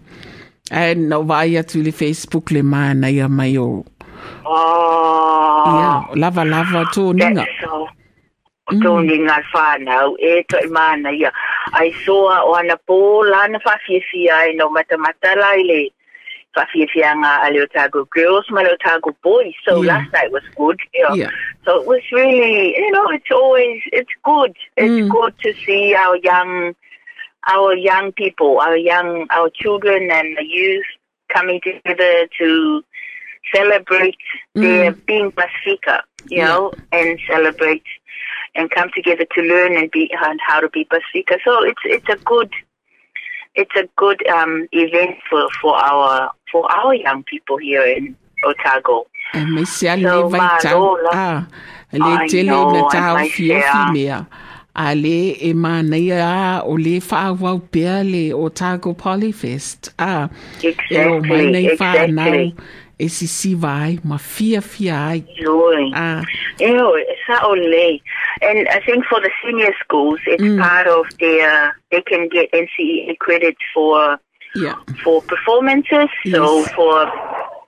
E 0.71 0.95
no 0.95 1.23
vai 1.27 1.57
atu 1.59 1.81
i 1.81 1.83
le 1.83 1.93
Facebook 1.93 2.51
le 2.55 2.63
mana 2.63 3.11
ia 3.11 3.29
mai 3.29 3.59
o. 3.59 3.85
Ia, 4.47 5.91
ah. 5.91 6.07
lava 6.15 6.45
lava 6.45 6.87
tō 6.95 7.11
ninga. 7.15 7.43
That's 7.43 7.61
so. 7.61 7.89
Mm. 8.67 8.81
Tōni 8.83 9.17
ngā 9.23 9.35
whānau, 9.53 10.17
e 10.19 10.43
to 10.51 10.59
i 10.59 10.67
mana 10.75 11.13
ia. 11.15 11.31
Ai 11.79 11.93
soa 12.03 12.41
o 12.47 12.55
ana 12.59 12.75
pō 12.89 12.97
lana 13.31 13.61
whawhiawhia 13.63 14.35
ai 14.35 14.55
no 14.59 14.67
matamata 14.75 15.37
lai 15.39 15.63
le 15.63 15.81
whawhiawhia 16.57 17.13
ngā 17.23 17.33
a 17.47 17.51
le 17.53 17.63
Otago 17.67 18.05
girls 18.07 18.47
ma 18.51 18.63
le 18.63 18.73
Otago 18.73 19.15
boys. 19.23 19.55
So 19.67 19.81
Yeah. 19.81 19.93
last 19.93 20.13
night 20.13 20.33
was 20.33 20.43
good. 20.57 20.79
Yeah. 20.95 21.15
Yeah. 21.15 21.31
So 21.65 21.81
it 21.81 21.87
was 21.87 22.03
really, 22.13 22.75
you 22.77 22.91
know, 22.93 23.07
it's 23.11 23.31
always, 23.31 23.81
it's 23.93 24.11
good. 24.25 24.57
It's 24.77 24.95
Mm. 24.95 25.09
good 25.11 25.35
to 25.45 25.53
see 25.67 25.95
our 25.95 26.17
young, 26.17 26.75
our 27.49 27.75
young 27.75 28.13
people, 28.13 28.59
our 28.61 28.77
young, 28.77 29.27
our 29.31 29.51
children 29.51 30.11
and 30.11 30.37
the 30.37 30.45
youth 30.45 30.87
coming 31.33 31.61
together 31.61 32.29
to 32.39 32.83
celebrate 33.55 34.17
their 34.55 34.93
being 35.07 35.33
Pasifika, 35.33 36.01
you 36.31 36.39
Yeah. 36.39 36.49
know, 36.49 36.75
and 36.93 37.19
celebrate 37.31 37.85
and 38.55 38.71
come 38.71 38.91
together 38.95 39.27
to 39.35 39.43
learn 39.43 39.77
and 39.77 39.91
be 39.91 40.11
and 40.25 40.41
how 40.47 40.61
to 40.61 40.69
be 40.69 40.85
Pasifika. 40.85 41.39
So 41.45 41.63
it's 41.65 41.83
it's 41.85 42.09
a 42.09 42.19
good 42.25 42.51
it's 43.57 43.75
a 43.77 43.89
good 43.97 44.21
um, 44.29 44.69
event 44.73 45.17
for, 45.29 45.49
for 45.61 45.75
our 45.77 46.31
for 46.53 46.71
our 46.71 46.95
young 46.95 47.23
people 47.25 47.57
here 47.59 47.85
in 47.85 48.17
Otago. 48.45 49.07
Mai 49.35 49.65
se 49.65 49.89
ale 49.89 50.03
So, 50.09 50.29
vai 50.29 50.59
tau. 50.63 50.81
Marola. 50.81 51.11
Ah, 51.13 51.47
le 51.93 52.13
I 52.25 52.29
tele 52.29 52.47
know, 52.47 52.71
na 52.71 52.83
and 52.83 52.91
tau 52.93 53.15
my 53.15 53.29
fiofi 53.29 53.61
share. 53.63 53.93
mea. 53.93 54.27
A 54.79 54.95
le 54.95 55.33
e 55.41 55.53
mana 55.55 55.97
ia 55.97 56.63
o 56.65 56.73
le 56.77 57.01
whaawau 57.01 57.61
pēa 57.73 58.03
le 58.05 58.33
Otago 58.37 58.95
Polyfest. 58.95 59.91
Ah, 59.99 60.29
e 60.63 60.75
o 61.07 61.21
mai 61.21 61.47
Exactly, 61.65 61.77
whanau 61.81 62.27
exactly. 62.27 62.55
e 62.99 63.09
si 63.09 63.27
siva 63.27 63.69
ai, 63.83 63.99
ma 64.05 64.17
fia 64.19 64.61
fia 64.61 64.95
ai. 65.09 65.25
Joy. 65.41 65.91
Ah, 65.95 66.23
Ew, 66.61 66.93
sa 67.27 67.47
ole. 67.49 68.01
And 68.43 68.69
I 68.69 68.81
think 68.81 69.05
for 69.07 69.21
the 69.21 69.31
senior 69.45 69.73
schools, 69.83 70.21
it's 70.27 70.43
Mm. 70.43 70.61
part 70.61 70.87
of 70.87 71.07
their, 71.19 71.77
they 71.91 72.03
can 72.03 72.29
get 72.29 72.51
NCEA 72.53 73.17
credit 73.19 73.57
for, 73.73 74.19
yeah. 74.55 74.75
for 75.03 75.23
performances. 75.23 76.09
So 76.31 76.65
for 76.77 77.07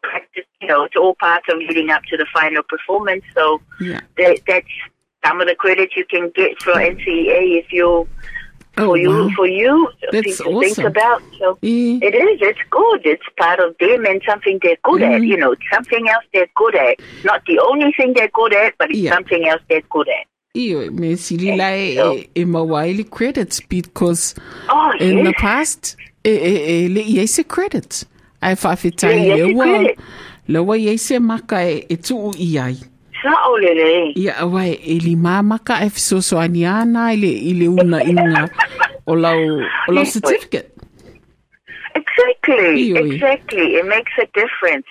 practice, 0.03 0.45
you 0.61 0.69
know, 0.69 0.85
it's 0.85 0.97
all 0.97 1.15
part 1.15 1.43
of 1.49 1.59
leading 1.59 1.91
up 1.91 2.03
to 2.11 2.17
the 2.17 2.27
final 2.33 2.63
performance. 2.63 3.25
So 3.35 3.61
Yeah. 3.81 4.01
that, 4.19 4.41
that's 4.47 4.67
some 5.25 5.41
of 5.41 5.47
the 5.49 5.55
credit 5.55 5.91
you 5.97 6.05
can 6.05 6.31
get 6.35 6.61
for 6.63 6.73
NCEA 6.75 7.59
if 7.59 7.73
you, 7.73 8.07
Oh, 8.81 8.87
for 8.91 8.97
you, 8.97 9.11
wow. 9.11 9.29
for 9.35 9.47
you, 9.49 9.91
That's 10.13 10.37
to 10.39 10.45
think 10.45 10.57
awesome. 10.79 10.87
about. 10.87 11.21
So 11.41 11.59
it 11.63 12.15
is. 12.15 12.39
It's 12.41 12.61
good. 12.71 13.01
It's 13.05 13.25
part 13.37 13.59
of 13.59 13.75
them 13.81 14.07
and 14.07 14.23
something 14.25 14.61
they're 14.63 14.77
good 14.85 15.03
at. 15.03 15.21
Mm. 15.23 15.27
You 15.27 15.37
know, 15.37 15.57
something 15.73 16.09
else 16.09 16.25
they're 16.33 16.47
good 16.55 16.77
at. 16.77 16.97
Not 17.25 17.43
the 17.47 17.59
only 17.59 17.91
thing 17.97 18.13
they're 18.15 18.29
good 18.33 18.55
at, 18.55 18.75
but 18.79 18.91
it's 18.91 19.01
Yeah. 19.01 19.15
something 19.15 19.49
else 19.49 19.63
they're 19.69 19.83
good 19.91 20.09
at. 20.09 20.27
Iyo, 20.55 20.91
me 20.93 21.17
sili 21.17 21.57
la 21.57 21.77
e, 21.77 21.95
So- 21.97 22.25
e, 22.35 22.45
mawaili 22.45 23.05
credits 23.05 23.61
because 23.69 24.35
Oh, 24.69 24.93
in 24.99 25.25
the 25.25 25.33
past, 25.35 25.97
e, 26.25 26.31
e, 26.31 26.85
e 26.85 26.89
le 26.89 27.01
i 27.03 27.27
se 27.27 27.45
credits. 27.45 28.07
Ai 28.41 28.55
whawhitai 28.55 29.15
Le 29.15 29.35
i 29.35 29.37
le 29.37 29.55
wa, 29.55 29.89
le 30.49 30.59
wa 30.59 30.75
i 30.77 30.97
se 30.97 31.19
maka 31.19 31.61
e, 31.63 31.85
e 31.89 31.97
tuu 31.97 32.33
i 32.39 32.59
ai. 32.59 32.77
Sa 33.23 33.35
olele. 33.51 34.13
Ia 34.17 34.37
awa 34.41 34.65
e 34.67 34.99
li 35.05 35.17
mamaka 35.17 35.83
e 35.85 35.91
fisoso 35.91 36.39
ani 36.41 36.65
ana 36.65 37.13
i 37.13 37.17
le, 37.17 37.29
i 37.29 37.53
le 37.55 37.69
una 37.69 38.03
inga 38.03 38.49
o 39.07 39.15
lau, 39.15 39.61
o 39.89 39.93
lau 39.93 40.05
certificate. 40.07 40.71
Exactly. 41.95 42.89
Ioi. 42.89 43.15
Exactly. 43.15 43.75
It 43.77 43.87
makes 43.87 44.13
a 44.19 44.27
difference. 44.33 44.87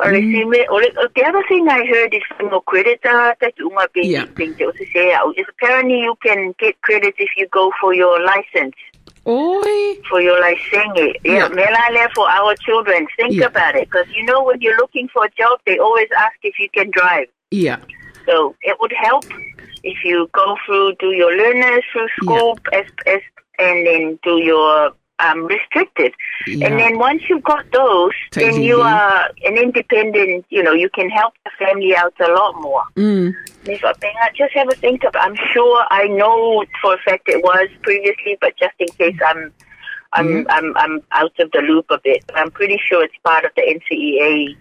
Or 0.00 0.06
Mm. 0.10 0.32
see 0.32 0.44
me, 0.44 0.66
or 0.70 0.80
the 1.14 1.24
other 1.24 1.42
thing 1.48 1.68
I 1.68 1.84
heard 1.86 2.12
is 2.14 2.22
no 2.50 2.60
credit 2.60 3.00
uh, 3.06 3.34
that 3.40 3.54
unga 3.60 3.88
being 3.94 4.10
Yeah. 4.10 4.24
thing 4.36 4.52
that 4.58 4.66
was 4.66 4.76
to 4.76 4.86
say 4.92 5.12
uh, 5.12 5.30
is 5.36 5.46
apparently 5.48 6.00
you 6.00 6.14
can 6.22 6.54
get 6.58 6.80
credit 6.82 7.14
if 7.18 7.30
you 7.36 7.46
go 7.48 7.70
for 7.80 7.94
your 7.94 8.20
license. 8.24 8.74
Oi, 9.26 9.94
For 10.10 10.20
your 10.20 10.38
license. 10.40 10.92
Yeah. 10.96 11.12
Yeah. 11.24 11.48
Melale 11.48 12.08
for 12.14 12.28
our 12.28 12.54
children. 12.56 13.06
Think 13.16 13.34
Yeah. 13.34 13.46
about 13.46 13.74
it. 13.76 13.88
Because 13.90 14.06
you 14.14 14.24
know 14.24 14.42
when 14.42 14.60
you're 14.60 14.76
looking 14.76 15.08
for 15.08 15.24
a 15.24 15.30
job, 15.30 15.60
they 15.64 15.78
always 15.78 16.08
ask 16.18 16.36
if 16.42 16.58
you 16.58 16.68
can 16.70 16.90
drive. 16.90 17.28
Yeah. 17.50 17.78
So 18.26 18.54
it 18.62 18.76
would 18.80 18.92
help 18.92 19.24
if 19.84 19.98
you 20.04 20.28
go 20.32 20.56
through, 20.66 20.94
do 20.98 21.10
your 21.12 21.32
learners 21.36 21.84
through 21.92 22.08
school, 22.20 22.58
as, 22.72 22.86
as, 23.06 23.20
and 23.58 23.86
then 23.86 24.18
do 24.22 24.38
your 24.42 24.92
um, 25.20 25.46
restricted. 25.46 26.12
Yeah. 26.46 26.66
And 26.68 26.78
then 26.80 26.98
once 26.98 27.22
you've 27.28 27.44
got 27.44 27.64
those, 27.72 28.12
then 28.32 28.60
you 28.60 28.76
Totally. 28.78 28.92
are 28.92 29.30
an 29.44 29.56
independent, 29.58 30.44
you 30.50 30.62
know, 30.62 30.72
you 30.72 30.88
can 30.90 31.08
help 31.10 31.34
the 31.44 31.50
family 31.58 31.94
out 31.96 32.14
a 32.20 32.32
lot 32.32 32.60
more. 32.60 32.82
Mm, 32.96 33.32
If 33.66 33.84
I 33.84 33.92
think- 33.94 34.16
just 34.36 34.52
have 34.54 34.68
a 34.68 34.74
think 34.76 35.04
of 35.04 35.14
I'm 35.14 35.36
sure 35.52 35.84
I 35.90 36.08
know 36.08 36.64
for 36.82 36.94
a 36.94 36.98
fact 36.98 37.28
it 37.28 37.42
was 37.42 37.68
previously, 37.82 38.36
but 38.40 38.56
just 38.56 38.74
in 38.78 38.88
case 38.98 39.18
I'm 39.26 39.52
I'm 40.12 40.26
Mm. 40.28 40.46
I'm 40.50 40.76
I'm 40.76 41.02
out 41.12 41.32
of 41.40 41.50
the 41.52 41.60
loop 41.60 41.86
a 41.90 41.98
bit. 42.02 42.22
I'm 42.34 42.50
pretty 42.50 42.78
sure 42.88 43.04
it's 43.04 43.16
part 43.24 43.44
of 43.44 43.52
the 43.56 43.62
NCEA 43.62 44.56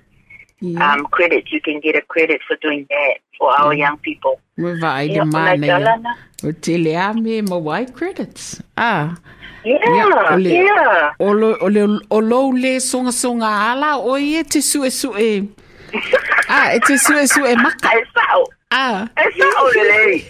ia. 0.61 0.79
um, 0.79 1.05
credit. 1.07 1.51
You 1.51 1.59
can 1.61 1.79
get 1.79 1.95
a 1.95 2.01
credit 2.01 2.41
for 2.47 2.55
doing 2.57 2.85
that 2.89 3.15
for 3.37 3.51
our 3.59 3.73
young 3.73 3.97
people. 3.97 4.39
Me 4.57 4.71
vai 4.79 5.07
le 5.07 5.13
Yeah, 5.15 5.23
mana 5.25 5.51
like 5.51 5.63
ia. 5.69 5.77
Alana. 5.79 6.13
O 6.43 6.51
te 6.51 6.77
lea 6.77 7.13
me 7.13 7.41
mawai 7.41 7.83
credits. 7.93 8.61
Ah, 8.77 9.17
Yeah, 9.65 9.79
Yeah, 9.87 10.33
ole- 10.35 10.49
yeah. 10.51 11.13
o 11.19 11.31
lo, 11.31 11.55
o 11.61 12.19
le, 12.19 12.61
le 12.61 12.79
songa 12.79 13.11
songa 13.11 13.47
ala 13.71 13.97
o 13.97 14.17
ie 14.17 14.43
te 14.43 14.59
sue 14.61 14.89
sue. 14.91 15.47
ah, 16.49 16.73
e 16.75 16.79
te 16.79 16.97
sue 16.97 17.25
sue 17.27 17.55
maka. 17.55 17.89
It's 17.95 18.11
that, 18.15 18.43
Ah, 18.71 19.07
it's 19.17 19.37
that 19.37 19.55
olele. 19.63 20.25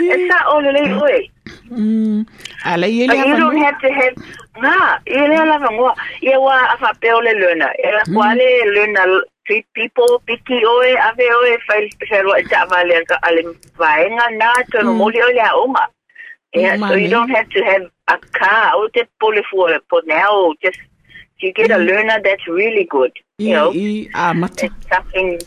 It's 0.00 0.28
that 0.32 0.44
olele 0.50 1.00
way. 1.00 1.30
mm, 1.70 2.26
ala 2.64 2.86
But 2.86 3.16
le 3.16 3.26
you 3.28 3.36
don't 3.36 3.56
have 3.62 3.78
to 3.80 3.88
have 3.92 4.14
nga 4.58 4.98
ile 5.06 5.38
la 5.46 5.58
ngwa 5.70 5.94
ye 6.20 6.36
wa 6.36 6.54
afa 6.74 6.90
peole 7.00 7.32
learner 7.38 7.70
e 7.78 7.90
kwale 8.12 8.48
learner 8.74 9.22
treat 9.46 9.64
people 9.74 10.18
piki 10.26 10.58
oe 10.66 10.90
ave 11.08 11.22
oe 11.38 11.58
file 11.66 11.88
pero 12.00 12.34
ta 12.50 12.66
vale 12.66 13.04
ka 13.06 13.16
ale 13.22 13.42
vaenga 13.78 14.26
na 14.38 14.50
to 14.72 14.82
no 14.82 14.94
moli 14.94 15.22
ole 15.22 15.38
a 15.40 15.54
uma 15.64 15.86
yeah 16.54 16.76
so 16.76 16.94
you 16.94 17.08
don't 17.08 17.30
have 17.30 17.48
to 17.50 17.62
have 17.64 17.86
a 18.14 18.18
car 18.38 18.72
o 18.76 18.88
te 18.94 19.02
pole 19.20 19.42
for 19.50 19.70
for 19.88 20.02
now 20.06 20.52
just 20.62 20.80
you 21.38 21.52
get 21.52 21.70
a 21.70 21.74
mm-hmm. 21.74 21.88
learner 21.88 22.18
that's 22.24 22.46
really 22.46 22.84
good 22.84 23.12
you 23.38 23.54
know? 23.54 23.70
I, 23.72 24.08
oh, 24.14 24.44
i, 24.44 24.48
it's 24.66 24.88
something 24.92 25.38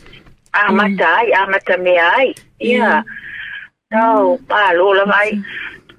amata 0.54 1.10
ai 1.18 1.30
amata 1.42 1.78
me 1.82 1.98
ai 1.98 2.34
yeah. 2.60 3.02
No 3.94 4.40
pa 4.48 4.72
lo 4.74 4.90
la 4.90 5.04
mai 5.06 5.30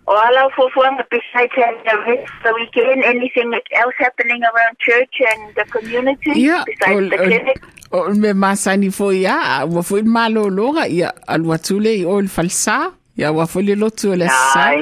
o 0.07 0.13
ala 0.13 0.49
fo 0.55 0.67
fo 0.73 0.83
ang 0.83 0.99
besides 1.09 1.55
the 1.55 1.95
rest 2.03 2.27
of 2.27 2.43
the 2.43 2.51
weekend. 2.59 3.03
Anything 3.03 3.53
else 3.71 3.95
happening 3.97 4.41
around 4.43 4.73
church 4.79 5.15
and 5.31 5.55
the 5.55 5.65
community 5.71 6.43
Ia, 6.43 6.63
besides 6.67 7.09
the 7.09 7.17
clinic? 7.17 7.57
o, 7.91 8.11
me 8.13 8.33
masani 8.33 8.91
fo 8.91 9.11
ia, 9.15 9.65
wa 9.65 9.81
fo 9.81 9.97
i 9.97 10.03
malo 10.03 10.49
longa 10.49 10.89
ia, 10.89 11.13
alua 11.27 11.57
tule 11.57 11.95
i 11.95 12.03
o 12.05 12.19
falsa. 12.27 12.91
Wa 13.17 13.45
fo 13.45 13.59
le 13.61 13.75
lotu 13.75 14.11
o 14.11 14.15
le 14.15 14.27
sa. 14.27 14.75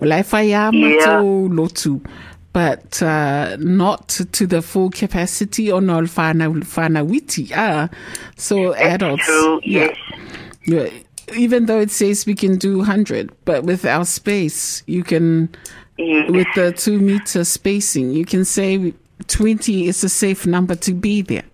O 0.00 0.06
lai 0.06 0.22
fai 0.22 0.42
a 0.52 0.70
Yeah. 0.70 0.70
mato 0.72 1.48
lotu. 1.48 2.00
But 2.52 3.00
uh, 3.00 3.56
not 3.60 4.08
to 4.32 4.46
the 4.46 4.60
full 4.60 4.90
capacity 4.90 5.70
or 5.70 5.80
no 5.80 6.00
fana 6.02 6.50
fana 6.64 7.06
witi. 7.06 7.52
Ah, 7.54 7.88
so 8.36 8.72
That's 8.72 8.82
adults. 9.02 9.24
true 9.24 9.60
yeah. 9.62 9.86
yes 9.86 9.96
Yeah, 10.64 10.88
even 11.36 11.66
though 11.66 11.78
it 11.80 11.90
says 11.92 12.26
we 12.26 12.34
can 12.34 12.58
do 12.58 12.78
100, 12.78 13.30
but 13.44 13.62
with 13.64 13.84
our 13.86 14.04
space, 14.04 14.82
you 14.86 15.04
can, 15.04 15.48
yes 15.96 16.28
with 16.30 16.48
the 16.56 16.72
two 16.72 16.98
meter 16.98 17.44
spacing, 17.44 18.10
you 18.12 18.24
can 18.24 18.44
say 18.44 18.92
20 19.28 19.86
is 19.86 20.02
a 20.02 20.08
safe 20.08 20.44
number 20.46 20.74
to 20.74 20.92
be 20.92 21.22
there. 21.22 21.44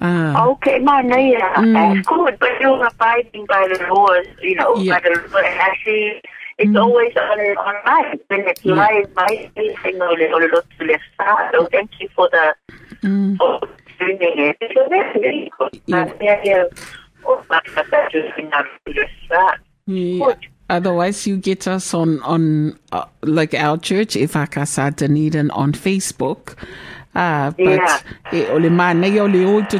Ah, 0.00 0.46
Okay, 0.46 0.78
man, 0.80 1.08
yeah, 1.08 1.54
Mm. 1.56 1.72
that's 1.74 2.06
good, 2.08 2.38
but 2.38 2.50
you're 2.60 2.84
abiding 2.86 3.46
by 3.46 3.66
the 3.72 3.78
laws, 3.92 4.26
you 4.42 4.54
know, 4.56 4.74
Yeah. 4.76 4.98
by 4.98 5.08
the. 5.08 5.46
Actually, 5.46 6.20
it's 6.58 6.70
Mm. 6.70 6.82
always 6.82 7.16
on 7.16 7.38
online. 7.68 8.18
When 8.28 8.40
it's 8.48 8.64
Yeah. 8.64 8.74
live, 8.74 9.08
my 9.14 9.50
thing 9.54 10.00
or 10.02 10.16
the 10.16 10.62
to 10.78 10.98
start. 11.14 11.54
So 11.54 11.66
thank 11.66 11.90
you 12.00 12.08
for 12.16 12.28
the 12.30 12.54
mm, 13.02 13.36
for 13.38 13.60
doing 14.00 14.38
it. 14.38 14.56
That's 14.60 15.14
really 15.16 15.50
good. 15.58 15.82
Yeah. 15.86 16.12
Yeah. 16.20 16.64
Oh, 17.26 17.42
that's 17.48 17.70
that's 17.90 18.12
just 18.12 18.38
enough 18.38 18.66
to 18.86 18.92
yeah. 19.30 19.50
Good. 20.26 20.38
Otherwise, 20.70 21.26
you 21.26 21.36
get 21.36 21.68
us 21.68 21.92
on 21.94 22.20
on 22.22 22.78
uh, 22.92 23.04
like 23.22 23.54
our 23.54 23.76
church, 23.76 24.14
Ifakasa 24.14 24.96
Dunedin, 24.96 25.50
on 25.50 25.72
Facebook. 25.72 26.54
Uh, 27.14 27.50
but 27.50 27.80
Yeah. 27.80 27.98
e 28.32 28.46
ole 28.50 28.70
mana 28.70 29.06
i 29.06 29.18
ole 29.18 29.44
o 29.44 29.62
te. 29.62 29.78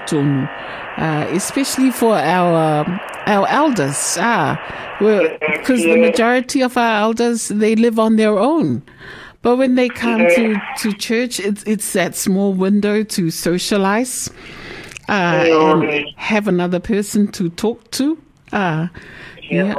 Uh, 0.97 1.27
especially 1.33 1.91
for 1.91 2.15
our 2.17 2.85
our 3.27 3.47
elders, 3.49 4.17
ah, 4.21 4.57
because 5.01 5.83
the 5.83 5.97
majority 5.97 6.61
of 6.63 6.77
our 6.77 7.01
elders 7.01 7.49
they 7.49 7.75
live 7.75 7.99
on 7.99 8.17
their 8.17 8.39
own. 8.39 8.83
But 9.43 9.57
when 9.57 9.75
they 9.75 9.89
come 9.89 10.21
to, 10.37 10.55
to 10.79 10.93
church, 10.93 11.41
it's 11.41 11.65
it's 11.65 11.93
that 11.93 12.15
small 12.15 12.53
window 12.55 13.03
to 13.03 13.31
socialize 13.31 14.31
uh, 15.09 15.45
and 15.51 15.83
have 16.17 16.47
another 16.49 16.79
person 16.81 17.27
to 17.33 17.49
talk 17.51 17.91
to. 17.93 18.17
Uh, 18.53 18.87
Yeah, 19.51 19.75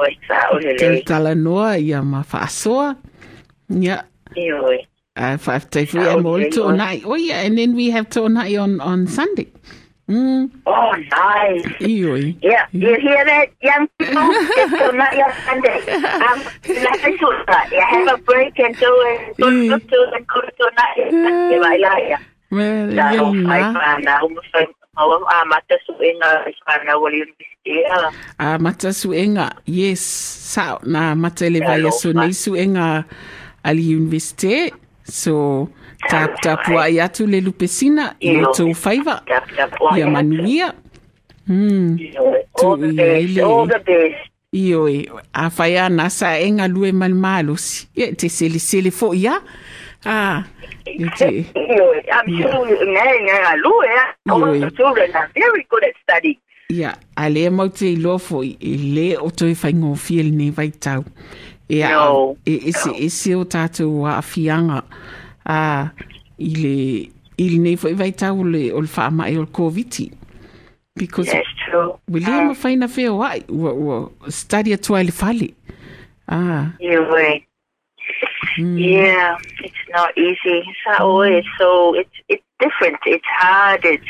yeah. 3.70 4.02
What's 5.16 5.46
that? 5.46 5.66
Oh, 5.66 5.70
Te 5.70 5.80
really? 5.80 5.92
tala 5.92 5.96
noa 5.96 5.96
ia 5.96 5.96
ma 5.96 5.96
whaasoa. 5.96 5.96
Yeah. 5.96 5.96
Yeah. 5.96 5.96
Uh, 5.96 5.96
five 5.96 5.96
Oh, 5.96 6.18
and 6.18 6.26
all 6.26 6.34
okay, 6.36 6.50
to 6.50 6.62
well. 6.62 6.72
onai. 6.72 7.02
Oh 7.06 7.16
yeah, 7.16 7.42
and 7.42 7.58
then 7.58 7.76
we 7.76 7.90
have 7.92 8.10
to 8.12 8.22
onai 8.22 8.62
on, 8.62 8.82
on 8.82 9.08
Sunday. 9.08 9.48
Mm, 10.10 10.52
Oh, 10.68 10.92
nice. 11.10 11.64
ioi. 11.82 12.38
Yeah, 12.44 12.68
you 12.72 12.96
hear 13.00 13.26
that, 13.26 13.48
young 13.64 13.88
people? 13.98 14.22
It's 14.22 14.94
not 14.94 15.18
your 15.18 15.34
Sunday. 15.46 15.82
Um, 15.98 16.42
should, 16.64 17.50
uh, 17.50 17.62
you 17.72 17.82
have 17.82 18.08
a 18.14 18.18
break 18.22 18.60
and 18.60 18.76
do 18.78 18.86
it. 18.86 19.38
Go 19.38 19.48
Mm. 19.48 19.70
go 19.70 19.78
to 19.80 20.22
go 20.28 20.42
to 20.42 20.72
night. 20.78 20.98
Yeah, 21.12 21.60
I 21.64 21.78
like 21.78 22.04
it. 22.12 22.20
Well, 22.52 22.94
yeah, 22.94 23.18
oh, 23.20 23.34
I 23.34 23.72
na. 23.72 23.74
found 23.74 24.08
out. 24.08 24.32
Oh, 24.98 25.26
ah, 25.28 25.44
mata 25.46 25.78
suinga, 25.90 26.54
sana 26.68 27.00
wali 27.00 27.18
university. 27.18 27.84
A 28.40 28.60
mata 28.60 28.90
suenga, 28.94 29.58
yes. 29.66 30.00
Sao 30.02 30.80
na 30.86 31.16
mata 31.16 31.50
le 31.50 31.60
vai 31.60 31.78
Hello, 31.82 31.90
so 31.90 32.14
ma. 32.14 32.22
nei 32.28 32.32
suenga 32.32 33.06
ali 33.66 33.96
universite. 33.96 34.72
So, 35.06 35.70
tap 36.10 36.42
tap 36.42 36.68
wa 36.70 36.88
i 36.90 37.00
atu 37.00 37.28
le 37.30 37.42
lupesina, 37.42 38.16
i 38.20 38.34
Io. 38.34 38.50
o 38.50 38.54
tau 38.54 38.74
whaiva. 38.74 39.22
Tap, 39.28 39.50
tap, 39.56 39.78
why? 39.80 40.00
Ia 40.00 40.08
manuia. 40.10 40.74
Hmm. 41.48 41.98
All 42.64 42.78
the 42.78 42.92
best, 42.94 43.38
all 43.40 43.68
the 43.68 43.80
best. 43.80 44.32
Io 44.56 44.88
e, 44.90 45.06
a 45.34 45.50
whai 45.50 45.78
ana 45.78 46.10
sa 46.10 46.34
e 46.38 46.50
lue 46.68 46.92
malmalosi. 46.92 47.88
Ia, 47.96 48.16
te 48.16 48.30
sele 48.30 48.60
sele 48.60 48.92
fo 48.92 49.14
ia. 49.14 49.40
Ah, 50.06 50.44
ia 50.86 51.10
te, 51.18 51.46
I'm 51.56 52.42
sure 52.42 52.70
you 52.70 52.86
know, 52.86 53.56
Lua, 53.64 54.14
all 54.30 54.56
Io. 54.56 54.60
the 54.60 54.72
children 54.72 55.12
are 55.16 55.30
very 55.34 55.66
good 55.70 55.84
at 55.84 55.94
studying. 56.04 56.38
ia, 56.70 56.96
a 57.16 57.30
le 57.30 57.50
mau 57.50 57.70
te 57.70 57.92
i 57.94 57.96
lofo 57.96 58.42
i, 58.44 58.56
i 58.60 58.76
le 58.96 59.18
o 59.22 59.30
toi 59.30 59.54
whai 59.54 59.74
ngō 59.78 59.96
fiel 60.02 60.32
nei 61.70 61.80
vai 61.82 61.82
tau. 61.82 61.82
E 61.82 61.84
a, 61.84 61.90
No. 61.90 62.38
e 62.46 62.70
ese, 62.70 63.36
o 63.36 63.46
tātou 63.46 64.06
a 64.06 64.22
fianga. 64.22 64.84
Ah, 65.46 65.92
i 66.40 66.50
le, 66.56 67.10
i 67.38 67.50
le 67.50 67.60
nei 67.60 67.76
fo 67.78 67.88
i 67.90 67.94
vai 67.94 68.12
tau 68.12 68.44
le, 68.44 68.72
o 68.74 68.80
le 68.82 68.88
whaama 68.88 69.30
e 69.30 69.38
o 69.38 69.46
le. 69.46 70.12
Because 70.98 71.30
That's 71.30 71.48
true. 71.66 72.00
we 72.08 72.22
le 72.22 72.32
ma 72.32 72.54
whaina 72.54 72.88
whea 72.88 73.14
wai, 73.14 73.44
ua, 73.50 73.74
ua, 73.74 74.10
study 74.32 74.72
atua 74.74 75.00
i 75.00 75.04
le 75.04 75.12
whale. 75.12 75.54
Ah, 76.30 76.72
You're 76.80 77.06
right. 77.12 77.44
Yeah, 78.58 79.38
it's 79.64 79.84
not 79.92 80.18
easy. 80.18 80.64
It's 80.64 81.00
always 81.00 81.44
so 81.58 81.96
it's 81.96 82.10
it's 82.30 82.44
different. 82.60 82.98
It's 83.06 83.26
hard. 83.40 83.84
It's 83.84 84.08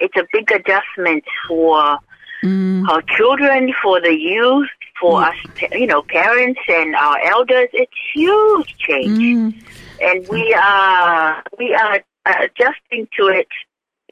it's 0.00 0.16
a 0.16 0.24
big 0.32 0.50
adjustment 0.50 1.22
for 1.46 1.98
mm, 2.42 2.88
our 2.88 3.02
children, 3.16 3.72
for 3.82 4.00
the 4.00 4.12
youth, 4.18 4.68
for 5.00 5.22
us, 5.24 5.34
you 5.72 5.86
know, 5.86 6.02
parents 6.02 6.60
and 6.68 6.94
our 6.94 7.18
elders. 7.26 7.68
It's 7.72 7.92
huge 8.14 8.74
change, 8.78 9.20
mm, 9.20 9.54
and 10.00 10.28
we 10.28 10.54
are 10.54 11.42
we 11.58 11.74
are 11.74 12.00
adjusting 12.26 13.08
to 13.18 13.26
it. 13.28 13.48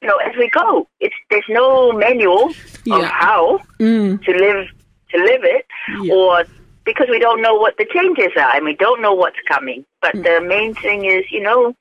You 0.02 0.08
know, 0.08 0.16
as 0.18 0.34
we 0.38 0.48
go. 0.48 0.88
It's 1.00 1.14
there's 1.30 1.44
no 1.48 1.92
manual 1.92 2.54
Yeah. 2.84 2.98
of 2.98 3.04
how 3.10 3.60
mm, 3.80 4.22
to 4.24 4.30
live 4.32 4.66
to 5.10 5.18
live 5.18 5.44
it 5.44 5.66
Yeah. 6.02 6.14
or 6.14 6.44
because 6.84 7.08
we 7.10 7.18
don't 7.18 7.42
know 7.42 7.54
what 7.54 7.74
the 7.78 7.86
changes 7.92 8.32
are 8.36 8.54
and 8.56 8.64
we 8.64 8.74
don't 8.74 9.02
know 9.02 9.12
what's 9.14 9.40
coming 9.46 9.84
but 10.00 10.14
Mm. 10.14 10.22
the 10.24 10.40
main 10.46 10.74
thing 10.82 11.04
is 11.04 11.24
you 11.30 11.42
know 11.42 11.74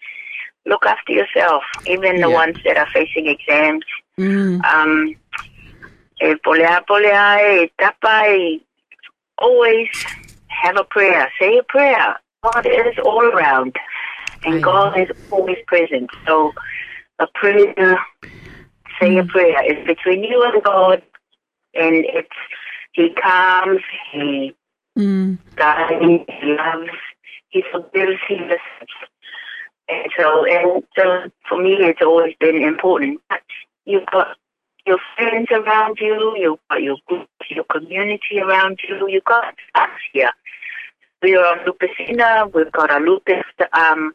look 0.65 0.85
after 0.85 1.13
yourself 1.13 1.63
even 1.85 2.19
the 2.19 2.29
Yeah. 2.29 2.35
ones 2.41 2.57
that 2.65 2.77
are 2.77 2.87
facing 2.93 3.27
exams 3.27 3.85
mm, 4.19 4.59
um 4.65 5.15
e 6.21 6.35
polea 6.45 6.81
polea 6.89 7.39
e 7.63 7.71
tapa 7.77 8.27
e 8.27 8.61
always 9.38 9.88
have 10.47 10.77
a 10.77 10.83
prayer. 10.83 11.31
Say 11.39 11.57
a 11.57 11.63
prayer. 11.63 12.15
God 12.43 12.65
is 12.65 12.97
all 13.03 13.21
around 13.21 13.75
and 14.45 14.63
god 14.63 14.99
is 14.99 15.09
always 15.31 15.57
present. 15.67 16.09
So 16.25 16.53
a 17.19 17.27
prayer 17.33 17.99
say 18.99 19.17
a 19.17 19.23
prayer. 19.23 19.63
Is 19.71 19.85
between 19.85 20.23
you 20.23 20.43
and 20.43 20.63
god 20.63 21.01
and 21.73 22.05
it's 22.05 22.29
he 22.93 23.13
comes 23.21 23.81
he 24.11 24.55
mm, 24.97 25.38
guides 25.55 26.25
he 26.41 26.55
loves 26.55 26.89
he 27.49 27.63
forgives 27.71 28.19
he 28.27 28.35
listens. 28.35 28.93
And 29.89 30.11
so 30.17 30.45
and 30.45 30.83
so 30.97 31.31
for 31.47 31.61
me 31.61 31.73
it's 31.79 32.01
always 32.01 32.35
been 32.39 32.63
important. 32.63 33.21
But 33.29 33.41
you've 33.85 34.05
got 34.07 34.38
your 34.88 34.99
friends 35.15 35.47
around 35.51 35.97
you, 35.99 36.33
you've 36.38 36.59
got 36.69 36.81
your 36.81 36.97
group, 37.07 37.27
your 37.49 37.65
community 37.65 38.39
around 38.41 38.79
you, 38.88 39.07
you've 39.07 39.23
got 39.25 39.53
us 39.75 39.89
here. 40.13 40.31
We 41.21 41.35
are 41.35 41.45
on 41.45 41.65
Lupesina, 41.65 42.53
we've 42.53 42.71
got 42.71 42.89
our 42.89 43.01
Lupus 43.01 43.43
um 43.73 44.13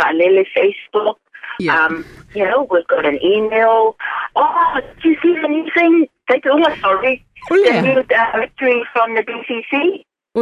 Falele 0.00 0.44
Facebook. 0.56 1.16
Yeah. 1.60 1.84
Um, 1.84 2.04
you 2.34 2.44
know, 2.44 2.66
we've 2.68 2.86
got 2.88 3.06
an 3.06 3.22
email. 3.22 3.96
Oh, 4.34 4.80
did 5.02 5.04
you 5.04 5.16
see 5.22 5.36
anything? 5.44 5.70
thing? 5.76 6.06
Take 6.28 6.44
oh, 6.46 6.74
sorry. 6.80 7.24
Oh, 7.50 7.62
The 7.62 7.82
new 7.82 8.02
directory 8.02 8.82
from 8.92 9.14
the 9.14 9.22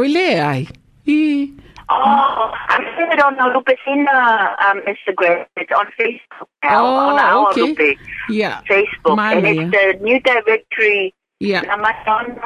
le 0.07 0.19
ai. 0.19 0.67
I, 1.05 1.53
Oh, 1.93 2.51
I 2.53 2.77
seen 2.97 3.11
it 3.11 3.21
on 3.21 3.35
the 3.35 3.45
Lupesina 3.53 4.57
um, 4.65 4.81
Instagram. 4.89 5.45
It's 5.57 5.71
on 5.71 5.85
Facebook 5.99 6.47
now, 6.63 6.85
Oh, 6.85 6.95
on 7.13 7.19
our 7.19 7.49
okay. 7.51 7.61
Lupe 7.61 7.97
yeah. 8.29 8.61
Facebook. 8.69 9.15
Mine, 9.15 9.45
and 9.45 9.47
it's 9.47 9.71
the 9.71 9.85
new 10.01 10.19
directory 10.21 11.13
Yeah. 11.39 11.61
matangan 11.77 12.39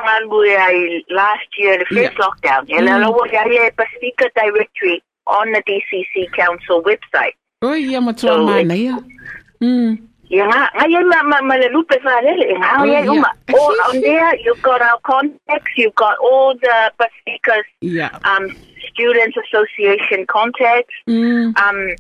ai 0.44 1.02
last 1.10 1.48
year, 1.58 1.78
the 1.80 1.86
first 1.86 2.18
Yeah. 2.18 2.24
lockdown. 2.24 2.66
And 2.76 2.88
mm. 2.90 2.92
a 3.80 3.88
speaker 3.96 4.30
directory 4.36 5.02
on 5.28 5.52
the 5.52 5.62
DCC 5.64 6.28
Council 6.36 6.82
website. 6.84 7.36
Oi, 7.64 7.80
ia 7.82 8.02
matua 8.02 8.36
So. 8.38 9.00
Mm. 9.62 9.98
Yeah, 10.30 10.46
nga 10.46 10.70
ma 11.04 11.24
ma 11.24 11.42
ma 11.42 11.56
le 11.56 11.70
lupe 11.70 11.98
fa 12.04 12.20
le 12.22 12.36
le 12.36 12.58
nga 12.60 12.70
Oh, 12.80 12.84
yeah. 12.84 13.56
All 13.56 13.78
on 13.88 14.02
there, 14.02 14.36
you've 14.38 14.62
got 14.62 14.82
our 14.82 15.00
contacts, 15.04 15.72
you've 15.78 15.96
got 15.96 16.18
all 16.20 16.54
the 16.56 16.92
Pacifica's 17.00 17.66
Yeah. 17.82 18.18
um 18.24 18.52
students 18.90 19.38
association 19.38 20.26
contacts. 20.28 20.94
Mm. 21.08 21.58
Um, 21.58 21.96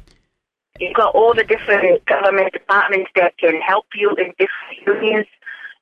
you've 0.79 0.93
got 0.95 1.15
all 1.15 1.33
the 1.33 1.43
different 1.43 2.03
government 2.05 2.51
departments 2.53 3.11
that 3.15 3.37
can 3.37 3.61
help 3.61 3.85
you 3.95 4.09
in 4.15 4.33
different 4.37 4.75
unions. 4.85 5.27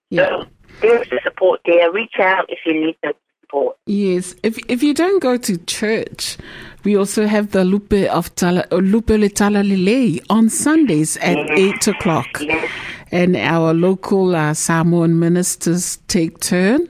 Yeah. 0.09 0.27
So 0.29 0.45
there's 0.81 1.09
the 1.09 1.19
support 1.23 1.61
there. 1.65 1.91
Reach 1.91 2.19
out 2.19 2.45
if 2.49 2.59
you 2.65 2.73
need 2.73 2.97
the 3.01 3.13
support. 3.45 3.77
Yes. 3.85 4.35
If 4.43 4.57
if 4.69 4.83
you 4.83 4.93
don't 4.93 5.21
go 5.21 5.37
to 5.37 5.57
church, 5.65 6.37
we 6.83 6.97
also 6.97 7.25
have 7.27 7.51
the 7.51 7.63
Lupe 7.63 7.93
of 8.11 8.33
Tala, 8.35 8.65
uh, 8.71 8.77
Lupe 8.77 9.09
Le 9.09 9.29
Talalele 9.29 10.19
on 10.29 10.49
Sundays 10.49 11.17
at 11.17 11.37
eight 11.51 11.87
o'clock. 11.87 12.27
Yes. 12.41 12.69
And 13.11 13.35
our 13.35 13.73
local 13.73 14.35
uh, 14.35 14.53
Samoan 14.53 15.19
ministers 15.19 15.97
take 16.07 16.39
turn 16.39 16.89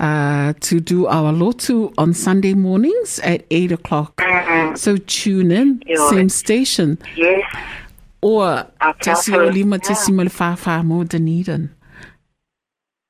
uh, 0.00 0.54
to 0.60 0.80
do 0.80 1.06
our 1.06 1.32
lotu 1.32 1.92
on 1.98 2.14
Sunday 2.14 2.54
mornings 2.54 3.18
at 3.20 3.44
eight 3.50 3.70
o'clock. 3.72 4.16
Mhm. 4.16 4.76
So 4.78 4.96
tune 4.96 5.50
in, 5.52 5.82
Yeah. 5.86 6.08
same 6.10 6.28
station. 6.30 6.98
Yes. 7.16 7.42
Or 8.22 8.66
Catholic, 9.00 9.40
Olima. 9.40 9.78
Tesi 9.78 10.12
Malfafa 10.12 10.84
more 10.84 11.04
Dunedin. 11.04 11.70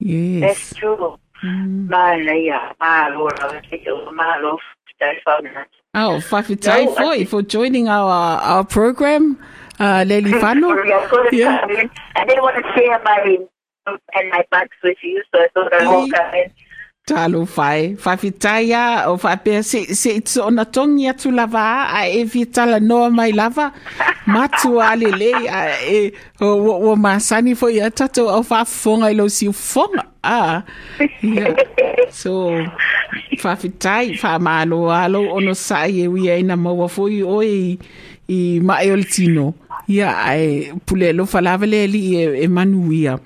Yes. 0.00 0.40
That's 0.40 0.74
true. 0.74 1.16
Mm. 1.42 1.88
Malaya, 1.88 2.74
malo. 2.80 3.28
Oh, 5.94 6.20
Fafitai 6.20 6.94
Foy 6.94 7.24
for 7.24 7.42
joining 7.42 7.88
our 7.88 8.40
our 8.40 8.64
program. 8.64 9.38
Uh, 9.78 10.04
Lely 10.06 10.32
Fano. 10.32 10.68
Yeah. 11.32 11.64
And 12.16 12.28
they 12.28 12.38
want 12.38 12.56
to 12.56 12.72
share 12.74 13.00
my 13.02 13.38
and 13.86 14.30
my 14.30 14.44
butt's 14.50 14.72
with 14.84 14.98
you, 15.02 15.22
so 15.32 15.40
I 15.40 15.48
thought 15.54 15.72
I'd 15.72 15.86
walk 15.86 16.34
in. 16.34 16.52
Talo 17.10 17.44
fai, 17.44 17.96
whawhitaia 18.04 19.08
o 19.08 19.16
whapea 19.16 19.64
se, 19.64 19.94
se 19.94 20.10
it's 20.10 20.36
ona 20.36 20.64
tongi 20.64 21.08
atu 21.08 21.32
lava 21.32 21.90
a 21.90 22.06
e 22.06 22.22
noa 22.80 23.10
mai 23.10 23.32
lava. 23.32 23.72
Matu 24.26 24.80
a 24.80 24.94
lele 24.94 25.32
a 25.48 25.74
e 25.82 26.12
o, 26.40 26.46
o, 26.46 26.92
o 26.92 26.96
masani 26.96 27.56
fo 27.56 27.68
ia 27.68 27.90
tato 27.90 28.30
au 28.30 28.44
whafonga 28.48 29.10
i 29.10 29.14
lo 29.14 29.28
si 29.28 29.52
fonga. 29.52 30.06
A 30.22 30.62
so 32.12 32.52
whawhitai 33.42 34.16
whamalo 34.22 34.92
alo 34.94 35.34
ono 35.34 35.52
sai 35.52 36.02
e 36.02 36.06
wia 36.06 36.36
ina 36.38 36.56
maua 36.56 36.88
fo 36.88 37.08
i 37.08 37.22
o 37.24 37.42
i, 37.42 38.60
mai 38.60 38.90
o 38.90 38.94
le 38.96 39.04
tino. 39.04 39.54
Ia 39.88 40.14
ai 40.14 40.72
pule 40.86 41.12
lo 41.12 41.26
falava 41.26 41.66
le 41.66 41.88
li 41.88 42.14
e, 42.22 42.44
e 42.44 42.46
manuia 42.46 43.18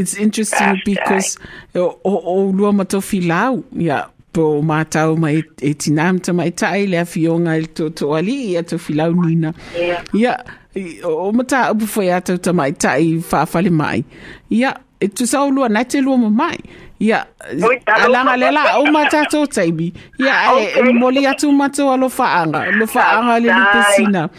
it's 0.00 0.14
interesting 0.24 0.72
Gosh, 0.74 0.84
because 0.90 1.28
o, 1.74 1.84
o, 2.04 2.12
o 2.32 2.52
lua 2.52 2.72
matofi 2.72 3.20
lau 3.30 3.62
ia 3.86 3.98
po 4.36 4.60
mātau 4.70 5.16
mai 5.18 5.36
e 5.64 5.72
tinam 5.82 6.18
ta 6.24 6.32
mai 6.38 6.50
tai 6.60 6.84
le 6.92 6.98
awhionga 7.04 7.54
i 7.56 7.66
to 7.76 7.88
to 7.98 8.12
ali 8.18 8.36
i 8.52 8.56
ato 8.60 8.76
filau 8.78 9.10
nina. 9.24 9.54
Yeah. 9.74 10.04
ia 10.22 10.34
i- 10.76 11.00
o 11.04 11.32
mata 11.32 11.70
upu 11.72 11.86
foi 11.94 12.10
ato 12.12 12.36
ta 12.36 12.52
mai 12.52 12.72
tai 12.72 13.16
whawhale 13.30 13.70
mai. 13.82 14.04
Ia 14.50 14.74
e 15.00 15.08
tu 15.08 15.24
sa 15.26 15.44
lua 15.48 15.68
nai 15.72 15.84
te 15.84 16.00
lua 16.04 16.16
ma 16.24 16.28
mai. 16.42 16.58
ia 16.60 16.85
Oi, 17.00 17.78
talo. 17.86 18.04
alanga 18.04 18.36
lela 18.36 18.78
o 18.78 18.86
mata 18.90 19.24
to 19.30 19.46
taibi. 19.46 19.92
Ia 20.18 20.34
e 20.58 20.80
Okay. 20.80 20.92
moli 20.92 21.26
atu 21.26 21.52
mato 21.52 21.90
alo 21.92 22.08
faanga 22.08 22.70
lo 22.78 22.86
faanga 22.86 23.38
le 23.40 23.48
Sai. 23.48 23.58
lupesina 23.60 24.30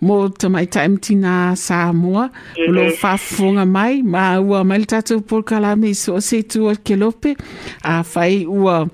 mo 0.00 0.28
ta 0.28 0.48
mai 0.48 0.66
time 0.66 0.96
tina 0.98 1.54
Samoa 1.56 2.30
Yes. 2.56 2.68
lo 2.70 2.90
fafonga 3.00 3.64
mai. 3.66 4.02
Ma 4.02 4.38
ua 4.40 4.64
mai 4.64 4.78
le 4.78 4.84
tatou 4.86 5.20
polkalame 5.20 5.94
so 5.94 6.20
se 6.20 6.42
tu 6.42 6.68
ke 6.84 6.96
lope. 6.96 7.36
A 7.82 8.02
fai 8.04 8.44
ua 8.46 8.86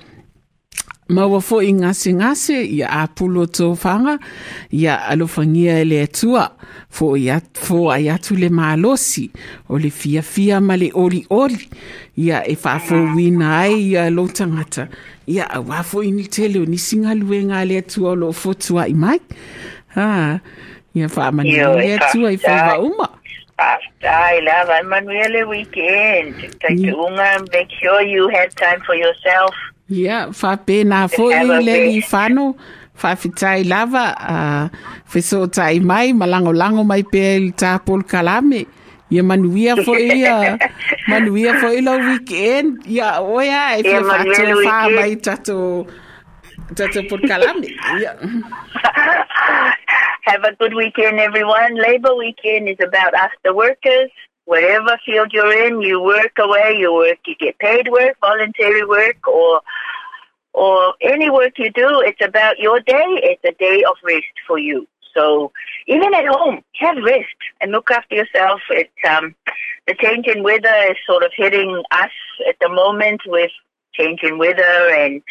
maua 1.10 1.40
fo 1.40 1.62
i 1.62 1.72
ngase 1.72 2.12
ngase 2.12 2.66
ia 2.68 2.86
a 2.90 3.06
pulo 3.08 3.46
tō 3.46 3.72
whanga 3.82 4.18
ia 4.70 4.94
alofangia 5.08 5.80
e 5.80 5.84
le 5.84 6.02
atua 6.04 6.52
fo, 6.90 7.16
i 7.16 7.30
at, 7.30 7.56
fo 7.56 7.88
ai 7.90 8.10
atu 8.12 8.36
le 8.36 8.50
malosi 8.50 9.30
o 9.70 9.78
le 9.78 9.88
fia 9.90 10.20
fia 10.22 10.60
ma 10.60 10.76
le 10.76 10.90
oli 10.94 11.24
oli 11.30 11.64
ia 12.18 12.42
e 12.42 12.54
whafo 12.64 12.96
wina 13.16 13.58
ai 13.62 13.74
ia 13.94 14.10
lo 14.10 14.26
tangata 14.28 14.88
ia 15.26 15.44
a 15.50 15.60
wafo 15.60 16.02
i 16.02 16.10
ni 16.10 16.24
tele 16.26 16.58
o 16.58 16.64
ni 16.66 16.78
singa 16.78 17.14
luenga 17.14 17.62
le 17.68 17.78
atua 17.78 18.10
o 18.10 18.16
lo 18.16 18.32
fotua 18.32 18.88
i 18.90 18.94
mai 18.94 19.20
ha 19.94 20.40
ia 20.94 21.06
whaamani 21.06 21.54
Yo, 21.54 21.76
le 21.78 21.94
atua 21.94 22.32
i 22.32 22.36
whaftai. 22.36 22.78
whawa 22.78 22.78
uma 22.90 23.08
I 23.58 24.38
love 24.40 24.70
Manuele 24.86 25.42
weekend. 25.48 26.34
Take 26.62 26.78
Yeah. 26.78 26.94
unga, 26.94 27.42
make 27.52 27.66
sure 27.80 28.00
you 28.02 28.28
have 28.28 28.54
time 28.54 28.80
for 28.86 28.94
yourself. 28.94 29.50
Ia, 29.90 30.28
whapena 30.30 31.08
fo 31.10 31.28
Have 31.30 31.50
i 31.50 31.56
a 31.58 31.60
le 31.60 31.76
li 31.90 32.00
whano, 32.00 32.54
whawhitai 33.02 33.64
lava, 33.66 34.04
uh, 34.14 34.78
wheso 35.12 35.46
tai 35.50 35.80
mai, 35.80 36.12
malango 36.12 36.52
lango 36.54 36.84
mai 36.86 37.02
pe 37.02 37.24
i 37.48 37.50
tāpol 37.50 38.04
kalame. 38.06 38.62
Ia 39.10 39.22
manuia 39.22 39.76
fo 39.76 39.94
i, 39.96 40.24
uh, 40.24 40.56
manuia 41.08 41.54
fo 41.60 41.68
i 41.72 41.80
lo 41.80 41.96
weekend. 41.96 42.86
Ia, 42.86 43.20
e 43.20 43.46
Ia, 43.46 43.82
fia 43.82 44.00
manuia 44.00 44.04
whato 44.04 44.64
wha 44.64 44.66
weekend. 44.86 44.94
mai 44.94 45.16
tato, 45.16 45.86
tato 46.74 47.02
pol 47.08 47.20
kalame. 47.20 47.68
Ia. 48.00 48.12
Have 50.28 50.44
a 50.44 50.54
good 50.56 50.74
weekend, 50.74 51.18
everyone. 51.18 51.74
Labor 51.76 52.14
weekend 52.14 52.68
is 52.68 52.76
about 52.84 53.14
us, 53.14 53.30
the 53.44 53.54
workers. 53.54 54.10
Whatever 54.44 54.98
field 55.04 55.30
you're 55.32 55.66
in, 55.66 55.80
you 55.80 56.00
work 56.02 56.32
away, 56.38 56.74
you 56.78 56.92
work, 56.92 57.18
you 57.26 57.34
get 57.40 57.58
paid 57.58 57.88
work, 57.88 58.16
voluntary 58.20 58.84
work, 58.84 59.26
or 59.26 59.62
or 60.52 60.94
any 61.00 61.30
work 61.30 61.52
you 61.56 61.70
do. 61.72 62.02
It's 62.04 62.22
about 62.24 62.58
your 62.58 62.80
day. 62.80 63.06
It's 63.22 63.44
a 63.44 63.52
day 63.58 63.82
of 63.88 63.96
rest 64.04 64.26
for 64.46 64.58
you. 64.58 64.86
So 65.14 65.52
even 65.86 66.14
at 66.14 66.26
home, 66.26 66.62
have 66.80 66.96
rest 67.02 67.26
and 67.60 67.72
look 67.72 67.90
after 67.90 68.14
yourself. 68.14 68.60
It's 68.70 68.90
um, 69.08 69.34
the 69.86 69.94
change 69.94 70.26
in 70.26 70.42
weather 70.42 70.74
is 70.90 70.96
sort 71.06 71.24
of 71.24 71.32
hitting 71.36 71.82
us 71.90 72.10
at 72.48 72.56
the 72.60 72.68
moment 72.68 73.22
with 73.26 73.50
change 73.94 74.20
in 74.22 74.38
weather 74.38 74.94
and 74.94 75.22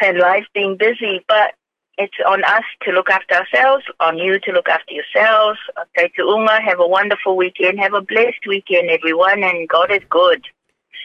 and 0.00 0.18
life 0.18 0.46
being 0.54 0.76
busy, 0.76 1.24
but 1.28 1.54
it's 1.98 2.14
on 2.26 2.42
us 2.44 2.64
to 2.82 2.92
look 2.92 3.10
after 3.10 3.34
ourselves, 3.34 3.84
on 4.00 4.18
you 4.18 4.38
to 4.40 4.52
look 4.52 4.68
after 4.68 4.92
yourselves. 4.92 5.58
Okay, 5.80 6.10
to 6.16 6.28
Unga, 6.28 6.60
have 6.62 6.80
a 6.80 6.86
wonderful 6.86 7.36
weekend. 7.36 7.78
Have 7.78 7.94
a 7.94 8.00
blessed 8.00 8.46
weekend, 8.46 8.90
everyone, 8.90 9.42
and 9.42 9.68
God 9.68 9.90
is 9.92 10.02
good. 10.08 10.42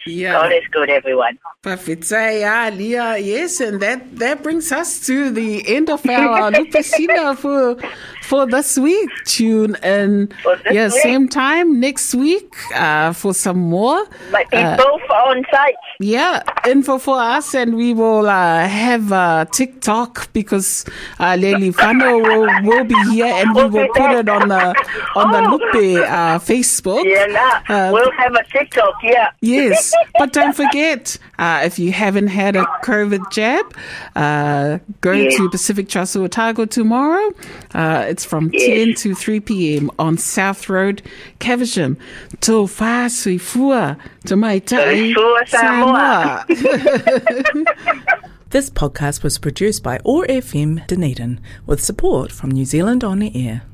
Ia. 0.08 0.32
God 0.32 0.52
is 0.52 0.64
good, 0.70 0.90
everyone. 0.90 1.38
Whawhitai 1.62 2.42
a 2.42 2.74
lia, 2.74 3.18
yes, 3.18 3.60
and 3.60 3.80
that, 3.80 4.16
that 4.18 4.42
brings 4.42 4.72
us 4.72 5.04
to 5.06 5.30
the 5.30 5.66
end 5.68 5.90
of 5.90 6.04
our 6.08 6.50
Lupesina 6.52 7.36
for, 7.36 7.76
for 8.28 8.46
this 8.46 8.78
week. 8.78 9.10
Tune 9.24 9.74
in, 9.82 10.28
yeah, 10.70 10.86
week. 10.88 11.02
same 11.02 11.28
time 11.28 11.80
next 11.80 12.14
week 12.14 12.52
uh, 12.74 13.12
for 13.12 13.32
some 13.34 13.58
more. 13.58 14.04
But 14.30 14.50
be 14.50 14.58
Uh, 14.58 14.76
both 14.76 15.02
on 15.10 15.44
site. 15.50 15.74
yeah, 16.00 16.42
info 16.66 16.98
for 16.98 17.18
us, 17.18 17.54
and 17.54 17.74
we 17.76 17.94
will 17.94 18.28
uh, 18.28 18.68
have 18.68 19.12
uh, 19.12 19.44
TikTok 19.50 20.32
because 20.32 20.84
uh, 21.18 21.36
Lely 21.40 21.72
Fano 21.72 22.18
will, 22.18 22.48
will 22.68 22.84
be 22.84 22.98
here, 23.10 23.32
and 23.40 23.54
we 23.56 23.64
will 23.64 23.88
put 23.94 24.10
it 24.20 24.28
on 24.28 24.48
the 24.48 24.64
on 25.16 25.26
the 25.32 25.38
Oh. 25.38 25.50
Lupe 25.52 26.02
uh, 26.04 26.38
Facebook. 26.50 27.04
Yeah, 27.04 27.26
nah. 27.26 27.62
Uh, 27.74 27.90
we'll 27.92 28.10
have 28.22 28.34
a 28.34 28.44
TikTok, 28.52 28.94
yeah. 29.02 29.30
Yes, 29.40 29.92
but 30.18 30.32
don't 30.32 30.54
forget, 30.54 31.16
uh, 31.38 31.62
if 31.64 31.78
you 31.78 31.92
haven't 31.92 32.28
had 32.28 32.56
a 32.56 32.64
COVID 32.82 33.30
jab, 33.30 33.64
uh, 34.16 34.78
go 35.00 35.12
Yes. 35.12 35.36
to 35.36 35.48
Pacific 35.48 35.88
Trust 35.88 36.16
Otago 36.16 36.66
tomorrow. 36.66 37.32
It's 38.18 38.24
from 38.24 38.50
Yes. 38.52 38.66
10 38.66 38.94
to 38.94 39.14
3 39.14 39.38
p.m. 39.38 39.92
on 39.96 40.18
South 40.18 40.68
Road, 40.68 41.02
Caversham. 41.38 41.96
Tō 42.40 42.66
whā 42.66 43.08
sui 43.08 43.38
fua, 43.38 43.96
tō 44.26 44.36
mai 44.36 44.58
tai, 44.58 44.96
Sui 44.96 45.14
fua 45.14 45.46
Samoa. 45.46 46.44
This 48.50 48.70
podcast 48.70 49.22
was 49.22 49.38
produced 49.38 49.84
by 49.84 50.00
OAR 50.04 50.26
FM 50.26 50.84
Dunedin 50.88 51.38
with 51.66 51.80
support 51.84 52.32
from 52.32 52.50
New 52.50 52.64
Zealand 52.64 53.04
On 53.04 53.18
the 53.20 53.30
Air. 53.46 53.62